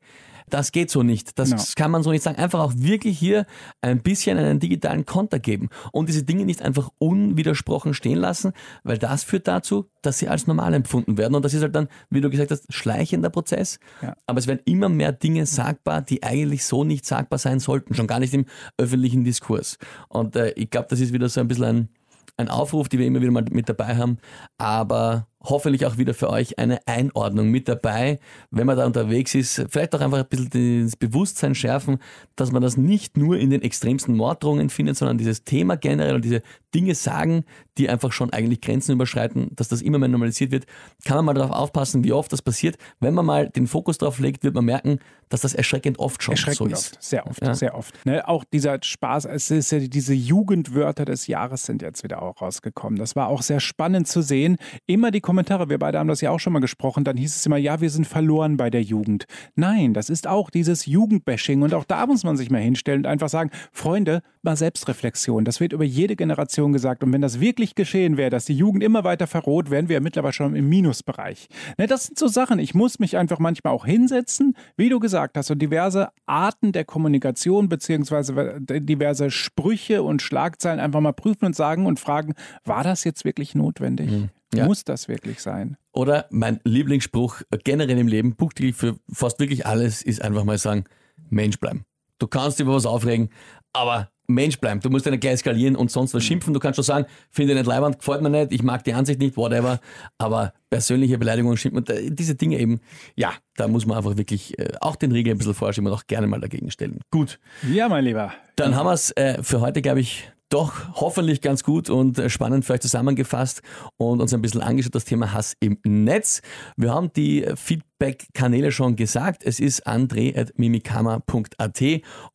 das 0.50 0.72
geht 0.72 0.90
so 0.90 1.02
nicht. 1.02 1.38
Das 1.38 1.50
Genau. 1.50 1.62
kann 1.76 1.90
man 1.90 2.02
so 2.02 2.10
nicht 2.10 2.22
sagen. 2.22 2.38
Einfach 2.38 2.60
auch 2.60 2.72
wirklich 2.76 3.18
hier 3.18 3.46
ein 3.80 4.02
bisschen 4.02 4.38
einen 4.38 4.60
digitalen 4.60 5.06
Konter 5.06 5.38
geben 5.38 5.68
und 5.92 6.08
diese 6.08 6.22
Dinge 6.22 6.44
nicht 6.44 6.62
einfach 6.62 6.90
unwidersprochen 6.98 7.94
stehen 7.94 8.18
lassen, 8.18 8.52
weil 8.82 8.98
das 8.98 9.24
führt 9.24 9.48
dazu, 9.48 9.86
dass 10.02 10.18
sie 10.18 10.28
als 10.28 10.46
normal 10.46 10.74
empfunden 10.74 11.16
werden. 11.16 11.34
Und 11.34 11.44
das 11.44 11.54
ist 11.54 11.62
halt 11.62 11.74
dann, 11.74 11.88
wie 12.10 12.20
du 12.20 12.30
gesagt 12.30 12.50
hast, 12.50 12.72
schleichender 12.72 13.30
Prozess. 13.30 13.78
Ja. 14.02 14.14
Aber 14.26 14.38
es 14.38 14.46
werden 14.46 14.60
immer 14.64 14.88
mehr 14.88 15.12
Dinge 15.12 15.46
sagbar, 15.46 16.02
die 16.02 16.22
eigentlich 16.22 16.64
so 16.64 16.84
nicht 16.84 17.06
sagbar 17.06 17.38
sein 17.38 17.58
sollten, 17.60 17.94
schon 17.94 18.06
gar 18.06 18.20
nicht 18.20 18.34
im 18.34 18.44
öffentlichen 18.76 19.24
Diskurs. 19.24 19.78
Und 20.08 20.36
äh, 20.36 20.50
ich 20.56 20.70
glaube, 20.70 20.88
das 20.90 21.00
ist 21.00 21.12
wieder 21.12 21.28
so 21.28 21.40
ein 21.40 21.48
bisschen 21.48 21.64
ein, 21.64 21.88
ein 22.36 22.48
Aufruf, 22.48 22.88
die 22.88 22.98
wir 22.98 23.06
immer 23.06 23.20
wieder 23.20 23.30
mal 23.32 23.44
mit 23.50 23.68
dabei 23.68 23.96
haben, 23.96 24.18
aber 24.58 25.26
hoffentlich 25.44 25.86
auch 25.86 25.98
wieder 25.98 26.14
für 26.14 26.30
euch 26.30 26.58
eine 26.58 26.78
Einordnung 26.86 27.48
mit 27.50 27.68
dabei, 27.68 28.18
wenn 28.50 28.66
man 28.66 28.76
da 28.76 28.86
unterwegs 28.86 29.34
ist, 29.34 29.64
vielleicht 29.70 29.94
auch 29.94 30.00
einfach 30.00 30.18
ein 30.18 30.26
bisschen 30.28 30.84
das 30.84 30.96
Bewusstsein 30.96 31.54
schärfen, 31.54 31.98
dass 32.36 32.50
man 32.52 32.62
das 32.62 32.76
nicht 32.76 33.16
nur 33.16 33.38
in 33.38 33.50
den 33.50 33.62
extremsten 33.62 34.16
Morddrohungen 34.16 34.70
findet, 34.70 34.96
sondern 34.96 35.18
dieses 35.18 35.44
Thema 35.44 35.76
generell 35.76 36.14
und 36.16 36.24
diese 36.24 36.42
Dinge 36.74 36.94
sagen, 36.94 37.44
die 37.78 37.88
einfach 37.88 38.10
schon 38.12 38.32
eigentlich 38.32 38.60
Grenzen 38.60 38.92
überschreiten, 38.92 39.50
dass 39.54 39.68
das 39.68 39.80
immer 39.82 39.98
mehr 39.98 40.08
normalisiert 40.08 40.50
wird, 40.50 40.64
kann 41.04 41.16
man 41.16 41.24
mal 41.26 41.34
darauf 41.34 41.50
aufpassen, 41.52 42.02
wie 42.04 42.12
oft 42.12 42.32
das 42.32 42.42
passiert. 42.42 42.76
Wenn 43.00 43.14
man 43.14 43.24
mal 43.26 43.48
den 43.48 43.66
Fokus 43.66 43.98
drauf 43.98 44.18
legt, 44.18 44.42
wird 44.42 44.54
man 44.54 44.64
merken, 44.64 44.98
dass 45.28 45.42
das 45.42 45.54
erschreckend 45.54 45.98
oft 45.98 46.22
schon 46.22 46.36
so 46.36 46.48
Erschreckend 46.48 46.72
ist. 46.72 46.94
oft, 46.94 47.02
sehr 47.02 47.26
oft, 47.26 47.42
Ja. 47.44 47.54
sehr 47.54 47.74
oft. 47.76 47.94
Ne, 48.06 48.26
auch 48.28 48.44
dieser 48.44 48.78
Spaß, 48.82 49.24
es 49.26 49.50
ist 49.50 49.70
ja 49.72 49.78
diese 49.80 50.14
Jugendwörter 50.14 51.04
des 51.04 51.26
Jahres 51.26 51.64
sind 51.64 51.82
jetzt 51.82 52.02
wieder 52.02 52.22
auch 52.22 52.40
rausgekommen. 52.40 52.98
Das 52.98 53.14
war 53.16 53.28
auch 53.28 53.42
sehr 53.42 53.60
spannend 53.60 54.08
zu 54.08 54.22
sehen. 54.22 54.56
Immer 54.86 55.10
die 55.10 55.20
Kommentare, 55.34 55.68
wir 55.68 55.80
beide 55.80 55.98
haben 55.98 56.06
das 56.06 56.20
ja 56.20 56.30
auch 56.30 56.38
schon 56.38 56.52
mal 56.52 56.60
gesprochen, 56.60 57.02
dann 57.02 57.16
hieß 57.16 57.34
es 57.34 57.44
immer, 57.44 57.56
ja, 57.56 57.80
wir 57.80 57.90
sind 57.90 58.06
verloren 58.06 58.56
bei 58.56 58.70
der 58.70 58.82
Jugend. 58.82 59.26
Nein, 59.56 59.92
das 59.92 60.08
ist 60.08 60.28
auch 60.28 60.48
dieses 60.48 60.86
Jugendbashing 60.86 61.62
und 61.62 61.74
auch 61.74 61.82
da 61.82 62.06
muss 62.06 62.22
man 62.22 62.36
sich 62.36 62.52
mal 62.52 62.60
hinstellen 62.60 63.00
und 63.00 63.06
einfach 63.06 63.28
sagen, 63.28 63.50
Freunde, 63.72 64.22
mal 64.42 64.56
Selbstreflexion. 64.56 65.44
Das 65.44 65.58
wird 65.58 65.72
über 65.72 65.82
jede 65.82 66.14
Generation 66.14 66.72
gesagt 66.72 67.02
und 67.02 67.12
wenn 67.12 67.20
das 67.20 67.40
wirklich 67.40 67.74
geschehen 67.74 68.16
wäre, 68.16 68.30
dass 68.30 68.44
die 68.44 68.54
Jugend 68.54 68.84
immer 68.84 69.02
weiter 69.02 69.26
verroht, 69.26 69.70
wären 69.70 69.88
wir 69.88 69.94
ja 69.94 70.00
mittlerweile 70.00 70.32
schon 70.32 70.54
im 70.54 70.68
Minusbereich. 70.68 71.48
Ne, 71.78 71.88
das 71.88 72.04
sind 72.04 72.16
so 72.16 72.28
Sachen, 72.28 72.60
ich 72.60 72.72
muss 72.72 73.00
mich 73.00 73.16
einfach 73.16 73.40
manchmal 73.40 73.72
auch 73.72 73.86
hinsetzen, 73.86 74.56
wie 74.76 74.88
du 74.88 75.00
gesagt 75.00 75.36
hast, 75.36 75.50
und 75.50 75.60
diverse 75.60 76.10
Arten 76.26 76.70
der 76.70 76.84
Kommunikation 76.84 77.68
beziehungsweise 77.68 78.60
diverse 78.60 79.32
Sprüche 79.32 80.04
und 80.04 80.22
Schlagzeilen 80.22 80.78
einfach 80.78 81.00
mal 81.00 81.12
prüfen 81.12 81.46
und 81.46 81.56
sagen 81.56 81.86
und 81.86 81.98
fragen, 81.98 82.34
war 82.64 82.84
das 82.84 83.02
jetzt 83.02 83.24
wirklich 83.24 83.56
notwendig? 83.56 84.12
Mhm. 84.12 84.30
Ja. 84.56 84.66
Muss 84.66 84.84
das 84.84 85.08
wirklich 85.08 85.40
sein? 85.40 85.76
Oder 85.92 86.26
mein 86.30 86.60
Lieblingsspruch 86.64 87.42
äh, 87.50 87.58
generell 87.62 87.98
im 87.98 88.08
Leben, 88.08 88.34
buchstäblich 88.36 88.76
für 88.76 88.96
fast 89.12 89.38
wirklich 89.40 89.66
alles, 89.66 90.02
ist 90.02 90.22
einfach 90.22 90.44
mal 90.44 90.58
sagen, 90.58 90.84
Mensch 91.30 91.58
bleiben. 91.58 91.84
Du 92.18 92.26
kannst 92.26 92.58
dich 92.58 92.64
über 92.64 92.74
was 92.74 92.86
aufregen, 92.86 93.30
aber 93.72 94.10
Mensch 94.26 94.58
bleiben. 94.58 94.80
Du 94.80 94.88
musst 94.88 95.04
ja 95.04 95.10
nicht 95.10 95.20
gleich 95.20 95.40
skalieren 95.40 95.76
und 95.76 95.90
sonst 95.90 96.14
was 96.14 96.24
schimpfen. 96.24 96.54
Du 96.54 96.60
kannst 96.60 96.76
schon 96.76 96.84
sagen, 96.84 97.06
finde 97.30 97.52
ich 97.52 97.58
nicht 97.58 97.66
leibend, 97.66 97.98
gefällt 97.98 98.22
mir 98.22 98.30
nicht, 98.30 98.52
ich 98.52 98.62
mag 98.62 98.82
die 98.84 98.94
Ansicht 98.94 99.20
nicht, 99.20 99.36
whatever. 99.36 99.80
Aber 100.16 100.54
persönliche 100.70 101.18
Beleidigungen 101.18 101.56
schimpfen, 101.58 101.84
diese 102.14 102.34
Dinge 102.34 102.58
eben, 102.58 102.80
ja, 103.16 103.32
da 103.56 103.68
muss 103.68 103.84
man 103.84 103.98
einfach 103.98 104.16
wirklich 104.16 104.58
äh, 104.58 104.72
auch 104.80 104.96
den 104.96 105.12
Riegel 105.12 105.34
ein 105.34 105.38
bisschen 105.38 105.54
vorschieben 105.54 105.88
und 105.88 105.92
auch 105.94 106.06
gerne 106.06 106.26
mal 106.26 106.40
dagegen 106.40 106.70
stellen. 106.70 107.00
Gut, 107.10 107.38
Ja, 107.70 107.88
mein 107.88 108.04
Lieber. 108.04 108.32
dann 108.56 108.74
haben 108.76 108.86
wir 108.86 108.92
es 108.94 109.10
äh, 109.12 109.42
für 109.42 109.60
heute, 109.60 109.82
glaube 109.82 110.00
ich, 110.00 110.30
doch 110.54 110.94
hoffentlich 110.94 111.40
ganz 111.40 111.64
gut 111.64 111.90
und 111.90 112.16
äh, 112.16 112.30
spannend 112.30 112.70
euch 112.70 112.80
zusammengefasst 112.80 113.60
und 113.96 114.20
uns 114.20 114.32
ein 114.32 114.40
bisschen 114.40 114.60
angeschaut, 114.60 114.94
das 114.94 115.04
Thema 115.04 115.32
Hass 115.32 115.56
im 115.58 115.78
Netz. 115.84 116.42
Wir 116.76 116.94
haben 116.94 117.12
die 117.12 117.42
äh, 117.42 117.56
Feedback-Kanäle 117.94 118.72
schon 118.72 118.96
gesagt. 118.96 119.44
Es 119.44 119.60
ist 119.60 119.86
andre.mimikama.at 119.86 121.82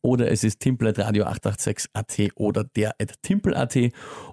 oder 0.02 0.30
es 0.30 0.44
ist 0.44 0.60
timpel.radio886.at 0.60 2.30
oder 2.36 2.64
der 2.64 2.94
at 3.00 3.14
timpel.at 3.22 3.76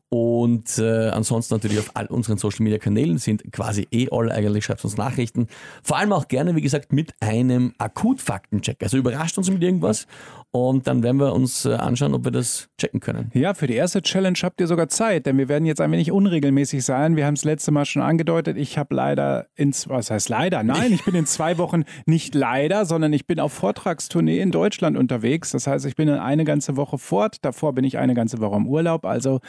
und 0.09 0.77
äh, 0.77 1.09
ansonsten 1.09 1.55
natürlich 1.55 1.79
auf 1.79 1.91
all 1.95 2.05
unseren 2.05 2.37
Social-Media-Kanälen 2.37 3.17
sind 3.17 3.51
quasi 3.51 3.87
eh 3.91 4.07
alle 4.09 4.33
eigentlich, 4.33 4.63
schreibt 4.63 4.85
uns 4.85 4.95
Nachrichten. 4.95 5.47
Vor 5.83 5.97
allem 5.97 6.13
auch 6.13 6.29
gerne, 6.29 6.55
wie 6.55 6.61
gesagt, 6.61 6.93
mit 6.93 7.11
einem 7.19 7.73
Akut-Faktencheck. 7.77 8.81
Also 8.81 8.95
überrascht 8.97 9.37
uns 9.37 9.51
mit 9.51 9.61
irgendwas 9.61 10.07
und 10.51 10.87
dann 10.87 11.03
werden 11.03 11.17
wir 11.17 11.33
uns 11.33 11.65
äh, 11.65 11.73
anschauen, 11.73 12.13
ob 12.13 12.23
wir 12.23 12.31
das 12.31 12.69
checken 12.79 13.01
können. 13.01 13.31
Ja, 13.33 13.53
für 13.53 13.67
die 13.67 13.75
erste 13.75 14.01
Challenge 14.01 14.37
habt 14.41 14.61
ihr 14.61 14.67
sogar 14.67 14.87
Zeit, 14.87 15.25
denn 15.25 15.37
wir 15.37 15.49
werden 15.49 15.65
jetzt 15.65 15.81
ein 15.81 15.91
wenig 15.91 16.09
unregelmäßig 16.09 16.85
sein. 16.85 17.17
Wir 17.17 17.25
haben 17.25 17.33
es 17.33 17.43
letzte 17.43 17.71
Mal 17.71 17.83
schon 17.83 18.01
angedeutet. 18.01 18.55
Ich 18.55 18.77
habe 18.77 18.95
leider 18.95 19.47
in, 19.55 19.73
was 19.87 20.09
heißt 20.09 20.29
leider? 20.29 20.63
Nein, 20.63 20.93
ich 20.93 21.03
bin 21.03 21.15
in 21.17 21.25
zwei 21.25 21.57
Wochen 21.57 21.83
nicht 22.05 22.35
leider, 22.35 22.85
sondern 22.85 23.11
ich 23.13 23.27
bin 23.27 23.39
auf 23.39 23.51
Vortragstournee 23.53 24.39
in 24.39 24.51
Deutschland 24.51 24.97
unterwegs. 24.97 25.51
Das 25.51 25.67
heißt, 25.67 25.85
ich 25.85 25.95
bin 25.95 26.09
eine 26.09 26.43
ganze 26.45 26.77
Woche 26.77 26.97
fort. 26.97 27.37
Davor 27.41 27.73
bin 27.73 27.83
ich 27.83 27.97
eine 27.97 28.13
ganze 28.13 28.39
Woche 28.39 28.55
im 28.55 28.67
Urlaub. 28.67 29.05
Also 29.05 29.39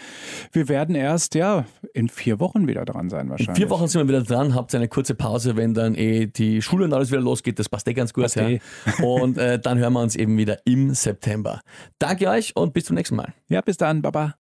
wir 0.52 0.68
werden 0.68 0.94
erst, 0.94 1.34
ja, 1.34 1.64
in 1.94 2.08
vier 2.08 2.40
Wochen 2.40 2.66
wieder 2.66 2.84
dran 2.84 3.08
sein 3.10 3.30
wahrscheinlich. 3.30 3.56
Vier 3.56 3.70
Wochen 3.70 3.86
sind 3.86 4.00
wir 4.00 4.08
wieder 4.08 4.22
dran, 4.24 4.54
habt 4.54 4.74
eine 4.74 4.88
kurze 4.88 5.14
Pause, 5.14 5.56
wenn 5.56 5.74
dann 5.74 5.94
eh 5.94 6.26
die 6.26 6.62
Schule 6.62 6.86
und 6.86 6.92
alles 6.92 7.10
wieder 7.10 7.20
losgeht. 7.20 7.58
Das 7.58 7.68
passt 7.68 7.86
eh 7.88 7.94
ganz 7.94 8.12
gut. 8.12 8.24
Passt 8.24 8.36
Ja. 8.36 8.48
eh. 8.48 8.60
Und 9.02 9.38
äh, 9.38 9.58
dann 9.58 9.78
hören 9.78 9.92
wir 9.92 10.00
uns 10.02 10.16
eben 10.16 10.36
wieder 10.38 10.58
im 10.64 10.94
September. 10.94 11.60
Danke 11.98 12.28
euch 12.28 12.54
und 12.56 12.72
bis 12.74 12.84
zum 12.86 12.96
nächsten 12.96 13.16
Mal. 13.16 13.32
Ja, 13.48 13.60
bis 13.60 13.76
dann. 13.76 14.02
Baba. 14.02 14.34